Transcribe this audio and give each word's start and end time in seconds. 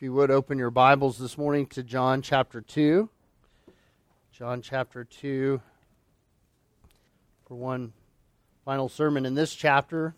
If 0.00 0.04
you 0.04 0.14
would 0.14 0.30
open 0.30 0.56
your 0.56 0.70
Bibles 0.70 1.18
this 1.18 1.36
morning 1.36 1.66
to 1.66 1.82
John 1.82 2.22
chapter 2.22 2.62
2. 2.62 3.10
John 4.32 4.62
chapter 4.62 5.04
2 5.04 5.60
for 7.46 7.54
one 7.54 7.92
final 8.64 8.88
sermon 8.88 9.26
in 9.26 9.34
this 9.34 9.54
chapter 9.54 10.14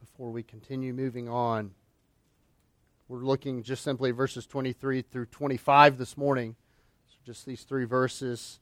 before 0.00 0.30
we 0.30 0.42
continue 0.42 0.94
moving 0.94 1.28
on. 1.28 1.72
We're 3.08 3.18
looking 3.18 3.62
just 3.62 3.84
simply 3.84 4.10
verses 4.10 4.46
23 4.46 5.02
through 5.02 5.26
25 5.26 5.98
this 5.98 6.16
morning. 6.16 6.56
So 7.10 7.16
just 7.26 7.44
these 7.44 7.64
three 7.64 7.84
verses. 7.84 8.58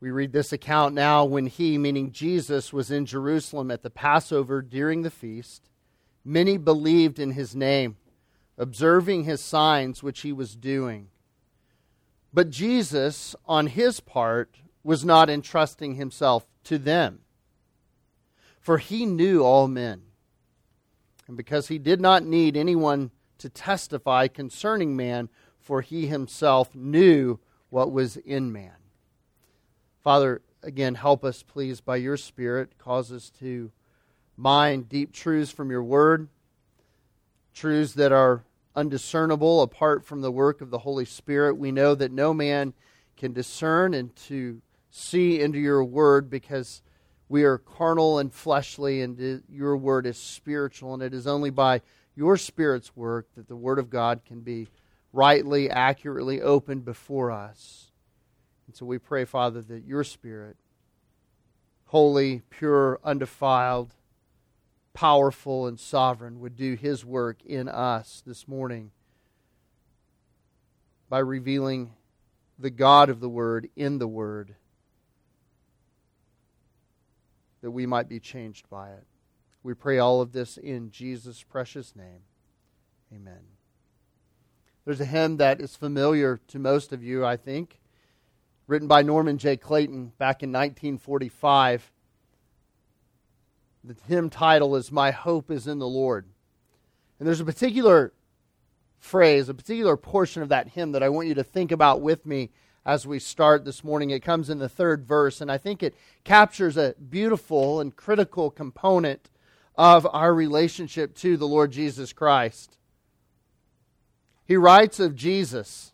We 0.00 0.12
read 0.12 0.30
this 0.30 0.52
account 0.52 0.94
now 0.94 1.24
when 1.24 1.48
he, 1.48 1.78
meaning 1.78 2.12
Jesus, 2.12 2.72
was 2.72 2.92
in 2.92 3.06
Jerusalem 3.06 3.72
at 3.72 3.82
the 3.82 3.90
Passover 3.90 4.62
during 4.62 5.02
the 5.02 5.10
feast. 5.10 5.68
Many 6.24 6.56
believed 6.56 7.18
in 7.18 7.32
his 7.32 7.56
name, 7.56 7.96
observing 8.58 9.24
his 9.24 9.40
signs 9.40 10.02
which 10.02 10.20
he 10.20 10.32
was 10.32 10.56
doing. 10.56 11.08
But 12.34 12.50
Jesus, 12.50 13.34
on 13.46 13.68
his 13.68 14.00
part, 14.00 14.56
was 14.82 15.04
not 15.04 15.30
entrusting 15.30 15.94
himself 15.94 16.46
to 16.64 16.76
them, 16.76 17.20
for 18.60 18.78
he 18.78 19.06
knew 19.06 19.42
all 19.42 19.68
men. 19.68 20.02
And 21.26 21.36
because 21.36 21.68
he 21.68 21.78
did 21.78 22.00
not 22.00 22.24
need 22.24 22.56
anyone 22.56 23.10
to 23.38 23.48
testify 23.48 24.28
concerning 24.28 24.96
man, 24.96 25.28
for 25.58 25.80
he 25.80 26.06
himself 26.06 26.74
knew 26.74 27.38
what 27.70 27.92
was 27.92 28.16
in 28.16 28.52
man. 28.52 28.72
Father, 30.02 30.40
again, 30.62 30.94
help 30.94 31.24
us, 31.24 31.42
please, 31.42 31.80
by 31.80 31.96
your 31.96 32.16
Spirit. 32.16 32.78
Cause 32.78 33.12
us 33.12 33.30
to 33.38 33.70
mind 34.36 34.88
deep 34.88 35.12
truths 35.12 35.50
from 35.50 35.70
your 35.70 35.82
word, 35.82 36.28
truths 37.52 37.92
that 37.94 38.12
are 38.12 38.44
undiscernible 38.78 39.60
apart 39.62 40.04
from 40.04 40.20
the 40.20 40.30
work 40.30 40.60
of 40.60 40.70
the 40.70 40.78
Holy 40.78 41.04
Spirit. 41.04 41.58
We 41.58 41.72
know 41.72 41.96
that 41.96 42.12
no 42.12 42.32
man 42.32 42.74
can 43.16 43.32
discern 43.32 43.92
and 43.92 44.14
to 44.14 44.62
see 44.88 45.40
into 45.40 45.58
your 45.58 45.82
word 45.82 46.30
because 46.30 46.82
we 47.28 47.42
are 47.42 47.58
carnal 47.58 48.20
and 48.20 48.32
fleshly, 48.32 49.02
and 49.02 49.42
your 49.50 49.76
word 49.76 50.06
is 50.06 50.16
spiritual, 50.16 50.94
and 50.94 51.02
it 51.02 51.12
is 51.12 51.26
only 51.26 51.50
by 51.50 51.82
your 52.14 52.36
Spirit's 52.36 52.96
work 52.96 53.26
that 53.34 53.48
the 53.48 53.56
word 53.56 53.80
of 53.80 53.90
God 53.90 54.20
can 54.24 54.40
be 54.40 54.68
rightly, 55.12 55.68
accurately 55.68 56.40
opened 56.40 56.84
before 56.84 57.32
us. 57.32 57.90
And 58.66 58.76
so 58.76 58.86
we 58.86 58.98
pray, 58.98 59.24
Father, 59.24 59.60
that 59.60 59.84
your 59.84 60.04
Spirit, 60.04 60.56
holy, 61.86 62.42
pure, 62.48 63.00
undefiled, 63.02 63.94
powerful, 64.98 65.68
and 65.68 65.78
sovereign, 65.78 66.40
would 66.40 66.56
do 66.56 66.74
his 66.74 67.04
work 67.04 67.36
in 67.44 67.68
us 67.68 68.20
this 68.26 68.48
morning 68.48 68.90
by 71.08 71.20
revealing 71.20 71.92
the 72.58 72.68
God 72.68 73.08
of 73.08 73.20
the 73.20 73.28
Word 73.28 73.68
in 73.76 73.98
the 73.98 74.08
Word, 74.08 74.56
that 77.62 77.70
we 77.70 77.86
might 77.86 78.08
be 78.08 78.18
changed 78.18 78.68
by 78.68 78.90
it. 78.90 79.06
We 79.62 79.72
pray 79.72 80.00
all 80.00 80.20
of 80.20 80.32
this 80.32 80.56
in 80.56 80.90
Jesus' 80.90 81.44
precious 81.44 81.94
name. 81.94 82.22
Amen. 83.14 83.42
There's 84.84 85.00
a 85.00 85.04
hymn 85.04 85.36
that 85.36 85.60
is 85.60 85.76
familiar 85.76 86.40
to 86.48 86.58
most 86.58 86.92
of 86.92 87.04
you, 87.04 87.24
I 87.24 87.36
think 87.36 87.78
written 88.66 88.88
by 88.88 89.02
Norman 89.02 89.38
J. 89.38 89.56
Clayton 89.56 90.12
back 90.18 90.42
in 90.42 90.50
1945. 90.50 91.92
The 93.88 93.96
hymn 94.06 94.28
title 94.28 94.76
is 94.76 94.92
My 94.92 95.12
Hope 95.12 95.50
is 95.50 95.66
in 95.66 95.78
the 95.78 95.88
Lord. 95.88 96.26
And 97.18 97.26
there's 97.26 97.40
a 97.40 97.44
particular 97.46 98.12
phrase, 98.98 99.48
a 99.48 99.54
particular 99.54 99.96
portion 99.96 100.42
of 100.42 100.50
that 100.50 100.68
hymn 100.68 100.92
that 100.92 101.02
I 101.02 101.08
want 101.08 101.28
you 101.28 101.34
to 101.34 101.42
think 101.42 101.72
about 101.72 102.02
with 102.02 102.26
me 102.26 102.50
as 102.84 103.06
we 103.06 103.18
start 103.18 103.64
this 103.64 103.82
morning. 103.82 104.10
It 104.10 104.20
comes 104.20 104.50
in 104.50 104.58
the 104.58 104.68
third 104.68 105.06
verse, 105.06 105.40
and 105.40 105.50
I 105.50 105.56
think 105.56 105.82
it 105.82 105.94
captures 106.22 106.76
a 106.76 106.96
beautiful 107.08 107.80
and 107.80 107.96
critical 107.96 108.50
component 108.50 109.30
of 109.74 110.06
our 110.12 110.34
relationship 110.34 111.14
to 111.16 111.38
the 111.38 111.48
Lord 111.48 111.72
Jesus 111.72 112.12
Christ. 112.12 112.76
He 114.44 114.58
writes 114.58 115.00
of 115.00 115.14
Jesus 115.16 115.92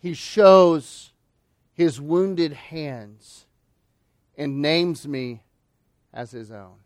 he 0.00 0.14
shows 0.14 1.12
his 1.72 2.00
wounded 2.00 2.54
hands 2.54 3.46
and 4.36 4.60
names 4.60 5.06
me 5.06 5.44
as 6.12 6.30
his 6.30 6.50
own. 6.50 6.76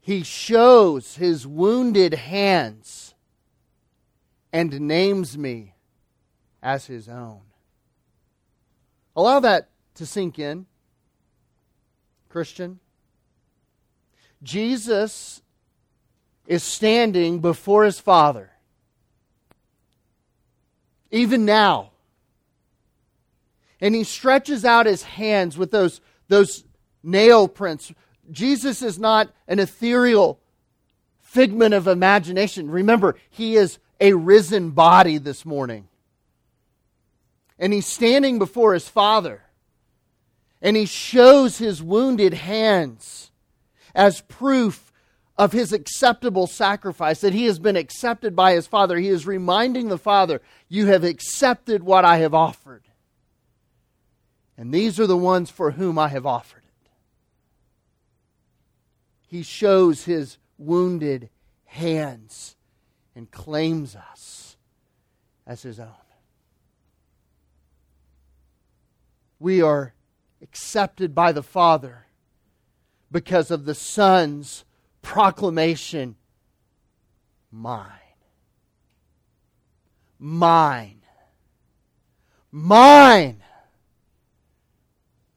He 0.00 0.22
shows 0.22 1.16
his 1.16 1.46
wounded 1.46 2.14
hands 2.14 3.14
and 4.52 4.80
names 4.80 5.36
me 5.36 5.74
as 6.62 6.86
his 6.86 7.08
own. 7.08 7.40
Allow 9.14 9.40
that 9.40 9.68
to 9.96 10.06
sink 10.06 10.38
in, 10.38 10.66
Christian. 12.28 12.80
Jesus 14.42 15.42
is 16.46 16.62
standing 16.62 17.40
before 17.40 17.84
his 17.84 18.00
Father 18.00 18.50
even 21.10 21.44
now. 21.44 21.90
And 23.80 23.94
he 23.94 24.04
stretches 24.04 24.64
out 24.64 24.86
his 24.86 25.02
hands 25.02 25.56
with 25.56 25.70
those, 25.70 26.00
those 26.30 26.64
nail 27.02 27.48
prints. 27.48 27.92
Jesus 28.30 28.80
is 28.80 28.98
not 28.98 29.30
an 29.46 29.58
ethereal 29.58 30.40
figment 31.20 31.74
of 31.74 31.86
imagination. 31.86 32.70
Remember, 32.70 33.16
he 33.28 33.56
is 33.56 33.78
a 34.00 34.14
risen 34.14 34.70
body 34.70 35.18
this 35.18 35.44
morning. 35.44 35.88
And 37.58 37.72
he's 37.72 37.86
standing 37.86 38.38
before 38.38 38.72
his 38.72 38.88
Father. 38.88 39.42
And 40.62 40.76
he 40.76 40.86
shows 40.86 41.58
his 41.58 41.82
wounded 41.82 42.34
hands 42.34 43.30
as 43.94 44.22
proof 44.22 44.92
of 45.36 45.52
his 45.52 45.72
acceptable 45.72 46.46
sacrifice, 46.46 47.22
that 47.22 47.32
he 47.32 47.46
has 47.46 47.58
been 47.58 47.76
accepted 47.76 48.36
by 48.36 48.52
his 48.52 48.66
Father. 48.66 48.98
He 48.98 49.08
is 49.08 49.26
reminding 49.26 49.88
the 49.88 49.98
Father, 49.98 50.42
You 50.68 50.86
have 50.86 51.02
accepted 51.02 51.82
what 51.82 52.04
I 52.04 52.18
have 52.18 52.34
offered. 52.34 52.82
And 54.60 54.74
these 54.74 55.00
are 55.00 55.06
the 55.06 55.16
ones 55.16 55.48
for 55.48 55.70
whom 55.70 55.98
I 55.98 56.08
have 56.08 56.26
offered 56.26 56.64
it. 56.66 56.90
He 59.26 59.42
shows 59.42 60.04
his 60.04 60.36
wounded 60.58 61.30
hands 61.64 62.56
and 63.16 63.30
claims 63.30 63.96
us 63.96 64.58
as 65.46 65.62
his 65.62 65.80
own. 65.80 65.88
We 69.38 69.62
are 69.62 69.94
accepted 70.42 71.14
by 71.14 71.32
the 71.32 71.42
Father 71.42 72.04
because 73.10 73.50
of 73.50 73.64
the 73.64 73.74
Son's 73.74 74.66
proclamation 75.00 76.16
mine. 77.50 77.86
Mine. 80.18 81.00
Mine. 82.52 83.42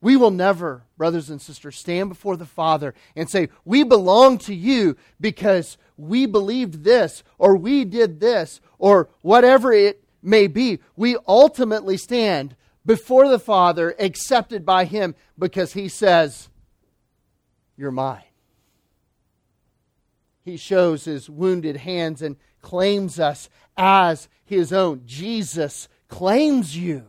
We 0.03 0.17
will 0.17 0.31
never, 0.31 0.83
brothers 0.97 1.29
and 1.29 1.41
sisters, 1.41 1.77
stand 1.77 2.09
before 2.09 2.37
the 2.37 2.45
Father 2.45 2.93
and 3.15 3.29
say, 3.29 3.49
We 3.65 3.83
belong 3.83 4.37
to 4.39 4.53
you 4.53 4.97
because 5.19 5.77
we 5.97 6.25
believed 6.25 6.83
this, 6.83 7.23
or 7.37 7.55
we 7.55 7.85
did 7.85 8.19
this, 8.19 8.61
or 8.77 9.09
whatever 9.21 9.73
it 9.73 10.03
may 10.21 10.47
be. 10.47 10.79
We 10.95 11.17
ultimately 11.27 11.97
stand 11.97 12.55
before 12.85 13.29
the 13.29 13.39
Father, 13.39 13.95
accepted 13.97 14.65
by 14.65 14.85
Him, 14.85 15.15
because 15.39 15.73
He 15.73 15.87
says, 15.87 16.49
You're 17.77 17.91
mine 17.91 18.23
he 20.43 20.57
shows 20.57 21.05
his 21.05 21.29
wounded 21.29 21.77
hands 21.77 22.21
and 22.21 22.35
claims 22.61 23.19
us 23.19 23.49
as 23.77 24.27
his 24.43 24.73
own. 24.73 25.03
Jesus 25.05 25.87
claims 26.09 26.77
you. 26.77 27.05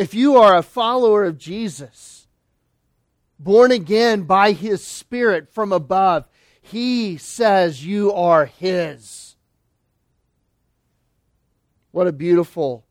If 0.00 0.14
you 0.14 0.38
are 0.38 0.56
a 0.56 0.62
follower 0.62 1.26
of 1.26 1.36
Jesus, 1.36 2.26
born 3.38 3.70
again 3.70 4.22
by 4.22 4.52
his 4.52 4.82
Spirit 4.82 5.52
from 5.52 5.74
above, 5.74 6.26
he 6.62 7.18
says 7.18 7.84
you 7.84 8.10
are 8.10 8.46
his. 8.46 9.36
What 11.90 12.06
a 12.06 12.12
beautiful 12.12 12.86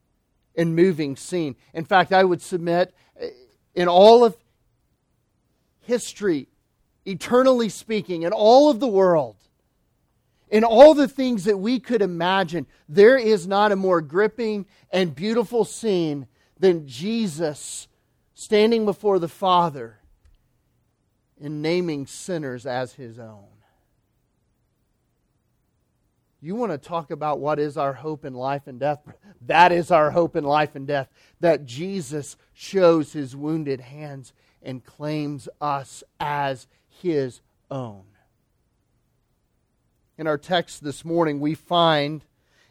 and 0.54 0.76
moving 0.76 1.16
scene. 1.16 1.56
In 1.74 1.84
fact, 1.84 2.12
I 2.12 2.22
would 2.22 2.40
submit 2.40 2.94
in 3.74 3.88
all 3.88 4.24
of 4.24 4.36
history, 5.80 6.46
eternally 7.04 7.70
speaking, 7.70 8.22
in 8.22 8.32
all 8.32 8.70
of 8.70 8.78
the 8.78 8.86
world, 8.86 9.34
in 10.48 10.62
all 10.62 10.94
the 10.94 11.08
things 11.08 11.42
that 11.42 11.58
we 11.58 11.80
could 11.80 12.02
imagine, 12.02 12.68
there 12.88 13.16
is 13.16 13.48
not 13.48 13.72
a 13.72 13.76
more 13.76 14.00
gripping 14.00 14.66
and 14.92 15.12
beautiful 15.12 15.64
scene 15.64 16.28
than 16.60 16.86
Jesus 16.86 17.88
standing 18.34 18.84
before 18.84 19.18
the 19.18 19.28
Father 19.28 19.98
and 21.42 21.62
naming 21.62 22.06
sinners 22.06 22.66
as 22.66 22.92
his 22.92 23.18
own. 23.18 23.46
You 26.42 26.54
want 26.54 26.72
to 26.72 26.78
talk 26.78 27.10
about 27.10 27.38
what 27.38 27.58
is 27.58 27.76
our 27.76 27.92
hope 27.92 28.24
in 28.24 28.34
life 28.34 28.66
and 28.66 28.78
death? 28.78 29.00
That 29.46 29.72
is 29.72 29.90
our 29.90 30.10
hope 30.10 30.36
in 30.36 30.44
life 30.44 30.74
and 30.74 30.86
death. 30.86 31.08
That 31.40 31.66
Jesus 31.66 32.36
shows 32.54 33.12
his 33.12 33.36
wounded 33.36 33.80
hands 33.80 34.32
and 34.62 34.84
claims 34.84 35.48
us 35.60 36.02
as 36.18 36.66
his 36.88 37.40
own. 37.70 38.04
In 40.16 40.26
our 40.26 40.38
text 40.38 40.82
this 40.82 41.04
morning, 41.04 41.40
we 41.40 41.54
find 41.54 42.24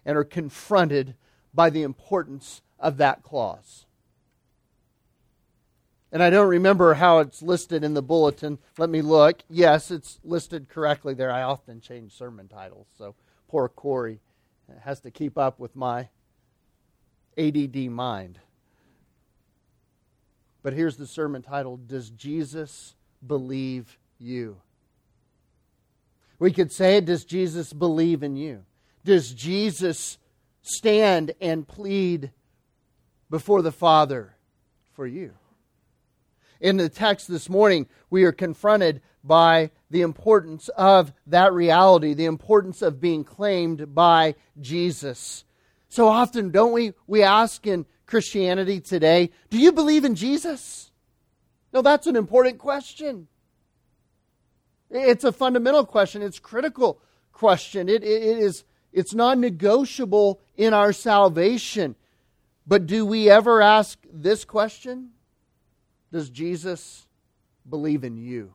and 0.06 0.18
are 0.18 0.24
confronted 0.24 1.16
by 1.54 1.70
the 1.70 1.84
importance 1.84 2.62
of 2.80 2.98
that 2.98 3.24
clause. 3.24 3.86
And 6.12 6.24
I 6.24 6.30
don't 6.30 6.50
remember 6.50 6.96
how 6.96 7.20
it's 7.20 7.42
listed 7.42 7.84
in 7.84 7.94
the 7.94 8.02
bulletin. 8.02 8.58
Let 8.78 8.90
me 8.90 9.02
look. 9.02 9.44
Yes, 9.50 9.92
it's 9.92 10.20
listed 10.24 10.68
correctly 10.68 11.14
there. 11.14 11.32
I 11.32 11.44
often 11.44 11.82
change 11.82 12.14
sermon 12.14 12.48
titles, 12.48 12.88
so 12.98 13.14
poor 13.48 13.70
Corey 13.70 14.20
has 14.82 15.00
to 15.02 15.12
keep 15.12 15.38
up 15.38 15.60
with 15.60 15.76
my 15.76 16.10
ADD 17.38 17.76
mind. 17.92 18.40
But 20.64 20.74
here's 20.74 20.98
the 20.98 21.08
sermon 21.08 21.42
title 21.42 21.78
Does 21.78 22.10
Jesus 22.10 22.96
believe 23.26 23.98
you? 24.18 24.58
We 26.40 26.52
could 26.52 26.72
say, 26.72 27.02
Does 27.02 27.24
Jesus 27.24 27.72
believe 27.72 28.24
in 28.24 28.36
you? 28.36 28.64
Does 29.06 29.34
Jesus 29.34 30.18
stand 30.62 31.34
and 31.40 31.68
plead 31.68 32.32
before 33.30 33.62
the 33.62 33.72
Father 33.72 34.36
for 34.94 35.06
you? 35.06 35.34
In 36.60 36.78
the 36.78 36.90
text 36.90 37.28
this 37.28 37.50
morning, 37.50 37.88
we 38.10 38.24
are 38.24 38.32
confronted 38.32 39.02
by 39.24 39.72
the 39.90 40.02
importance 40.02 40.70
of 40.70 41.14
that 41.28 41.54
reality, 41.54 42.14
the 42.14 42.26
importance 42.26 42.82
of 42.82 43.00
being 43.00 43.24
claimed 43.24 43.96
by 43.96 44.36
Jesus. 44.60 45.46
So 45.88 46.08
often, 46.08 46.52
don't 46.52 46.74
we, 46.74 46.94
we 47.08 47.24
ask 47.24 47.66
in 47.66 47.86
Christianity 48.06 48.82
today, 48.82 49.32
do 49.50 49.58
you 49.58 49.72
believe 49.72 50.04
in 50.04 50.16
Jesus? 50.16 50.92
No, 51.74 51.82
that's 51.82 52.08
an 52.08 52.16
important 52.16 52.58
question. 52.58 53.28
It's 54.90 55.24
a 55.24 55.32
fundamental 55.32 55.86
question. 55.86 56.22
It's 56.22 56.40
critical 56.40 57.02
question. 57.32 57.88
It, 57.90 58.04
it 58.04 58.38
is 58.40 58.64
it's 58.92 59.14
non-negotiable 59.14 60.42
in 60.58 60.74
our 60.74 60.92
salvation. 60.94 61.96
But 62.70 62.86
do 62.86 63.04
we 63.04 63.32
ever 63.32 63.64
ask 63.64 63.98
this 64.14 64.46
question? 64.46 65.10
Does 66.12 66.30
Jesus 66.30 67.08
believe 67.68 68.04
in 68.04 68.16
you? 68.16 68.54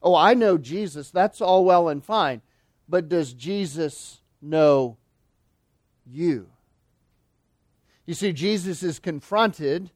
Oh, 0.00 0.14
I 0.14 0.34
know 0.34 0.58
Jesus. 0.58 1.10
That's 1.10 1.40
all 1.40 1.64
well 1.64 1.88
and 1.88 2.04
fine. 2.04 2.40
But 2.88 3.08
does 3.08 3.32
Jesus 3.32 4.20
know 4.40 4.96
you? 6.06 6.46
You 8.06 8.14
see, 8.14 8.32
Jesus 8.32 8.84
is 8.84 9.00
confronted 9.00 9.90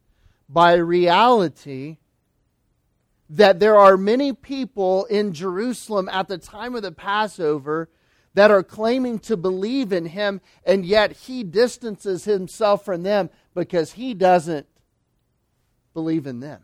by 0.48 0.74
reality 0.74 1.98
that 3.30 3.60
there 3.60 3.78
are 3.78 3.96
many 3.96 4.32
people 4.32 5.04
in 5.04 5.32
Jerusalem 5.32 6.08
at 6.08 6.26
the 6.26 6.36
time 6.36 6.74
of 6.74 6.82
the 6.82 6.90
Passover 6.90 7.88
that 8.34 8.50
are 8.50 8.62
claiming 8.62 9.18
to 9.20 9.36
believe 9.36 9.92
in 9.92 10.06
him, 10.06 10.40
and 10.64 10.86
yet 10.86 11.12
he 11.12 11.44
distances 11.44 12.24
himself 12.24 12.84
from 12.84 13.02
them 13.02 13.30
because 13.54 13.92
he 13.92 14.14
doesn't 14.14 14.66
believe 15.92 16.26
in 16.26 16.40
them. 16.40 16.62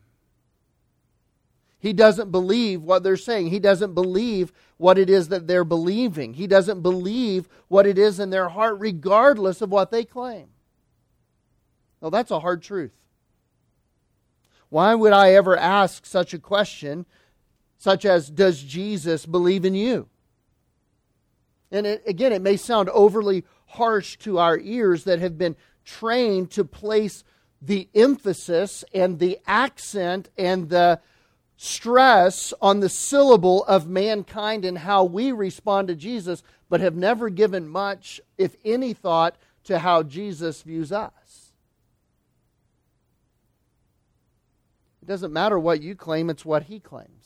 He 1.80 1.92
doesn't 1.92 2.32
believe 2.32 2.82
what 2.82 3.02
they're 3.02 3.16
saying. 3.16 3.50
He 3.50 3.60
doesn't 3.60 3.94
believe 3.94 4.52
what 4.78 4.98
it 4.98 5.08
is 5.08 5.28
that 5.28 5.46
they're 5.46 5.64
believing. 5.64 6.34
He 6.34 6.46
doesn't 6.46 6.82
believe 6.82 7.48
what 7.68 7.86
it 7.86 7.98
is 7.98 8.18
in 8.18 8.30
their 8.30 8.48
heart, 8.48 8.80
regardless 8.80 9.60
of 9.62 9.70
what 9.70 9.90
they 9.90 10.04
claim. 10.04 10.48
Well, 12.00 12.10
that's 12.10 12.30
a 12.30 12.40
hard 12.40 12.62
truth. 12.62 12.92
Why 14.70 14.94
would 14.94 15.12
I 15.12 15.32
ever 15.34 15.56
ask 15.56 16.04
such 16.04 16.34
a 16.34 16.38
question, 16.38 17.06
such 17.78 18.04
as, 18.04 18.28
Does 18.28 18.62
Jesus 18.62 19.24
believe 19.24 19.64
in 19.64 19.74
you? 19.74 20.08
And 21.70 21.86
it, 21.86 22.02
again, 22.06 22.32
it 22.32 22.42
may 22.42 22.56
sound 22.56 22.88
overly 22.90 23.44
harsh 23.66 24.16
to 24.18 24.38
our 24.38 24.58
ears 24.58 25.04
that 25.04 25.18
have 25.18 25.36
been 25.36 25.56
trained 25.84 26.50
to 26.52 26.64
place 26.64 27.24
the 27.60 27.88
emphasis 27.94 28.84
and 28.94 29.18
the 29.18 29.38
accent 29.46 30.28
and 30.38 30.68
the 30.68 31.00
stress 31.56 32.54
on 32.62 32.80
the 32.80 32.88
syllable 32.88 33.64
of 33.64 33.88
mankind 33.88 34.64
and 34.64 34.78
how 34.78 35.04
we 35.04 35.32
respond 35.32 35.88
to 35.88 35.94
Jesus, 35.94 36.42
but 36.68 36.80
have 36.80 36.94
never 36.94 37.28
given 37.28 37.68
much, 37.68 38.20
if 38.38 38.54
any, 38.64 38.92
thought 38.92 39.36
to 39.64 39.80
how 39.80 40.02
Jesus 40.02 40.62
views 40.62 40.92
us. 40.92 41.52
It 45.02 45.06
doesn't 45.06 45.32
matter 45.32 45.58
what 45.58 45.82
you 45.82 45.96
claim, 45.96 46.30
it's 46.30 46.44
what 46.44 46.64
he 46.64 46.78
claims. 46.78 47.17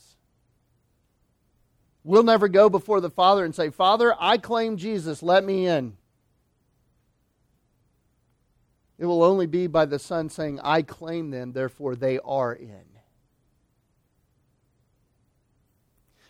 We'll 2.03 2.23
never 2.23 2.47
go 2.47 2.69
before 2.69 2.99
the 2.99 3.09
Father 3.09 3.45
and 3.45 3.55
say, 3.55 3.69
Father, 3.69 4.13
I 4.19 4.37
claim 4.37 4.77
Jesus, 4.77 5.23
let 5.23 5.43
me 5.43 5.67
in. 5.67 5.95
It 8.97 9.05
will 9.05 9.23
only 9.23 9.47
be 9.47 9.67
by 9.67 9.85
the 9.85 9.99
Son 9.99 10.29
saying, 10.29 10.59
I 10.63 10.81
claim 10.81 11.31
them, 11.31 11.53
therefore 11.53 11.95
they 11.95 12.19
are 12.19 12.53
in. 12.53 12.85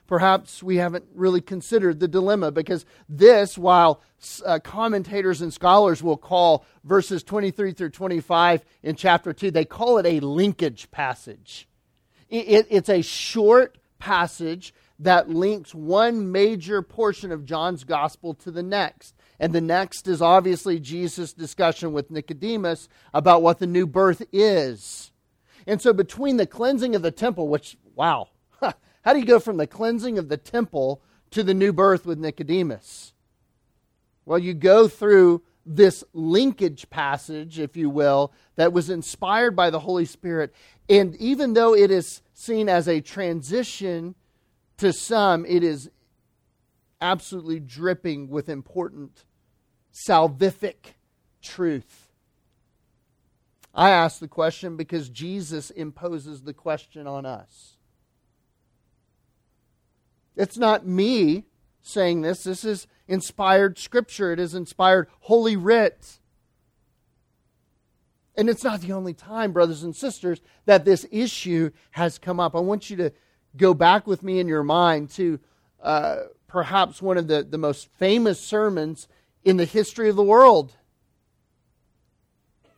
Perhaps 0.06 0.62
we 0.62 0.78
haven't 0.78 1.06
really 1.16 1.42
considered 1.42 2.00
the 2.00 2.08
dilemma 2.08 2.52
because 2.52 2.86
this, 3.08 3.58
while 3.58 4.02
uh, 4.46 4.60
commentators 4.60 5.42
and 5.42 5.52
scholars 5.52 6.04
will 6.04 6.18
call 6.18 6.66
verses 6.84 7.24
23 7.24 7.72
through 7.72 7.90
25 7.90 8.64
in 8.84 8.96
chapter 8.96 9.34
2, 9.34 9.50
they 9.50 9.66
call 9.66 9.98
it 9.98 10.06
a 10.06 10.20
linkage 10.20 10.92
passage. 10.92 11.68
It, 12.30 12.48
it, 12.48 12.68
it's 12.70 12.90
a 12.90 13.02
short 13.02 13.78
passage 13.98 14.74
that 15.04 15.30
links 15.30 15.76
one 15.76 16.32
major 16.32 16.82
portion 16.82 17.32
of 17.32 17.46
John's 17.46 17.84
gospel 17.84 18.34
to 18.36 18.52
the 18.52 18.64
next. 18.64 19.16
And 19.40 19.54
the 19.54 19.62
next 19.62 20.08
is 20.08 20.22
obviously 20.22 20.80
Jesus' 20.80 21.34
discussion 21.34 21.94
with 21.94 22.12
Nicodemus 22.12 22.88
about 23.14 23.42
what 23.42 23.60
the 23.60 23.68
new 23.68 23.86
birth 23.86 24.22
is. 24.32 25.12
And 25.68 25.82
so, 25.82 25.94
between 25.94 26.38
the 26.38 26.48
cleansing 26.48 26.96
of 26.96 27.02
the 27.02 27.12
temple, 27.12 27.48
which, 27.48 27.78
wow, 27.96 28.30
how 28.62 29.14
do 29.14 29.20
you 29.20 29.26
go 29.26 29.40
from 29.40 29.58
the 29.58 29.68
cleansing 29.68 30.18
of 30.18 30.30
the 30.30 30.38
temple 30.38 31.02
to 31.32 31.44
the 31.44 31.54
new 31.54 31.74
birth 31.74 32.06
with 32.06 32.20
Nicodemus? 32.20 33.14
Well, 34.26 34.40
you 34.40 34.54
go 34.54 34.88
through 34.88 35.44
this 35.66 36.04
linkage 36.14 36.90
passage, 36.90 37.60
if 37.60 37.78
you 37.78 37.90
will, 37.90 38.34
that 38.56 38.74
was 38.74 38.90
inspired 38.90 39.56
by 39.56 39.70
the 39.70 39.80
Holy 39.80 40.06
Spirit. 40.06 40.54
And 40.90 41.16
even 41.16 41.54
though 41.54 41.74
it 41.74 41.92
is 41.92 42.22
seen 42.34 42.68
as 42.68 42.88
a 42.88 43.00
transition 43.00 44.16
to 44.84 44.92
some, 44.92 45.46
it 45.46 45.64
is 45.64 45.90
absolutely 47.00 47.62
dripping 47.62 48.30
with 48.30 48.50
important 48.50 49.24
salvific 49.94 50.96
truth. 51.42 52.10
I 53.74 53.92
ask 53.92 54.20
the 54.20 54.28
question 54.28 54.76
because 54.76 55.08
Jesus 55.08 55.70
imposes 55.70 56.42
the 56.42 56.54
question 56.54 57.08
on 57.08 57.26
us. 57.26 57.78
It's 60.36 60.58
not 60.58 60.86
me 60.86 61.46
saying 61.82 62.22
this. 62.22 62.44
This 62.44 62.66
is 62.66 62.86
inspired 63.08 63.80
scripture. 63.80 64.34
It 64.34 64.40
is 64.40 64.54
inspired 64.54 65.08
holy 65.22 65.56
writ. 65.56 66.20
And 68.36 68.50
it's 68.50 68.66
not 68.66 68.82
the 68.82 68.92
only 68.92 69.14
time, 69.14 69.54
brothers 69.54 69.84
and 69.84 69.96
sisters, 69.96 70.42
that 70.66 70.84
this 70.84 71.06
issue 71.10 71.72
has 71.92 72.18
come 72.18 72.42
up. 72.42 72.54
I 72.54 72.60
want 72.60 72.90
you 72.90 72.98
to 72.98 73.14
go 73.56 73.74
back 73.74 74.08
with 74.08 74.24
me 74.24 74.40
in 74.40 74.48
your 74.48 74.64
mind 74.64 75.10
to 75.12 75.40
uh, 75.82 76.18
perhaps 76.48 77.02
one 77.02 77.18
of 77.18 77.28
the, 77.28 77.44
the 77.44 77.58
most 77.58 77.88
famous 77.98 78.40
sermons 78.40 79.08
in 79.44 79.58
the 79.58 79.66
history 79.66 80.10
of 80.10 80.16
the 80.16 80.24
world 80.24 80.74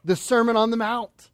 the 0.05 0.15
Sermon 0.15 0.55
on 0.55 0.70
the 0.70 0.77
Mount. 0.77 1.32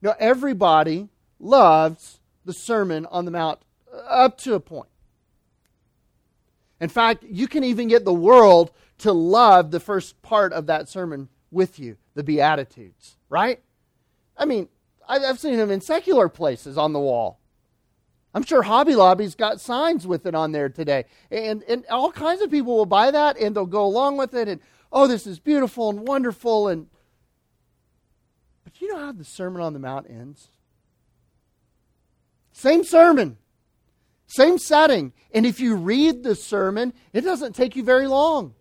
Now, 0.00 0.14
everybody 0.18 1.10
loves 1.38 2.18
the 2.46 2.54
Sermon 2.54 3.06
on 3.06 3.26
the 3.26 3.30
Mount 3.30 3.60
up 4.08 4.38
to 4.38 4.54
a 4.54 4.60
point. 4.60 4.88
In 6.80 6.88
fact, 6.88 7.24
you 7.24 7.46
can 7.46 7.64
even 7.64 7.88
get 7.88 8.04
the 8.04 8.14
world 8.14 8.70
to 8.98 9.12
love 9.12 9.70
the 9.70 9.80
first 9.80 10.20
part 10.22 10.52
of 10.52 10.66
that 10.66 10.88
sermon 10.88 11.28
with 11.50 11.78
you, 11.78 11.96
the 12.14 12.22
Beatitudes, 12.22 13.16
right? 13.28 13.60
I 14.36 14.44
mean, 14.44 14.68
I've 15.08 15.38
seen 15.38 15.56
them 15.56 15.70
in 15.70 15.80
secular 15.80 16.28
places 16.28 16.78
on 16.78 16.92
the 16.92 17.00
wall. 17.00 17.37
I'm 18.34 18.44
sure 18.44 18.62
Hobby 18.62 18.94
Lobby's 18.94 19.34
got 19.34 19.60
signs 19.60 20.06
with 20.06 20.26
it 20.26 20.34
on 20.34 20.52
there 20.52 20.68
today. 20.68 21.06
And, 21.30 21.62
and 21.64 21.84
all 21.86 22.12
kinds 22.12 22.42
of 22.42 22.50
people 22.50 22.76
will 22.76 22.86
buy 22.86 23.10
that 23.10 23.38
and 23.38 23.56
they'll 23.56 23.66
go 23.66 23.84
along 23.84 24.16
with 24.18 24.34
it 24.34 24.48
and, 24.48 24.60
oh, 24.92 25.06
this 25.06 25.26
is 25.26 25.38
beautiful 25.38 25.90
and 25.90 26.06
wonderful. 26.06 26.68
And 26.68 26.88
But 28.64 28.80
you 28.80 28.92
know 28.92 28.98
how 28.98 29.12
the 29.12 29.24
Sermon 29.24 29.62
on 29.62 29.72
the 29.72 29.78
Mount 29.78 30.06
ends? 30.10 30.50
Same 32.52 32.84
sermon. 32.84 33.38
Same 34.26 34.58
setting. 34.58 35.12
And 35.32 35.46
if 35.46 35.58
you 35.58 35.76
read 35.76 36.22
the 36.22 36.34
sermon, 36.34 36.92
it 37.12 37.22
doesn't 37.22 37.54
take 37.54 37.76
you 37.76 37.82
very 37.82 38.06
long. 38.06 38.54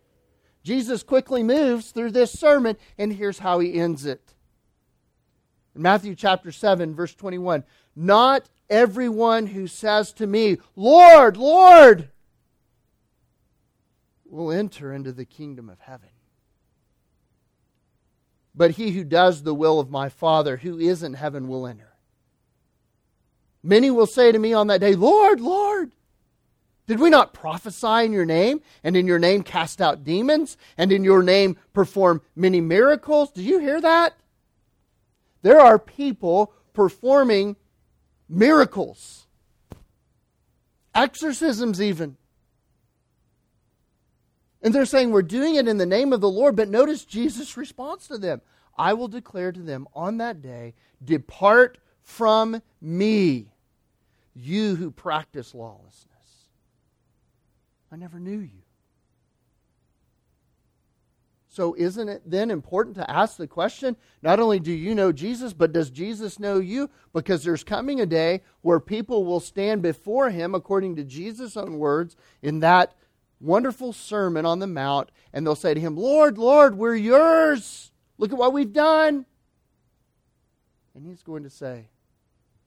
Jesus 0.64 1.04
quickly 1.04 1.44
moves 1.44 1.92
through 1.92 2.12
this 2.12 2.32
sermon, 2.32 2.78
and 2.98 3.12
here's 3.14 3.40
how 3.40 3.60
he 3.60 3.74
ends 3.74 4.06
it. 4.06 4.34
In 5.76 5.82
Matthew 5.82 6.16
chapter 6.16 6.52
7, 6.52 6.96
verse 6.96 7.16
21 7.16 7.64
Not 7.96 8.50
everyone 8.70 9.48
who 9.48 9.68
says 9.68 10.14
to 10.14 10.28
me, 10.28 10.58
Lord, 10.76 11.38
Lord, 11.38 12.10
will 14.26 14.52
enter 14.52 14.94
into 14.94 15.12
the 15.12 15.26
kingdom 15.26 15.70
of 15.70 15.80
heaven. 15.80 16.10
But 18.54 18.72
he 18.72 18.92
who 18.92 19.04
does 19.04 19.44
the 19.44 19.54
will 19.54 19.80
of 19.80 19.90
my 19.90 20.10
Father 20.10 20.58
who 20.58 20.80
is 20.80 21.04
in 21.04 21.14
heaven 21.14 21.48
will 21.48 21.68
enter. 21.68 21.94
Many 23.64 23.92
will 23.92 24.08
say 24.08 24.32
to 24.32 24.40
me 24.40 24.54
on 24.54 24.68
that 24.68 24.82
day, 24.82 24.96
Lord, 24.96 25.40
Lord, 25.40 25.92
did 26.88 27.00
we 27.00 27.10
not 27.10 27.34
prophesy 27.34 28.06
in 28.06 28.14
your 28.14 28.26
name, 28.26 28.62
and 28.82 28.96
in 28.96 29.08
your 29.08 29.20
name 29.20 29.44
cast 29.44 29.82
out 29.82 30.06
demons, 30.06 30.58
and 30.78 30.92
in 30.92 31.04
your 31.04 31.22
name 31.22 31.58
perform 31.74 32.22
many 32.36 32.62
miracles? 32.62 33.30
Did 33.32 33.44
you 33.44 33.60
hear 33.60 33.82
that? 33.82 34.16
There 35.42 35.60
are 35.60 35.78
people 35.78 36.54
performing 36.74 37.58
miracles, 38.29 39.27
exorcisms, 40.93 41.81
even. 41.81 42.17
And 44.62 44.74
they're 44.74 44.86
saying, 44.86 45.12
We're 45.12 45.22
doing 45.22 45.55
it 45.55 45.67
in 45.67 45.77
the 45.77 45.86
name 45.86 46.13
of 46.13 46.22
the 46.22 46.29
Lord. 46.29 46.55
But 46.55 46.69
notice 46.69 47.05
Jesus' 47.05 47.57
response 47.57 48.07
to 48.07 48.17
them 48.17 48.41
I 48.77 48.93
will 48.93 49.07
declare 49.07 49.51
to 49.51 49.62
them 49.62 49.88
on 49.93 50.17
that 50.17 50.41
day, 50.41 50.74
Depart 51.03 51.77
from 52.01 52.62
me, 52.81 53.51
you 54.34 54.75
who 54.75 54.91
practice 54.91 55.53
lawlessness. 55.53 56.07
I 57.91 57.96
never 57.96 58.19
knew 58.19 58.39
you. 58.39 58.63
So, 61.58 61.74
isn't 61.76 62.08
it 62.08 62.22
then 62.24 62.52
important 62.52 62.98
to 62.98 63.10
ask 63.10 63.36
the 63.36 63.48
question 63.48 63.98
not 64.22 64.40
only 64.40 64.60
do 64.60 64.72
you 64.72 64.94
know 64.94 65.12
Jesus, 65.12 65.54
but 65.54 65.74
does 65.74 65.90
Jesus 65.90 66.38
know 66.38 66.60
you? 66.60 66.88
Because 67.14 67.44
there's 67.44 67.64
coming 67.64 68.00
a 68.00 68.06
day 68.06 68.44
where 68.62 68.80
people 68.80 69.26
will 69.26 69.40
stand 69.40 69.82
before 69.82 70.30
him, 70.30 70.54
according 70.54 70.98
to 70.98 71.04
Jesus' 71.04 71.58
own 71.58 71.80
words, 71.80 72.16
in 72.44 72.60
that 72.60 72.94
wonderful 73.40 73.92
Sermon 73.92 74.46
on 74.46 74.60
the 74.60 74.68
Mount, 74.68 75.10
and 75.34 75.48
they'll 75.48 75.56
say 75.56 75.74
to 75.74 75.80
him, 75.80 75.98
Lord, 75.98 76.38
Lord, 76.38 76.78
we're 76.78 76.94
yours. 76.94 77.92
Look 78.20 78.32
at 78.32 78.38
what 78.38 78.54
we've 78.54 78.72
done. 78.72 79.26
And 80.94 81.08
he's 81.08 81.24
going 81.24 81.42
to 81.42 81.50
say, 81.50 81.90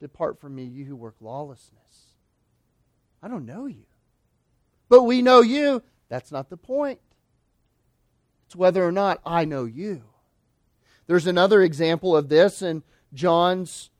Depart 0.01 0.37
from 0.37 0.53
me, 0.53 0.65
you 0.65 0.83
who 0.83 0.97
work 0.97 1.15
lawlessness. 1.21 2.07
I 3.23 3.29
don't 3.29 3.45
know 3.45 3.67
you. 3.67 3.85
But 4.89 5.03
we 5.03 5.21
know 5.21 5.39
you. 5.39 5.81
That's 6.09 6.33
not 6.33 6.49
the 6.49 6.57
point. 6.57 6.99
It's 8.51 8.55
whether 8.57 8.85
or 8.85 8.91
not 8.91 9.21
I 9.25 9.45
know 9.45 9.63
you. 9.63 10.03
There's 11.07 11.25
another 11.25 11.61
example 11.61 12.17
of 12.17 12.27
this 12.27 12.61
in 12.61 12.83
John's 13.13 13.91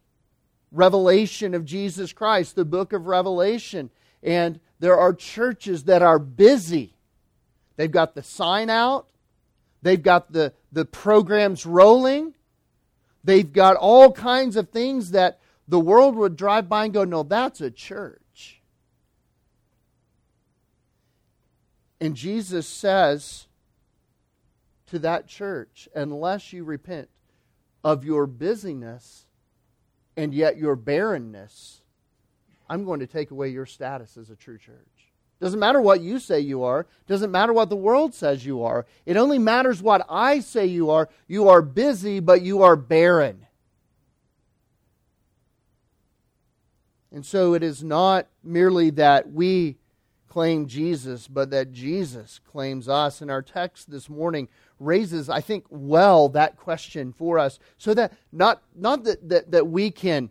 revelation 0.73 1.53
of 1.53 1.63
Jesus 1.63 2.11
Christ, 2.11 2.57
the 2.57 2.65
book 2.65 2.91
of 2.91 3.07
Revelation. 3.07 3.91
And 4.21 4.59
there 4.77 4.97
are 4.97 5.13
churches 5.13 5.85
that 5.85 6.01
are 6.01 6.19
busy. 6.19 6.97
They've 7.77 7.89
got 7.89 8.13
the 8.13 8.23
sign 8.23 8.69
out, 8.69 9.07
they've 9.83 10.03
got 10.03 10.33
the, 10.33 10.51
the 10.69 10.83
programs 10.83 11.65
rolling, 11.65 12.33
they've 13.23 13.53
got 13.53 13.77
all 13.77 14.11
kinds 14.11 14.57
of 14.57 14.67
things 14.67 15.11
that 15.11 15.39
the 15.69 15.79
world 15.79 16.17
would 16.17 16.35
drive 16.35 16.67
by 16.67 16.83
and 16.83 16.93
go, 16.93 17.05
no, 17.05 17.23
that's 17.23 17.61
a 17.61 17.71
church. 17.71 18.59
And 22.01 22.15
Jesus 22.15 22.67
says 22.67 23.47
to 24.91 24.99
that 24.99 25.27
church, 25.27 25.89
unless 25.95 26.53
you 26.53 26.63
repent 26.63 27.09
of 27.83 28.05
your 28.05 28.27
busyness 28.27 29.25
and 30.15 30.33
yet 30.33 30.57
your 30.57 30.75
barrenness, 30.75 31.81
I'm 32.69 32.83
going 32.85 32.99
to 32.99 33.07
take 33.07 33.31
away 33.31 33.49
your 33.49 33.65
status 33.65 34.17
as 34.17 34.29
a 34.29 34.35
true 34.35 34.57
church. 34.57 34.77
Doesn't 35.39 35.59
matter 35.59 35.81
what 35.81 36.01
you 36.01 36.19
say 36.19 36.41
you 36.41 36.63
are. 36.63 36.85
Doesn't 37.07 37.31
matter 37.31 37.53
what 37.53 37.69
the 37.69 37.75
world 37.75 38.13
says 38.13 38.45
you 38.45 38.63
are. 38.63 38.85
It 39.05 39.17
only 39.17 39.39
matters 39.39 39.81
what 39.81 40.05
I 40.09 40.39
say 40.39 40.65
you 40.67 40.91
are. 40.91 41.09
You 41.27 41.47
are 41.47 41.61
busy, 41.61 42.19
but 42.19 42.41
you 42.41 42.61
are 42.61 42.75
barren. 42.75 43.47
And 47.13 47.25
so 47.25 47.53
it 47.53 47.63
is 47.63 47.81
not 47.81 48.27
merely 48.43 48.89
that 48.91 49.31
we 49.31 49.77
claim 50.31 50.65
Jesus, 50.65 51.27
but 51.27 51.49
that 51.49 51.73
Jesus 51.73 52.39
claims 52.39 52.87
us. 52.87 53.19
And 53.21 53.29
our 53.29 53.41
text 53.41 53.91
this 53.91 54.09
morning 54.09 54.47
raises, 54.79 55.29
I 55.29 55.41
think, 55.41 55.65
well 55.69 56.29
that 56.29 56.55
question 56.55 57.11
for 57.11 57.37
us, 57.37 57.59
so 57.77 57.93
that 57.95 58.13
not, 58.31 58.63
not 58.73 59.03
that, 59.03 59.27
that, 59.27 59.51
that 59.51 59.67
we 59.67 59.91
can 59.91 60.29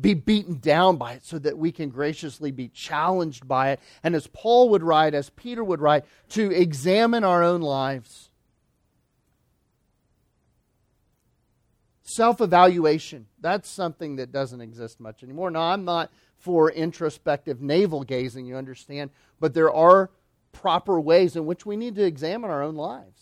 be 0.00 0.14
beaten 0.14 0.60
down 0.60 0.98
by 0.98 1.14
it, 1.14 1.24
so 1.24 1.36
that 1.40 1.58
we 1.58 1.72
can 1.72 1.90
graciously 1.90 2.52
be 2.52 2.68
challenged 2.68 3.48
by 3.48 3.72
it. 3.72 3.80
And 4.04 4.14
as 4.14 4.28
Paul 4.28 4.68
would 4.68 4.84
write, 4.84 5.14
as 5.14 5.30
Peter 5.30 5.64
would 5.64 5.80
write, 5.80 6.04
to 6.28 6.52
examine 6.52 7.24
our 7.24 7.42
own 7.42 7.60
lives. 7.60 8.30
Self 12.04 12.40
evaluation. 12.40 13.26
That's 13.40 13.68
something 13.68 14.16
that 14.16 14.30
doesn't 14.30 14.60
exist 14.60 15.00
much 15.00 15.24
anymore. 15.24 15.50
Now, 15.50 15.62
I'm 15.62 15.84
not 15.84 16.12
for 16.40 16.70
introspective 16.70 17.60
navel 17.60 18.02
gazing, 18.02 18.46
you 18.46 18.56
understand, 18.56 19.10
but 19.38 19.54
there 19.54 19.72
are 19.72 20.10
proper 20.52 20.98
ways 20.98 21.36
in 21.36 21.46
which 21.46 21.64
we 21.64 21.76
need 21.76 21.94
to 21.94 22.04
examine 22.04 22.50
our 22.50 22.62
own 22.62 22.74
lives. 22.74 23.20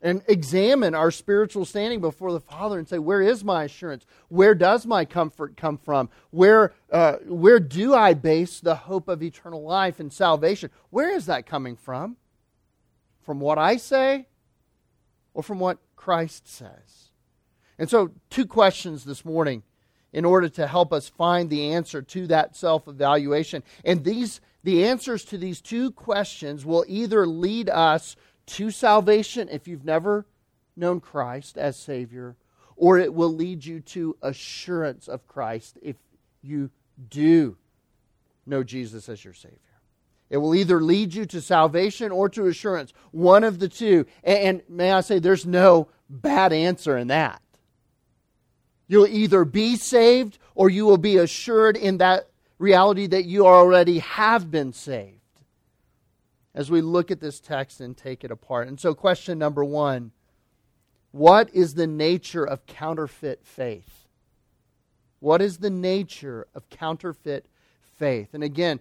And 0.00 0.22
examine 0.26 0.96
our 0.96 1.12
spiritual 1.12 1.64
standing 1.64 2.00
before 2.00 2.32
the 2.32 2.40
Father 2.40 2.76
and 2.76 2.88
say, 2.88 2.98
Where 2.98 3.22
is 3.22 3.44
my 3.44 3.64
assurance? 3.64 4.04
Where 4.28 4.52
does 4.52 4.84
my 4.84 5.04
comfort 5.04 5.56
come 5.56 5.78
from? 5.78 6.08
Where, 6.30 6.72
uh, 6.90 7.18
where 7.26 7.60
do 7.60 7.94
I 7.94 8.14
base 8.14 8.58
the 8.58 8.74
hope 8.74 9.06
of 9.06 9.22
eternal 9.22 9.62
life 9.62 10.00
and 10.00 10.12
salvation? 10.12 10.70
Where 10.90 11.14
is 11.14 11.26
that 11.26 11.46
coming 11.46 11.76
from? 11.76 12.16
From 13.20 13.38
what 13.38 13.58
I 13.58 13.76
say 13.76 14.26
or 15.34 15.44
from 15.44 15.60
what 15.60 15.78
Christ 15.94 16.48
says? 16.48 17.10
And 17.78 17.88
so, 17.88 18.10
two 18.28 18.46
questions 18.46 19.04
this 19.04 19.24
morning 19.24 19.62
in 20.12 20.24
order 20.24 20.48
to 20.48 20.66
help 20.66 20.92
us 20.92 21.08
find 21.08 21.48
the 21.48 21.72
answer 21.72 22.02
to 22.02 22.26
that 22.28 22.56
self 22.56 22.88
evaluation. 22.88 23.62
And 23.84 24.04
these, 24.04 24.40
the 24.62 24.84
answers 24.84 25.24
to 25.26 25.38
these 25.38 25.60
two 25.60 25.90
questions 25.90 26.64
will 26.64 26.84
either 26.86 27.26
lead 27.26 27.68
us 27.68 28.16
to 28.46 28.70
salvation 28.70 29.48
if 29.50 29.66
you've 29.66 29.84
never 29.84 30.26
known 30.76 31.00
Christ 31.00 31.56
as 31.56 31.78
Savior, 31.78 32.36
or 32.76 32.98
it 32.98 33.14
will 33.14 33.32
lead 33.32 33.64
you 33.64 33.80
to 33.80 34.16
assurance 34.22 35.08
of 35.08 35.26
Christ 35.26 35.78
if 35.82 35.96
you 36.42 36.70
do 37.08 37.56
know 38.46 38.62
Jesus 38.62 39.08
as 39.08 39.24
your 39.24 39.34
Savior. 39.34 39.58
It 40.28 40.38
will 40.38 40.54
either 40.54 40.80
lead 40.80 41.12
you 41.12 41.26
to 41.26 41.42
salvation 41.42 42.10
or 42.10 42.28
to 42.30 42.46
assurance, 42.46 42.94
one 43.10 43.44
of 43.44 43.58
the 43.58 43.68
two. 43.68 44.06
And, 44.24 44.38
and 44.38 44.62
may 44.68 44.90
I 44.90 45.02
say, 45.02 45.18
there's 45.18 45.44
no 45.46 45.88
bad 46.08 46.52
answer 46.54 46.96
in 46.96 47.08
that. 47.08 47.42
You'll 48.92 49.06
either 49.06 49.46
be 49.46 49.76
saved 49.76 50.38
or 50.54 50.68
you 50.68 50.84
will 50.84 50.98
be 50.98 51.16
assured 51.16 51.78
in 51.78 51.96
that 51.96 52.28
reality 52.58 53.06
that 53.06 53.24
you 53.24 53.46
already 53.46 54.00
have 54.00 54.50
been 54.50 54.74
saved. 54.74 55.16
As 56.54 56.70
we 56.70 56.82
look 56.82 57.10
at 57.10 57.18
this 57.18 57.40
text 57.40 57.80
and 57.80 57.96
take 57.96 58.22
it 58.22 58.30
apart. 58.30 58.68
And 58.68 58.78
so, 58.78 58.92
question 58.92 59.38
number 59.38 59.64
one 59.64 60.12
What 61.10 61.48
is 61.54 61.72
the 61.72 61.86
nature 61.86 62.44
of 62.46 62.66
counterfeit 62.66 63.46
faith? 63.46 64.08
What 65.20 65.40
is 65.40 65.56
the 65.56 65.70
nature 65.70 66.46
of 66.54 66.68
counterfeit 66.68 67.46
faith? 67.96 68.34
And 68.34 68.44
again, 68.44 68.78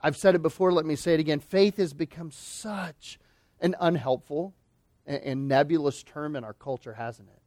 I've 0.00 0.16
said 0.16 0.34
it 0.34 0.42
before, 0.42 0.72
let 0.72 0.86
me 0.86 0.96
say 0.96 1.14
it 1.14 1.20
again. 1.20 1.38
Faith 1.38 1.76
has 1.76 1.92
become 1.92 2.32
such 2.32 3.20
an 3.60 3.76
unhelpful 3.78 4.54
and 5.06 5.46
nebulous 5.46 6.02
term 6.02 6.34
in 6.34 6.42
our 6.42 6.52
culture, 6.52 6.94
hasn't 6.94 7.28
it? 7.28 7.42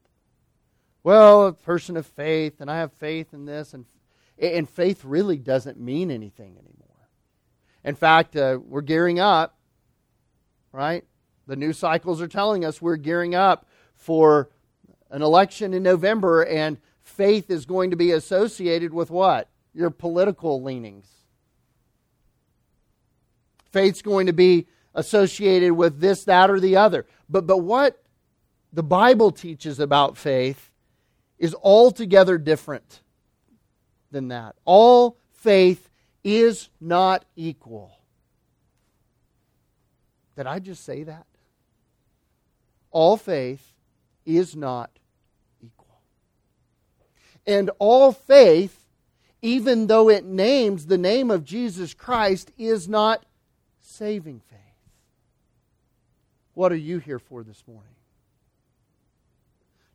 Well, 1.10 1.48
a 1.48 1.54
person 1.54 1.98
of 1.98 2.06
faith, 2.06 2.62
and 2.62 2.70
I 2.70 2.78
have 2.78 2.94
faith 2.94 3.34
in 3.34 3.46
this, 3.46 3.74
and, 3.74 3.86
and 4.38 4.70
faith 4.70 5.04
really 5.04 5.38
doesn't 5.38 5.80
mean 5.80 6.12
anything 6.12 6.51
anymore. 6.51 7.10
In 7.84 7.96
fact, 7.96 8.36
uh, 8.36 8.60
we're 8.63 8.82
gearing 8.82 9.20
up, 9.20 9.58
right? 10.72 11.04
The 11.48 11.56
news 11.56 11.80
cycles 11.80 12.22
are 12.22 12.28
telling 12.28 12.63
us 12.63 12.80
we're 12.80 12.96
gearing 12.96 13.34
up 13.34 13.68
for 13.96 14.51
an 15.10 15.24
election 15.24 15.74
in 15.74 15.82
November, 15.82 16.44
and 16.44 16.78
faith 17.01 17.50
is 17.50 17.66
going 17.66 17.89
to 17.89 17.96
be 17.96 18.12
associated 18.12 18.94
with 18.94 19.10
what? 19.10 19.50
Your 19.74 19.89
political 19.89 20.62
leanings. 20.62 21.08
Faith's 23.72 24.04
going 24.04 24.28
to 24.28 24.34
be 24.34 24.68
associated 24.94 25.74
with 25.74 26.01
this, 26.01 26.24
that, 26.25 26.51
or 26.51 26.60
the 26.60 26.75
other. 26.75 27.08
But, 27.28 27.48
but 27.48 27.63
what 27.63 28.04
the 28.72 28.84
Bible 28.84 29.32
teaches 29.32 29.80
about 29.80 30.16
faith 30.16 30.69
is 31.39 31.55
altogether 31.55 32.38
different. 32.38 33.01
than 34.12 34.29
that. 34.29 34.55
All 34.65 35.17
faith 35.31 35.89
is 36.24 36.69
not 36.81 37.25
equal. 37.36 37.98
Did 40.36 40.48
I 40.48 40.60
just 40.60 40.84
say 40.84 41.03
that? 41.03 41.25
All 42.91 43.17
faith 43.17 43.74
is 44.25 44.55
not 44.55 44.89
equal. 45.62 46.01
And 47.46 47.69
all 47.77 48.12
faith, 48.12 48.86
even 49.41 49.88
though 49.88 50.10
it 50.10 50.25
names 50.25 50.86
the 50.86 50.98
name 50.98 51.29
of 51.29 51.43
Jesus 51.43 51.93
Christ, 51.93 52.51
is 52.58 52.88
not 52.88 53.25
saving 53.79 54.41
faith. 54.50 54.60
What 56.53 56.72
are 56.72 56.77
you 56.77 57.00
here 57.00 57.19
for 57.19 57.43
this 57.43 57.63
morning? 57.67 57.86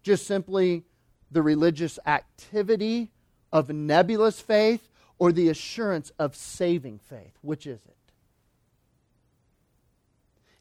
Just 0.02 0.26
simply 0.26 0.84
the 1.30 1.42
religious 1.42 1.98
activity 2.06 3.10
of 3.52 3.70
nebulous 3.70 4.40
faith 4.40 4.88
or 5.18 5.32
the 5.32 5.48
assurance 5.48 6.12
of 6.18 6.34
saving 6.36 6.98
faith? 6.98 7.38
Which 7.40 7.66
is 7.66 7.80
it? 7.86 7.96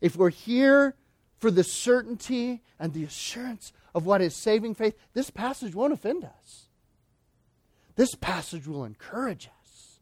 If 0.02 0.16
we're 0.16 0.30
here 0.30 0.96
for 1.40 1.50
the 1.50 1.64
certainty 1.64 2.62
and 2.80 2.94
the 2.94 3.04
assurance 3.04 3.74
of 3.96 4.06
what 4.06 4.22
is 4.22 4.36
saving 4.36 4.76
faith, 4.76 4.98
this 5.14 5.30
passage 5.30 5.76
won't 5.76 5.94
offend 5.94 6.24
us. 6.24 6.68
This 7.96 8.16
passage 8.16 8.68
will 8.68 8.86
encourage 8.86 9.48
us. 9.48 10.00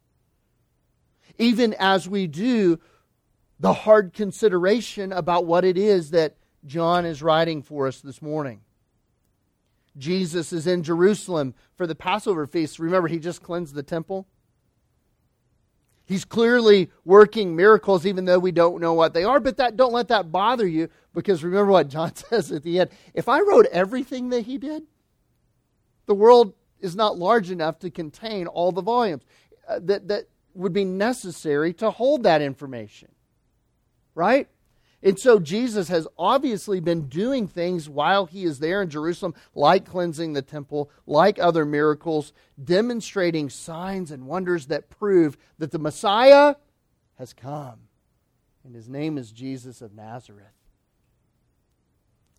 Even 1.38 1.76
as 1.80 2.08
we 2.08 2.28
do 2.28 2.80
the 3.60 3.74
hard 3.74 4.14
consideration 4.14 5.12
about 5.12 5.46
what 5.46 5.64
it 5.64 5.78
is 5.78 6.12
that 6.12 6.36
John 6.66 7.06
is 7.06 7.22
writing 7.22 7.62
for 7.62 7.88
us 7.88 8.02
this 8.02 8.22
morning. 8.22 8.62
Jesus 9.98 10.54
is 10.54 10.68
in 10.68 10.84
Jerusalem 10.84 11.54
for 11.76 11.86
the 11.86 11.96
Passover 11.96 12.48
feast. 12.48 12.80
Remember, 12.80 13.08
he 13.08 13.20
just 13.20 13.42
cleansed 13.42 13.76
the 13.76 13.84
temple. 13.84 14.28
He's 16.06 16.26
clearly 16.26 16.90
working 17.06 17.56
miracles, 17.56 18.06
even 18.06 18.26
though 18.26 18.40
we 18.40 18.52
don't 18.52 18.82
know 18.82 18.94
what 18.94 19.14
they 19.14 19.24
are. 19.24 19.40
But 19.40 19.58
that 19.58 19.78
don't 19.78 19.94
let 19.94 20.10
that 20.10 20.32
bother 20.32 20.68
you, 20.68 20.90
because 21.14 21.44
remember 21.44 21.72
what 21.72 21.88
John 21.88 22.16
says 22.16 22.52
at 22.52 22.64
the 22.64 22.80
end. 22.80 22.90
If 23.14 23.30
I 23.30 23.40
wrote 23.40 23.66
everything 23.68 24.30
that 24.30 24.42
he 24.42 24.58
did, 24.58 24.84
the 26.06 26.16
world 26.16 26.54
is 26.80 26.96
not 26.96 27.18
large 27.18 27.52
enough 27.52 27.80
to 27.80 27.90
contain 27.90 28.48
all 28.48 28.72
the 28.72 28.82
volumes 28.82 29.24
uh, 29.68 29.80
that, 29.84 30.08
that 30.08 30.26
would 30.54 30.74
be 30.74 30.84
necessary 30.84 31.74
to 31.76 31.92
hold 31.92 32.24
that 32.24 32.42
information. 32.42 33.10
Right? 34.16 34.50
And 35.04 35.20
so 35.20 35.40
Jesus 35.40 35.88
has 35.88 36.08
obviously 36.18 36.80
been 36.80 37.08
doing 37.08 37.48
things 37.48 37.90
while 37.90 38.28
he 38.28 38.44
is 38.44 38.60
there 38.60 38.82
in 38.82 38.90
Jerusalem, 38.90 39.34
like 39.56 39.86
cleansing 39.86 40.34
the 40.34 40.44
temple, 40.44 40.92
like 41.08 41.40
other 41.40 41.66
miracles, 41.66 42.34
demonstrating 42.64 43.50
signs 43.50 44.12
and 44.12 44.28
wonders 44.28 44.68
that 44.68 44.90
prove 44.90 45.38
that 45.58 45.72
the 45.72 45.80
Messiah 45.80 46.56
has 47.18 47.34
come. 47.34 47.80
And 48.64 48.76
his 48.76 48.88
name 48.88 49.18
is 49.18 49.32
Jesus 49.32 49.82
of 49.82 49.96
Nazareth. 49.96 50.54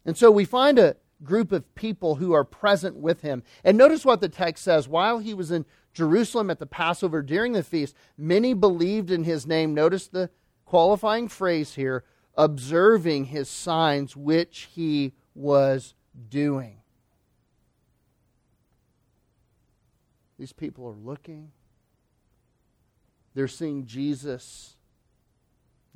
And 0.05 0.17
so 0.17 0.31
we 0.31 0.45
find 0.45 0.79
a 0.79 0.97
group 1.25 1.51
of 1.53 1.75
people 1.75 2.17
who 2.17 2.33
are 2.33 2.45
present 2.45 2.97
with 2.97 3.23
him. 3.23 3.43
And 3.65 3.77
notice 3.77 4.05
what 4.05 4.21
the 4.21 4.29
text 4.29 4.65
says. 4.65 4.89
While 4.89 5.19
he 5.19 5.35
was 5.35 5.51
in 5.51 5.65
Jerusalem 5.93 6.51
at 6.51 6.59
the 6.59 6.67
Passover 6.67 7.23
during 7.23 7.53
the 7.53 7.63
feast, 7.63 7.97
many 8.17 8.55
believed 8.55 9.11
in 9.11 9.25
his 9.25 9.47
name. 9.47 9.75
Notice 9.75 10.07
the 10.07 10.31
qualifying 10.65 11.29
phrase 11.29 11.75
here 11.75 12.05
observing 12.37 13.27
his 13.27 13.49
signs 13.49 14.17
which 14.17 14.69
he 14.75 15.13
was 15.35 15.95
doing. 16.29 16.79
These 20.39 20.53
people 20.53 20.87
are 20.87 20.97
looking. 20.97 21.53
They're 23.35 23.49
seeing 23.49 23.87
Jesus 23.87 24.77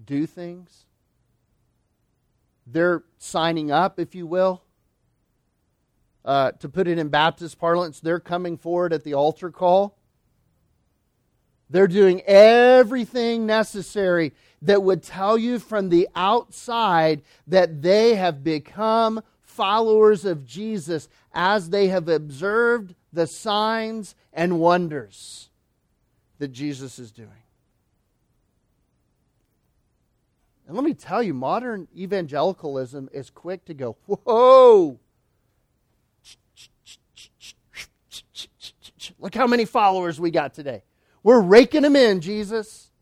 do 0.05 0.27
things. 0.27 0.85
They're 2.67 3.05
signing 3.19 3.71
up, 3.71 3.99
if 3.99 4.15
you 4.15 4.27
will. 4.27 4.63
Uh, 6.25 6.53
to 6.53 6.69
put 6.69 6.89
it 6.89 6.99
in 6.99 7.09
Baptist 7.09 7.59
parlance, 7.59 8.01
they're 8.01 8.21
coming 8.21 8.57
forward 8.57 8.93
at 8.93 9.05
the 9.05 9.15
altar 9.15 9.51
call. 9.51 9.97
They're 11.69 11.89
doing 11.89 12.23
everything 12.23 13.47
necessary 13.47 14.33
that 14.63 14.83
would 14.83 15.03
tell 15.03 15.37
you 15.37 15.59
from 15.59 15.89
the 15.89 16.09
outside 16.15 17.23
that 17.47 17.83
they 17.83 18.15
have 18.15 18.45
become 18.45 19.23
followers 19.43 20.25
of 20.25 20.47
Jesus 20.47 21.09
as 21.35 21.71
they 21.71 21.89
have 21.89 22.09
observed 22.09 22.95
the 23.13 23.27
signs 23.27 24.15
and 24.33 24.61
wonders 24.61 25.49
that 26.39 26.49
Jesus 26.49 26.99
is 26.99 27.11
doing. 27.11 27.31
And 30.67 30.77
let 30.77 30.85
me 30.85 30.95
tell 30.95 31.23
you, 31.23 31.33
modern 31.33 31.89
evangelicalism 31.97 33.09
is 33.13 33.31
quick 33.31 33.65
to 33.67 33.75
go, 33.75 33.97
whoa! 34.07 34.99
Look 39.19 39.35
how 39.35 39.47
many 39.47 39.65
followers 39.65 40.21
we 40.21 40.31
got 40.31 40.55
today. 40.55 40.83
We're 41.27 41.41
raking 41.41 41.83
them 41.83 41.97
in, 41.97 42.21
Jesus. 42.21 42.93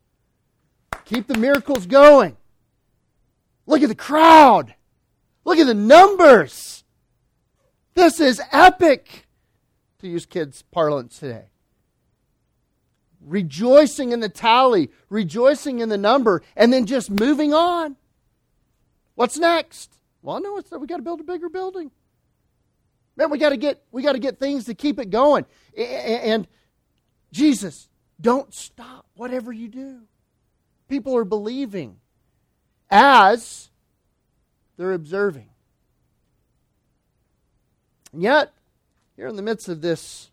Keep 1.04 1.26
the 1.26 1.37
miracles 1.37 1.84
going. 1.84 2.38
Look 3.66 3.82
at 3.82 3.90
the 3.90 3.94
crowd. 3.94 4.74
Look 5.44 5.58
at 5.58 5.66
the 5.66 5.74
numbers. 5.74 6.84
This 7.92 8.20
is 8.20 8.40
epic, 8.50 9.26
to 9.98 10.08
use 10.08 10.24
kids' 10.24 10.62
parlance 10.62 11.18
today. 11.18 11.48
Rejoicing 13.20 14.12
in 14.12 14.20
the 14.20 14.30
tally, 14.30 14.90
rejoicing 15.10 15.80
in 15.80 15.90
the 15.90 15.98
number, 15.98 16.40
and 16.56 16.72
then 16.72 16.87
just 16.87 17.10
moving 17.10 17.52
on. 17.52 17.94
What's 19.16 19.37
next? 19.37 19.98
Well, 20.22 20.40
no, 20.40 20.56
it's 20.56 20.70
we 20.70 20.87
got 20.87 20.96
to 20.96 21.02
build 21.02 21.20
a 21.20 21.24
bigger 21.24 21.50
building. 21.50 21.90
Man, 23.18 23.28
we 23.28 23.37
got 23.37 23.50
to 23.50 23.58
get 23.58 23.82
we 23.92 24.02
got 24.02 24.12
to 24.12 24.18
get 24.18 24.40
things 24.40 24.64
to 24.64 24.74
keep 24.74 24.98
it 24.98 25.10
going. 25.10 25.44
And 25.76 26.48
Jesus, 27.30 27.90
don't 28.20 28.53
stop 28.55 29.07
whatever 29.14 29.53
you 29.53 29.68
do. 29.68 30.00
People 30.88 31.16
are 31.16 31.24
believing 31.24 31.96
as 32.90 33.70
they're 34.77 34.92
observing. 34.92 35.48
And 38.12 38.22
yet, 38.22 38.53
here 39.16 39.27
in 39.27 39.37
the 39.37 39.42
midst 39.42 39.68
of 39.68 39.81
this 39.81 40.31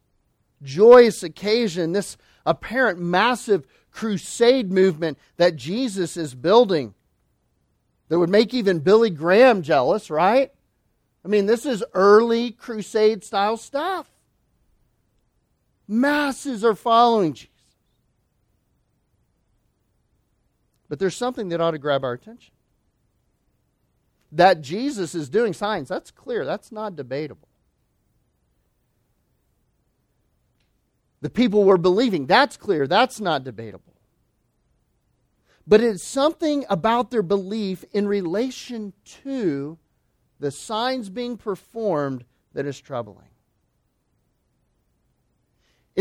joyous 0.62 1.24
occasion, 1.24 1.92
this 1.92 2.18
apparent 2.46 3.00
massive 3.00 3.66
crusade 3.92 4.72
movement 4.72 5.18
that 5.38 5.56
Jesus 5.56 6.18
is 6.18 6.34
building, 6.34 6.94
that 8.10 8.20
would 8.20 8.30
make 8.30 8.54
even 8.54 8.80
Billy 8.80 9.10
Graham 9.10 9.62
jealous, 9.62 10.10
right? 10.10 10.52
I 11.24 11.28
mean, 11.28 11.46
this 11.46 11.66
is 11.66 11.84
early 11.94 12.52
crusade 12.52 13.24
style 13.24 13.58
stuff. 13.58 14.10
Masses 15.88 16.64
are 16.64 16.76
following 16.76 17.34
Jesus. 17.34 17.51
But 20.92 21.00
there's 21.00 21.16
something 21.16 21.48
that 21.50 21.62
ought 21.62 21.72
to 21.72 21.78
grab 21.78 22.04
our 22.04 22.12
attention. 22.12 22.54
That 24.34 24.60
Jesus 24.60 25.16
is 25.16 25.30
doing 25.30 25.54
signs, 25.54 25.88
that's 25.88 26.12
clear. 26.12 26.44
That's 26.44 26.70
not 26.70 26.98
debatable. 26.98 27.48
The 31.22 31.30
people 31.30 31.64
were 31.64 31.78
believing, 31.78 32.26
that's 32.26 32.58
clear. 32.58 32.88
That's 32.88 33.22
not 33.22 33.46
debatable. 33.46 33.94
But 35.66 35.80
it's 35.80 36.04
something 36.04 36.66
about 36.70 37.10
their 37.10 37.24
belief 37.24 37.86
in 37.94 38.06
relation 38.06 38.92
to 39.24 39.78
the 40.42 40.52
signs 40.52 41.10
being 41.10 41.38
performed 41.38 42.26
that 42.52 42.66
is 42.66 42.82
troubling. 42.82 43.31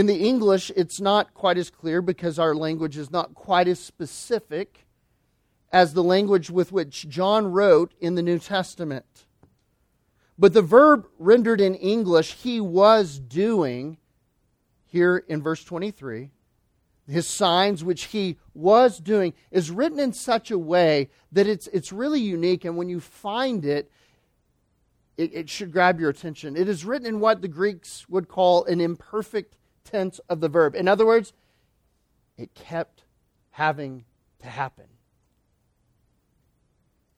In 0.00 0.06
the 0.06 0.26
English, 0.26 0.72
it's 0.76 0.98
not 0.98 1.34
quite 1.34 1.58
as 1.58 1.68
clear 1.68 2.00
because 2.00 2.38
our 2.38 2.54
language 2.54 2.96
is 2.96 3.10
not 3.10 3.34
quite 3.34 3.68
as 3.68 3.78
specific 3.78 4.86
as 5.72 5.92
the 5.92 6.02
language 6.02 6.48
with 6.48 6.72
which 6.72 7.06
John 7.06 7.52
wrote 7.52 7.92
in 8.00 8.14
the 8.14 8.22
New 8.22 8.38
Testament. 8.38 9.26
But 10.38 10.54
the 10.54 10.62
verb 10.62 11.06
rendered 11.18 11.60
in 11.60 11.74
English, 11.74 12.36
he 12.36 12.62
was 12.62 13.18
doing, 13.18 13.98
here 14.86 15.18
in 15.28 15.42
verse 15.42 15.62
23, 15.64 16.30
his 17.06 17.26
signs 17.26 17.84
which 17.84 18.04
he 18.04 18.38
was 18.54 19.00
doing, 19.00 19.34
is 19.50 19.70
written 19.70 20.00
in 20.00 20.14
such 20.14 20.50
a 20.50 20.58
way 20.58 21.10
that 21.30 21.46
it's, 21.46 21.66
it's 21.74 21.92
really 21.92 22.20
unique. 22.20 22.64
And 22.64 22.78
when 22.78 22.88
you 22.88 23.00
find 23.00 23.66
it, 23.66 23.92
it, 25.18 25.34
it 25.34 25.50
should 25.50 25.72
grab 25.72 26.00
your 26.00 26.08
attention. 26.08 26.56
It 26.56 26.70
is 26.70 26.86
written 26.86 27.06
in 27.06 27.20
what 27.20 27.42
the 27.42 27.48
Greeks 27.48 28.08
would 28.08 28.28
call 28.28 28.64
an 28.64 28.80
imperfect 28.80 29.56
tense 29.84 30.20
of 30.28 30.40
the 30.40 30.48
verb. 30.48 30.74
In 30.74 30.88
other 30.88 31.06
words, 31.06 31.32
it 32.36 32.54
kept 32.54 33.04
having 33.50 34.04
to 34.40 34.46
happen. 34.46 34.86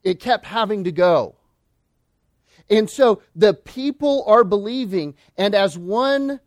It 0.03 0.19
kept 0.19 0.45
having 0.45 0.83
to 0.83 0.91
go. 0.91 1.35
And 2.69 2.89
so 2.89 3.21
the 3.35 3.53
people 3.53 4.23
are 4.27 4.43
believing, 4.43 5.15
and 5.37 5.55
as 5.55 5.77
one 5.77 6.39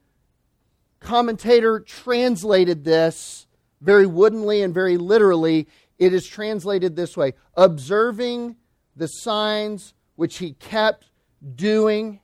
commentator 1.00 1.80
translated 1.80 2.84
this 2.84 3.46
very 3.80 4.06
woodenly 4.06 4.62
and 4.62 4.74
very 4.74 4.96
literally. 4.96 5.68
It 5.98 6.12
is 6.12 6.26
translated 6.26 6.96
this 6.96 7.16
way 7.16 7.34
observing 7.56 8.56
the 8.94 9.06
signs 9.06 9.94
which 10.16 10.38
he 10.38 10.52
kept 10.52 11.10
doing, 11.54 12.20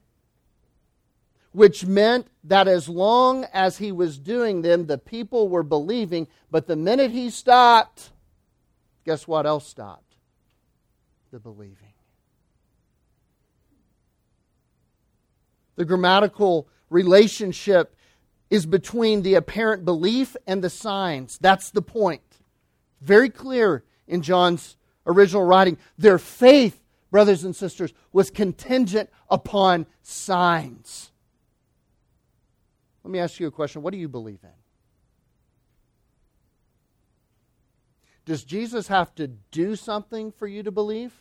which 1.52 1.84
meant 1.84 2.26
that 2.44 2.66
as 2.66 2.88
long 2.88 3.44
as 3.52 3.78
he 3.78 3.92
was 3.92 4.18
doing 4.18 4.62
them, 4.62 4.86
the 4.86 4.98
people 4.98 5.48
were 5.48 5.62
believing, 5.62 6.26
but 6.50 6.66
the 6.66 6.76
minute 6.76 7.10
he 7.10 7.30
stopped, 7.30 8.10
guess 9.04 9.28
what 9.28 9.46
else 9.46 9.66
stopped? 9.66 10.16
The 11.30 11.38
believing. 11.38 11.76
The 15.76 15.84
grammatical 15.84 16.68
relationship 16.90 17.96
is 18.50 18.66
between 18.66 19.22
the 19.22 19.34
apparent 19.34 19.84
belief 19.84 20.36
and 20.46 20.62
the 20.62 20.68
signs. 20.68 21.38
That's 21.40 21.70
the 21.70 21.80
point. 21.80 22.20
Very 23.00 23.30
clear 23.30 23.82
in 24.06 24.20
John's 24.20 24.76
original 25.06 25.42
writing. 25.42 25.78
Their 25.96 26.18
faith, 26.18 26.78
brothers 27.10 27.44
and 27.44 27.56
sisters, 27.56 27.94
was 28.12 28.30
contingent 28.30 29.08
upon 29.30 29.86
signs. 30.02 31.12
Let 33.04 33.10
me 33.10 33.18
ask 33.18 33.40
you 33.40 33.46
a 33.46 33.50
question. 33.50 33.82
What 33.82 33.92
do 33.92 33.98
you 33.98 34.08
believe 34.08 34.40
in? 34.42 34.50
Does 38.24 38.44
Jesus 38.44 38.88
have 38.88 39.14
to 39.16 39.26
do 39.26 39.74
something 39.74 40.30
for 40.30 40.46
you 40.46 40.62
to 40.62 40.70
believe? 40.70 41.12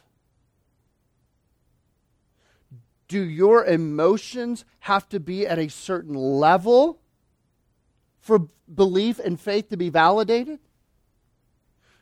Do 3.08 3.24
your 3.24 3.66
emotions 3.66 4.64
have 4.82 5.10
to 5.10 5.20
be 5.20 5.46
at 5.48 5.60
a 5.60 5.70
certain 5.70 6.14
level 6.14 7.02
for 8.20 8.48
belief 8.74 9.20
and 9.20 9.40
faith 9.40 9.70
to 9.70 9.78
be 9.78 9.90
validated? 9.90 10.60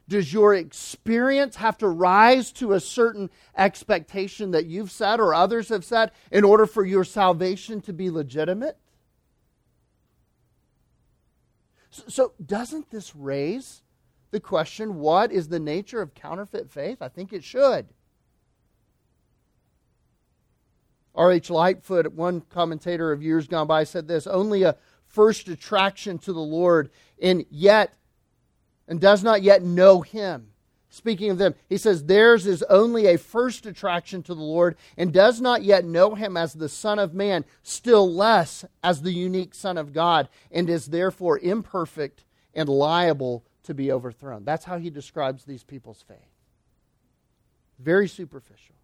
Does 0.07 0.33
your 0.33 0.53
experience 0.53 1.55
have 1.57 1.77
to 1.77 1.87
rise 1.87 2.51
to 2.53 2.73
a 2.73 2.79
certain 2.79 3.29
expectation 3.55 4.51
that 4.51 4.65
you've 4.65 4.91
set 4.91 5.19
or 5.19 5.33
others 5.33 5.69
have 5.69 5.85
set 5.85 6.13
in 6.31 6.43
order 6.43 6.65
for 6.65 6.83
your 6.83 7.03
salvation 7.03 7.79
to 7.81 7.93
be 7.93 8.09
legitimate? 8.09 8.77
So, 11.89 12.33
doesn't 12.43 12.91
this 12.91 13.15
raise 13.15 13.81
the 14.31 14.39
question 14.39 14.99
what 14.99 15.31
is 15.31 15.47
the 15.47 15.59
nature 15.59 16.01
of 16.01 16.13
counterfeit 16.13 16.69
faith? 16.69 17.01
I 17.01 17.07
think 17.07 17.33
it 17.33 17.43
should. 17.43 17.87
R.H. 21.15 21.49
Lightfoot, 21.49 22.13
one 22.13 22.41
commentator 22.41 23.11
of 23.11 23.23
years 23.23 23.47
gone 23.47 23.67
by, 23.67 23.83
said 23.83 24.07
this 24.07 24.27
only 24.27 24.63
a 24.63 24.77
first 25.07 25.47
attraction 25.47 26.19
to 26.19 26.31
the 26.31 26.39
Lord, 26.39 26.91
and 27.21 27.45
yet, 27.49 27.93
and 28.87 29.01
does 29.01 29.23
not 29.23 29.41
yet 29.41 29.63
know 29.63 30.01
Him. 30.01 30.51
Speaking 30.89 31.29
of 31.29 31.37
them, 31.37 31.53
he 31.67 31.77
says, 31.77 32.05
Theirs 32.05 32.47
is 32.47 32.63
only 32.63 33.05
a 33.05 33.17
first 33.17 33.67
attraction 33.67 34.23
to 34.23 34.33
the 34.33 34.41
Lord 34.41 34.75
and 34.97 35.13
does 35.13 35.39
not 35.39 35.61
yet 35.61 35.85
know 35.85 36.15
him 36.15 36.35
as 36.35 36.53
the 36.53 36.69
Son 36.69 36.97
of 36.97 37.13
Man, 37.13 37.45
still 37.61 38.11
less 38.11 38.65
as 38.83 39.01
the 39.01 39.11
unique 39.11 39.53
Son 39.53 39.77
of 39.77 39.93
God, 39.93 40.29
and 40.51 40.67
is 40.67 40.87
therefore 40.87 41.37
imperfect 41.39 42.23
and 42.55 42.67
liable 42.67 43.45
to 43.63 43.75
be 43.75 43.91
overthrown. 43.91 44.43
That's 44.45 44.65
how 44.65 44.79
he 44.79 44.89
describes 44.89 45.45
these 45.45 45.63
people's 45.63 46.01
faith. 46.01 46.17
Very 47.77 48.07
superficial. 48.07 48.75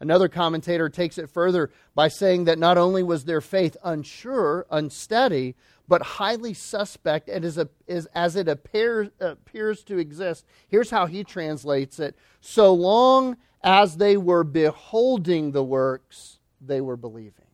Another 0.00 0.28
commentator 0.28 0.88
takes 0.88 1.16
it 1.16 1.30
further 1.30 1.70
by 1.94 2.08
saying 2.08 2.46
that 2.46 2.58
not 2.58 2.76
only 2.76 3.04
was 3.04 3.24
their 3.24 3.40
faith 3.40 3.76
unsure, 3.84 4.66
unsteady, 4.68 5.54
but 5.88 6.02
highly 6.02 6.54
suspect 6.54 7.28
and 7.28 7.44
as, 7.44 7.58
a, 7.58 7.68
as, 7.88 8.06
as 8.14 8.36
it 8.36 8.48
appears, 8.48 9.08
appears 9.20 9.82
to 9.84 9.98
exist. 9.98 10.44
Here's 10.68 10.90
how 10.90 11.06
he 11.06 11.24
translates 11.24 11.98
it 11.98 12.16
So 12.40 12.72
long 12.72 13.36
as 13.62 13.96
they 13.96 14.16
were 14.16 14.44
beholding 14.44 15.52
the 15.52 15.62
works, 15.62 16.38
they 16.60 16.80
were 16.80 16.96
believing. 16.96 17.46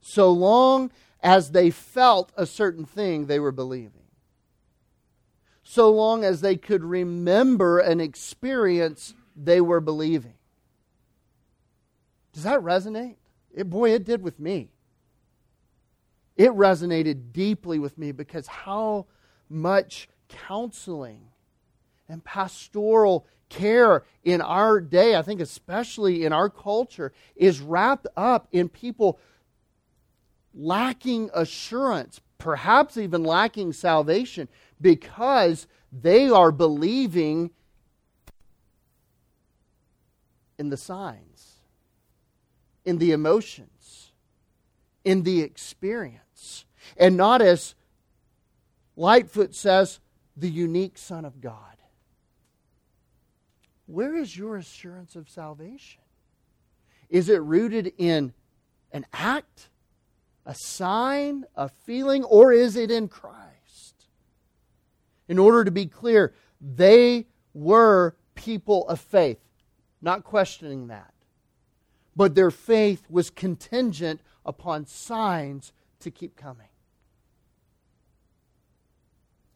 So 0.00 0.30
long 0.30 0.90
as 1.20 1.50
they 1.50 1.70
felt 1.70 2.32
a 2.36 2.46
certain 2.46 2.84
thing, 2.84 3.26
they 3.26 3.40
were 3.40 3.52
believing. 3.52 3.92
So 5.62 5.90
long 5.90 6.24
as 6.24 6.42
they 6.42 6.56
could 6.56 6.84
remember 6.84 7.80
an 7.80 8.00
experience, 8.00 9.14
they 9.34 9.60
were 9.60 9.80
believing. 9.80 10.34
Does 12.32 12.44
that 12.44 12.60
resonate? 12.60 13.16
It, 13.52 13.68
boy, 13.68 13.90
it 13.90 14.04
did 14.04 14.22
with 14.22 14.38
me. 14.38 14.70
It 16.36 16.50
resonated 16.50 17.32
deeply 17.32 17.78
with 17.78 17.96
me 17.96 18.12
because 18.12 18.46
how 18.46 19.06
much 19.48 20.08
counseling 20.28 21.28
and 22.08 22.22
pastoral 22.22 23.26
care 23.48 24.04
in 24.24 24.40
our 24.40 24.80
day, 24.80 25.16
I 25.16 25.22
think 25.22 25.40
especially 25.40 26.24
in 26.24 26.32
our 26.32 26.50
culture, 26.50 27.12
is 27.36 27.60
wrapped 27.60 28.06
up 28.16 28.48
in 28.52 28.68
people 28.68 29.18
lacking 30.52 31.30
assurance, 31.34 32.20
perhaps 32.38 32.96
even 32.96 33.24
lacking 33.24 33.72
salvation, 33.72 34.48
because 34.80 35.66
they 35.92 36.28
are 36.28 36.52
believing 36.52 37.50
in 40.58 40.70
the 40.70 40.76
signs, 40.76 41.60
in 42.84 42.98
the 42.98 43.12
emotions, 43.12 44.12
in 45.04 45.22
the 45.22 45.40
experience, 45.42 46.25
and 46.96 47.16
not 47.16 47.42
as 47.42 47.74
Lightfoot 48.96 49.54
says, 49.54 50.00
the 50.36 50.48
unique 50.48 50.98
Son 50.98 51.24
of 51.24 51.40
God. 51.40 51.76
Where 53.86 54.16
is 54.16 54.36
your 54.36 54.56
assurance 54.56 55.16
of 55.16 55.28
salvation? 55.28 56.02
Is 57.08 57.28
it 57.28 57.40
rooted 57.40 57.92
in 57.98 58.32
an 58.92 59.06
act? 59.12 59.68
a 60.46 60.54
sign, 60.54 61.44
a 61.56 61.68
feeling, 61.68 62.22
or 62.24 62.52
is 62.52 62.76
it 62.76 62.90
in 62.90 63.08
Christ? 63.08 64.06
In 65.28 65.38
order 65.38 65.64
to 65.64 65.72
be 65.72 65.86
clear, 65.86 66.32
they 66.60 67.26
were 67.52 68.16
people 68.36 68.88
of 68.88 69.00
faith, 69.00 69.40
not 70.00 70.22
questioning 70.22 70.86
that. 70.86 71.12
But 72.14 72.36
their 72.36 72.52
faith 72.52 73.04
was 73.10 73.28
contingent 73.28 74.20
upon 74.44 74.86
signs 74.86 75.72
to 76.00 76.10
keep 76.12 76.36
coming. 76.36 76.68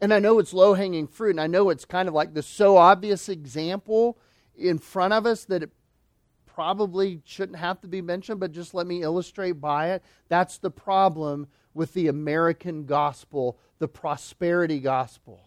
And 0.00 0.14
I 0.14 0.18
know 0.18 0.38
it's 0.38 0.54
low 0.54 0.74
hanging 0.74 1.06
fruit, 1.06 1.30
and 1.30 1.40
I 1.40 1.46
know 1.46 1.68
it's 1.68 1.84
kind 1.84 2.08
of 2.08 2.14
like 2.14 2.32
the 2.32 2.42
so 2.42 2.76
obvious 2.76 3.28
example 3.28 4.18
in 4.56 4.78
front 4.78 5.12
of 5.12 5.26
us 5.26 5.44
that 5.46 5.62
it 5.62 5.70
probably 6.46 7.22
shouldn't 7.24 7.58
have 7.58 7.80
to 7.80 7.88
be 7.88 8.02
mentioned, 8.02 8.40
but 8.40 8.52
just 8.52 8.74
let 8.74 8.86
me 8.86 9.02
illustrate 9.02 9.60
by 9.60 9.92
it. 9.92 10.02
That's 10.28 10.58
the 10.58 10.70
problem 10.70 11.48
with 11.74 11.94
the 11.94 12.08
American 12.08 12.86
gospel, 12.86 13.58
the 13.78 13.88
prosperity 13.88 14.80
gospel. 14.80 15.40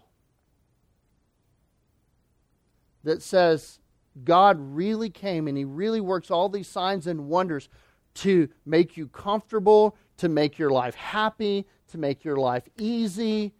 That 3.03 3.21
says 3.21 3.79
God 4.23 4.57
really 4.59 5.09
came 5.09 5.47
and 5.47 5.57
He 5.57 5.65
really 5.65 6.01
works 6.01 6.31
all 6.31 6.49
these 6.49 6.67
signs 6.67 7.05
and 7.05 7.27
wonders 7.27 7.69
to 8.15 8.49
make 8.65 8.95
you 8.95 9.07
comfortable, 9.07 9.97
to 10.17 10.29
make 10.29 10.57
your 10.57 10.69
life 10.69 10.95
happy, 10.95 11.65
to 11.89 11.97
make 11.97 12.23
your 12.23 12.37
life 12.37 12.69
easy. 12.77 13.53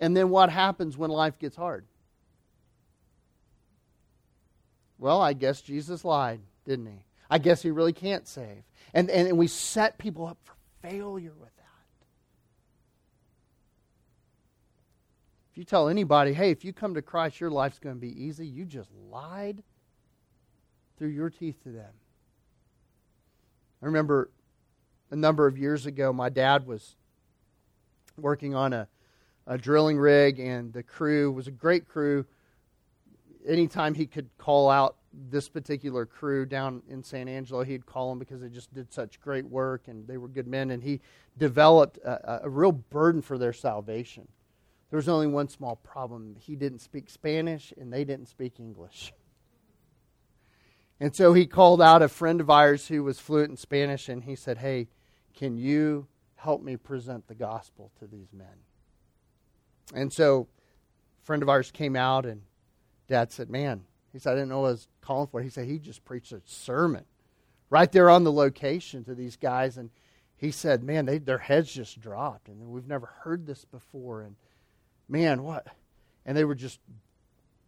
And 0.00 0.16
then 0.16 0.30
what 0.30 0.50
happens 0.50 0.96
when 0.96 1.10
life 1.10 1.38
gets 1.38 1.56
hard? 1.56 1.84
Well, 4.98 5.20
I 5.20 5.34
guess 5.34 5.60
Jesus 5.60 6.04
lied 6.04 6.40
didn't 6.70 6.86
he? 6.86 7.04
I 7.28 7.38
guess 7.38 7.62
he 7.62 7.70
really 7.70 7.92
can't 7.92 8.26
save. 8.26 8.62
And, 8.94 9.10
and, 9.10 9.28
and 9.28 9.38
we 9.38 9.48
set 9.48 9.98
people 9.98 10.26
up 10.26 10.38
for 10.44 10.54
failure 10.82 11.32
with 11.38 11.54
that. 11.56 11.64
If 15.50 15.58
you 15.58 15.64
tell 15.64 15.88
anybody, 15.88 16.32
hey, 16.32 16.50
if 16.50 16.64
you 16.64 16.72
come 16.72 16.94
to 16.94 17.02
Christ, 17.02 17.40
your 17.40 17.50
life's 17.50 17.80
going 17.80 17.96
to 17.96 18.00
be 18.00 18.24
easy, 18.24 18.46
you 18.46 18.64
just 18.64 18.90
lied 19.10 19.62
through 20.96 21.08
your 21.08 21.28
teeth 21.30 21.62
to 21.64 21.70
them. 21.70 21.92
I 23.82 23.86
remember 23.86 24.30
a 25.10 25.16
number 25.16 25.46
of 25.48 25.58
years 25.58 25.86
ago, 25.86 26.12
my 26.12 26.28
dad 26.28 26.66
was 26.66 26.94
working 28.16 28.54
on 28.54 28.72
a, 28.72 28.86
a 29.50 29.58
drilling 29.58 29.98
rig, 29.98 30.38
and 30.38 30.72
the 30.72 30.82
crew 30.82 31.32
was 31.32 31.48
a 31.48 31.50
great 31.50 31.88
crew. 31.88 32.24
Anytime 33.44 33.94
he 33.94 34.06
could 34.06 34.30
call 34.38 34.70
out 34.70 34.94
this 35.12 35.48
particular 35.48 36.06
crew 36.06 36.46
down 36.46 36.82
in 36.88 37.02
San 37.02 37.26
Angelo, 37.26 37.64
he'd 37.64 37.84
call 37.84 38.10
them 38.10 38.20
because 38.20 38.40
they 38.40 38.48
just 38.48 38.72
did 38.72 38.92
such 38.92 39.20
great 39.20 39.44
work 39.44 39.88
and 39.88 40.06
they 40.06 40.18
were 40.18 40.28
good 40.28 40.46
men. 40.46 40.70
And 40.70 40.84
he 40.84 41.00
developed 41.36 41.98
a, 41.98 42.42
a 42.44 42.48
real 42.48 42.70
burden 42.70 43.22
for 43.22 43.38
their 43.38 43.52
salvation. 43.52 44.28
There 44.90 44.96
was 44.96 45.08
only 45.08 45.26
one 45.26 45.48
small 45.48 45.74
problem 45.74 46.36
he 46.38 46.54
didn't 46.54 46.78
speak 46.78 47.10
Spanish 47.10 47.72
and 47.76 47.92
they 47.92 48.04
didn't 48.04 48.28
speak 48.28 48.60
English. 48.60 49.12
And 51.00 51.16
so 51.16 51.32
he 51.32 51.46
called 51.46 51.82
out 51.82 52.02
a 52.02 52.08
friend 52.08 52.40
of 52.40 52.50
ours 52.50 52.86
who 52.86 53.02
was 53.02 53.18
fluent 53.18 53.50
in 53.50 53.56
Spanish 53.56 54.08
and 54.08 54.22
he 54.22 54.36
said, 54.36 54.58
Hey, 54.58 54.86
Can 55.34 55.56
you 55.56 56.06
help 56.36 56.62
me 56.62 56.76
present 56.76 57.26
the 57.26 57.34
gospel 57.34 57.90
to 57.98 58.06
these 58.06 58.32
men? 58.32 58.69
And 59.94 60.12
so, 60.12 60.48
a 61.22 61.24
friend 61.24 61.42
of 61.42 61.48
ours 61.48 61.70
came 61.70 61.96
out, 61.96 62.26
and 62.26 62.42
dad 63.08 63.32
said, 63.32 63.50
Man, 63.50 63.84
he 64.12 64.18
said, 64.18 64.32
I 64.32 64.34
didn't 64.34 64.48
know 64.48 64.60
what 64.60 64.68
I 64.68 64.72
was 64.72 64.88
calling 65.00 65.28
for. 65.28 65.42
He 65.42 65.50
said, 65.50 65.66
He 65.66 65.78
just 65.78 66.04
preached 66.04 66.32
a 66.32 66.40
sermon 66.44 67.04
right 67.68 67.90
there 67.90 68.10
on 68.10 68.24
the 68.24 68.32
location 68.32 69.04
to 69.04 69.14
these 69.14 69.36
guys. 69.36 69.76
And 69.76 69.90
he 70.36 70.50
said, 70.50 70.82
Man, 70.82 71.06
they, 71.06 71.18
their 71.18 71.38
heads 71.38 71.72
just 71.72 72.00
dropped. 72.00 72.48
And 72.48 72.68
we've 72.68 72.86
never 72.86 73.06
heard 73.22 73.46
this 73.46 73.64
before. 73.64 74.22
And 74.22 74.36
man, 75.08 75.42
what? 75.42 75.66
And 76.24 76.36
they 76.36 76.44
were 76.44 76.54
just 76.54 76.80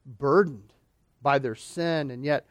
burdened 0.06 0.72
by 1.20 1.38
their 1.38 1.54
sin. 1.54 2.10
And 2.10 2.24
yet, 2.24 2.46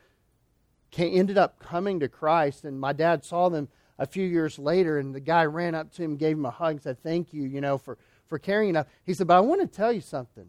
ended 0.97 1.37
up 1.37 1.59
coming 1.59 1.99
to 1.99 2.07
Christ. 2.07 2.65
And 2.65 2.79
my 2.79 2.93
dad 2.93 3.23
saw 3.23 3.49
them 3.49 3.69
a 3.97 4.05
few 4.05 4.25
years 4.25 4.57
later, 4.57 4.97
and 4.97 5.13
the 5.13 5.19
guy 5.19 5.45
ran 5.45 5.75
up 5.75 5.91
to 5.93 6.03
him, 6.03 6.17
gave 6.17 6.37
him 6.37 6.45
a 6.45 6.51
hug, 6.51 6.71
and 6.71 6.81
said, 6.81 7.03
Thank 7.03 7.33
you, 7.33 7.43
you 7.43 7.61
know, 7.61 7.77
for, 7.77 7.97
for 8.31 8.39
carrying 8.39 8.69
enough. 8.69 8.87
He 9.03 9.13
said, 9.13 9.27
But 9.27 9.35
I 9.35 9.41
want 9.41 9.59
to 9.59 9.67
tell 9.67 9.91
you 9.91 9.99
something. 9.99 10.47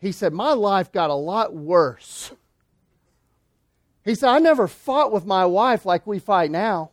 He 0.00 0.10
said, 0.10 0.32
My 0.32 0.52
life 0.52 0.90
got 0.90 1.08
a 1.08 1.14
lot 1.14 1.54
worse. 1.54 2.32
He 4.04 4.16
said, 4.16 4.30
I 4.30 4.40
never 4.40 4.66
fought 4.66 5.12
with 5.12 5.24
my 5.24 5.46
wife 5.46 5.86
like 5.86 6.08
we 6.08 6.18
fight 6.18 6.50
now. 6.50 6.90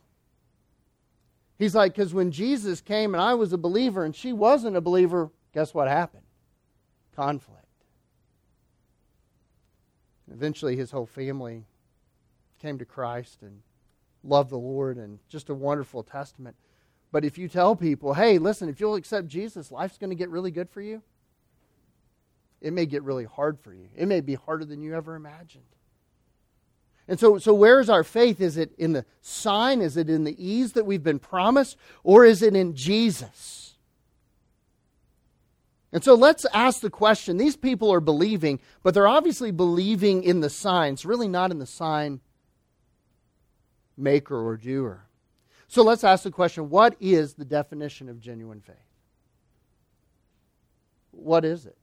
He's 1.58 1.74
like, 1.74 1.92
because 1.92 2.14
when 2.14 2.30
Jesus 2.30 2.80
came 2.80 3.14
and 3.14 3.20
I 3.20 3.34
was 3.34 3.52
a 3.52 3.58
believer 3.58 4.04
and 4.04 4.14
she 4.14 4.32
wasn't 4.32 4.76
a 4.76 4.80
believer, 4.80 5.28
guess 5.52 5.74
what 5.74 5.88
happened? 5.88 6.22
Conflict. 7.16 7.64
Eventually, 10.30 10.76
his 10.76 10.92
whole 10.92 11.06
family 11.06 11.64
came 12.60 12.78
to 12.78 12.84
Christ 12.84 13.38
and 13.42 13.62
loved 14.22 14.50
the 14.50 14.56
Lord, 14.56 14.98
and 14.98 15.18
just 15.28 15.48
a 15.48 15.54
wonderful 15.54 16.04
testament. 16.04 16.54
But 17.10 17.24
if 17.24 17.38
you 17.38 17.48
tell 17.48 17.74
people, 17.74 18.14
hey, 18.14 18.38
listen, 18.38 18.68
if 18.68 18.80
you'll 18.80 18.96
accept 18.96 19.28
Jesus, 19.28 19.72
life's 19.72 19.98
going 19.98 20.10
to 20.10 20.16
get 20.16 20.28
really 20.28 20.50
good 20.50 20.68
for 20.68 20.82
you, 20.82 21.02
it 22.60 22.72
may 22.72 22.86
get 22.86 23.02
really 23.02 23.24
hard 23.24 23.58
for 23.60 23.72
you. 23.72 23.88
It 23.96 24.06
may 24.06 24.20
be 24.20 24.34
harder 24.34 24.64
than 24.64 24.82
you 24.82 24.94
ever 24.94 25.14
imagined. 25.14 25.64
And 27.06 27.18
so, 27.18 27.38
so 27.38 27.54
where 27.54 27.80
is 27.80 27.88
our 27.88 28.04
faith? 28.04 28.40
Is 28.40 28.58
it 28.58 28.72
in 28.76 28.92
the 28.92 29.06
sign? 29.22 29.80
Is 29.80 29.96
it 29.96 30.10
in 30.10 30.24
the 30.24 30.36
ease 30.44 30.72
that 30.74 30.84
we've 30.84 31.02
been 31.02 31.18
promised? 31.18 31.76
Or 32.04 32.24
is 32.24 32.42
it 32.42 32.54
in 32.54 32.74
Jesus? 32.74 33.76
And 35.90 36.04
so 36.04 36.14
let's 36.14 36.44
ask 36.52 36.80
the 36.80 36.90
question. 36.90 37.38
These 37.38 37.56
people 37.56 37.90
are 37.90 38.00
believing, 38.00 38.60
but 38.82 38.92
they're 38.92 39.08
obviously 39.08 39.50
believing 39.50 40.22
in 40.22 40.40
the 40.40 40.50
signs, 40.50 41.06
really 41.06 41.28
not 41.28 41.50
in 41.50 41.58
the 41.58 41.66
sign 41.66 42.20
maker 43.96 44.36
or 44.36 44.56
doer. 44.56 45.07
So 45.68 45.82
let's 45.82 46.02
ask 46.02 46.24
the 46.24 46.30
question 46.30 46.70
what 46.70 46.96
is 46.98 47.34
the 47.34 47.44
definition 47.44 48.08
of 48.08 48.20
genuine 48.20 48.60
faith? 48.60 48.76
What 51.10 51.44
is 51.44 51.66
it? 51.66 51.76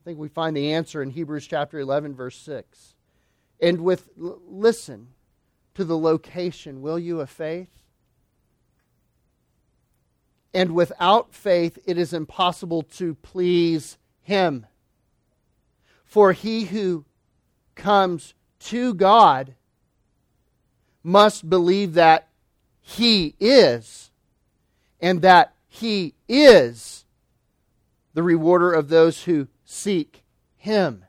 I 0.00 0.04
think 0.04 0.18
we 0.18 0.28
find 0.28 0.56
the 0.56 0.72
answer 0.72 1.02
in 1.02 1.10
Hebrews 1.10 1.46
chapter 1.46 1.78
11, 1.78 2.14
verse 2.14 2.36
6. 2.38 2.94
And 3.60 3.82
with, 3.82 4.08
listen 4.16 5.08
to 5.74 5.84
the 5.84 5.98
location, 5.98 6.80
will 6.80 6.98
you, 6.98 7.20
of 7.20 7.28
faith? 7.28 7.68
And 10.54 10.74
without 10.74 11.34
faith, 11.34 11.78
it 11.84 11.98
is 11.98 12.14
impossible 12.14 12.82
to 12.82 13.14
please 13.16 13.98
Him. 14.22 14.66
For 16.04 16.32
he 16.32 16.64
who 16.64 17.04
comes 17.74 18.32
to 18.60 18.94
God 18.94 19.54
must 21.02 21.50
believe 21.50 21.94
that 21.94 22.25
He 22.88 23.34
is, 23.40 24.12
and 25.00 25.20
that 25.22 25.54
He 25.66 26.14
is 26.28 27.04
the 28.14 28.22
rewarder 28.22 28.72
of 28.72 28.88
those 28.88 29.24
who 29.24 29.48
seek 29.64 30.22
Him. 30.56 31.04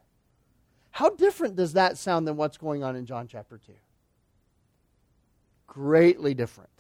How 0.90 1.12
different 1.12 1.56
does 1.56 1.74
that 1.74 2.00
sound 2.00 2.28
than 2.28 2.36
what's 2.36 2.58
going 2.58 2.84
on 2.84 2.96
in 2.96 3.06
John 3.06 3.28
chapter 3.28 3.60
2? 3.64 3.74
Greatly 5.68 6.34
different. 6.34 6.72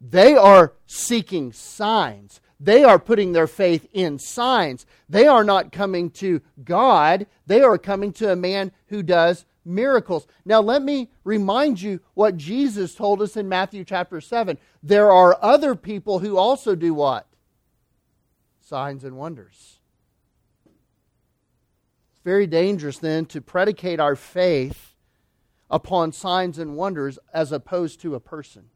They 0.00 0.34
are 0.34 0.72
seeking 0.86 1.52
signs. 1.52 2.40
They 2.58 2.82
are 2.82 2.98
putting 2.98 3.32
their 3.32 3.46
faith 3.46 3.86
in 3.92 4.18
signs. 4.18 4.86
They 5.06 5.26
are 5.26 5.44
not 5.44 5.70
coming 5.70 6.10
to 6.12 6.40
God. 6.64 7.26
They 7.46 7.60
are 7.60 7.76
coming 7.76 8.14
to 8.14 8.32
a 8.32 8.36
man 8.36 8.72
who 8.86 9.02
does 9.02 9.44
miracles. 9.68 10.26
Now, 10.44 10.60
let 10.60 10.82
me 10.82 11.10
remind 11.22 11.80
you 11.80 12.00
what 12.14 12.36
Jesus 12.36 12.94
told 12.94 13.22
us 13.22 13.36
in 13.36 13.48
Matthew 13.48 13.84
chapter 13.84 14.20
7. 14.20 14.58
There 14.82 15.12
are 15.12 15.38
other 15.42 15.74
people 15.74 16.18
who 16.20 16.36
also 16.36 16.74
do 16.74 16.94
what? 16.94 17.26
Signs 18.60 19.04
and 19.04 19.16
wonders 19.16 19.78
It's 20.66 22.20
very 22.24 22.46
dangerous 22.46 22.98
then 22.98 23.26
to 23.26 23.40
predicate 23.40 24.00
our 24.00 24.16
faith 24.16 24.94
upon 25.70 26.12
signs 26.12 26.58
and 26.58 26.76
wonders 26.76 27.18
as 27.32 27.52
opposed 27.52 28.00
to 28.00 28.14
a 28.14 28.20
person. 28.20 28.70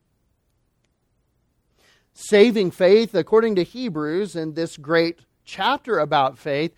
Saving 2.14 2.70
faith, 2.70 3.14
according 3.14 3.55
to 3.57 3.62
Hebrews, 3.62 4.37
in 4.37 4.52
this 4.52 4.76
great 4.76 5.20
chapter 5.44 5.98
about 5.98 6.38
faith, 6.38 6.74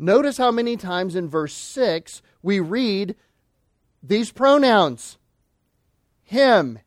notice 0.00 0.36
how 0.36 0.50
many 0.50 0.76
times 0.76 1.14
in 1.14 1.28
verse 1.28 1.54
6 1.54 2.22
we 2.42 2.58
read 2.60 3.14
these 4.02 4.32
pronouns 4.32 5.18
Him, 6.22 6.78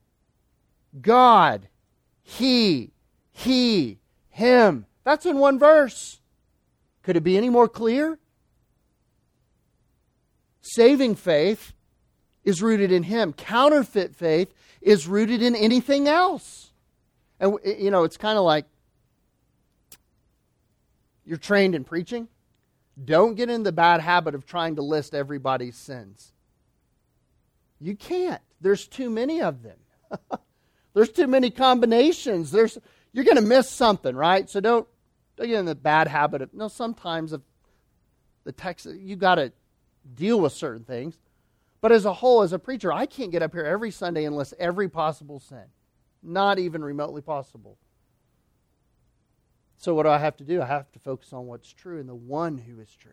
God, 0.99 1.67
He, 2.23 2.91
He, 3.31 3.99
Him. 4.29 4.85
That's 5.03 5.25
in 5.25 5.37
one 5.37 5.59
verse. 5.59 6.19
Could 7.03 7.17
it 7.17 7.23
be 7.23 7.37
any 7.37 7.49
more 7.49 7.67
clear? 7.67 8.17
Saving 10.61 11.15
faith 11.15 11.73
is 12.43 12.61
rooted 12.61 12.91
in 12.91 13.03
Him. 13.03 13.33
Counterfeit 13.33 14.15
faith 14.15 14.53
is 14.81 15.07
rooted 15.07 15.41
in 15.41 15.55
anything 15.55 16.07
else. 16.07 16.71
And, 17.39 17.57
you 17.65 17.91
know, 17.91 18.03
it's 18.03 18.17
kind 18.17 18.37
of 18.37 18.45
like 18.45 18.65
you're 21.25 21.37
trained 21.37 21.75
in 21.75 21.83
preaching. 21.83 22.27
Don't 23.01 23.35
get 23.35 23.49
in 23.49 23.63
the 23.63 23.71
bad 23.71 24.01
habit 24.01 24.35
of 24.35 24.45
trying 24.45 24.75
to 24.75 24.81
list 24.81 25.15
everybody's 25.15 25.75
sins. 25.75 26.31
You 27.79 27.95
can't. 27.95 28.41
There's 28.61 28.87
too 28.87 29.09
many 29.09 29.41
of 29.41 29.63
them. 29.63 29.77
There's 30.93 31.09
too 31.09 31.27
many 31.27 31.49
combinations. 31.49 32.51
There's 32.51 32.77
you're 33.11 33.25
going 33.25 33.35
to 33.35 33.41
miss 33.41 33.69
something, 33.69 34.15
right? 34.15 34.49
So 34.49 34.59
don't 34.59 34.87
don't 35.37 35.47
get 35.47 35.59
in 35.59 35.65
the 35.65 35.75
bad 35.75 36.07
habit 36.07 36.41
of 36.41 36.53
no. 36.53 36.67
Sometimes 36.67 37.33
if 37.33 37.41
the 38.43 38.51
text 38.51 38.85
you've 38.85 39.19
got 39.19 39.35
to 39.35 39.51
deal 40.15 40.39
with 40.39 40.53
certain 40.53 40.83
things. 40.83 41.17
But 41.81 41.91
as 41.91 42.05
a 42.05 42.13
whole, 42.13 42.43
as 42.43 42.53
a 42.53 42.59
preacher, 42.59 42.93
I 42.93 43.05
can't 43.05 43.31
get 43.31 43.41
up 43.41 43.53
here 43.53 43.65
every 43.65 43.91
Sunday 43.91 44.23
and 44.23 44.35
list 44.35 44.53
every 44.57 44.87
possible 44.87 45.39
sin. 45.39 45.65
Not 46.21 46.57
even 46.59 46.83
remotely 46.83 47.21
possible. 47.21 47.77
So, 49.77 49.93
what 49.93 50.03
do 50.03 50.09
I 50.09 50.17
have 50.17 50.37
to 50.37 50.43
do? 50.43 50.61
I 50.61 50.65
have 50.65 50.91
to 50.93 50.99
focus 50.99 51.33
on 51.33 51.47
what's 51.47 51.71
true 51.73 51.99
and 51.99 52.07
the 52.07 52.15
one 52.15 52.57
who 52.57 52.79
is 52.79 52.95
true. 52.95 53.11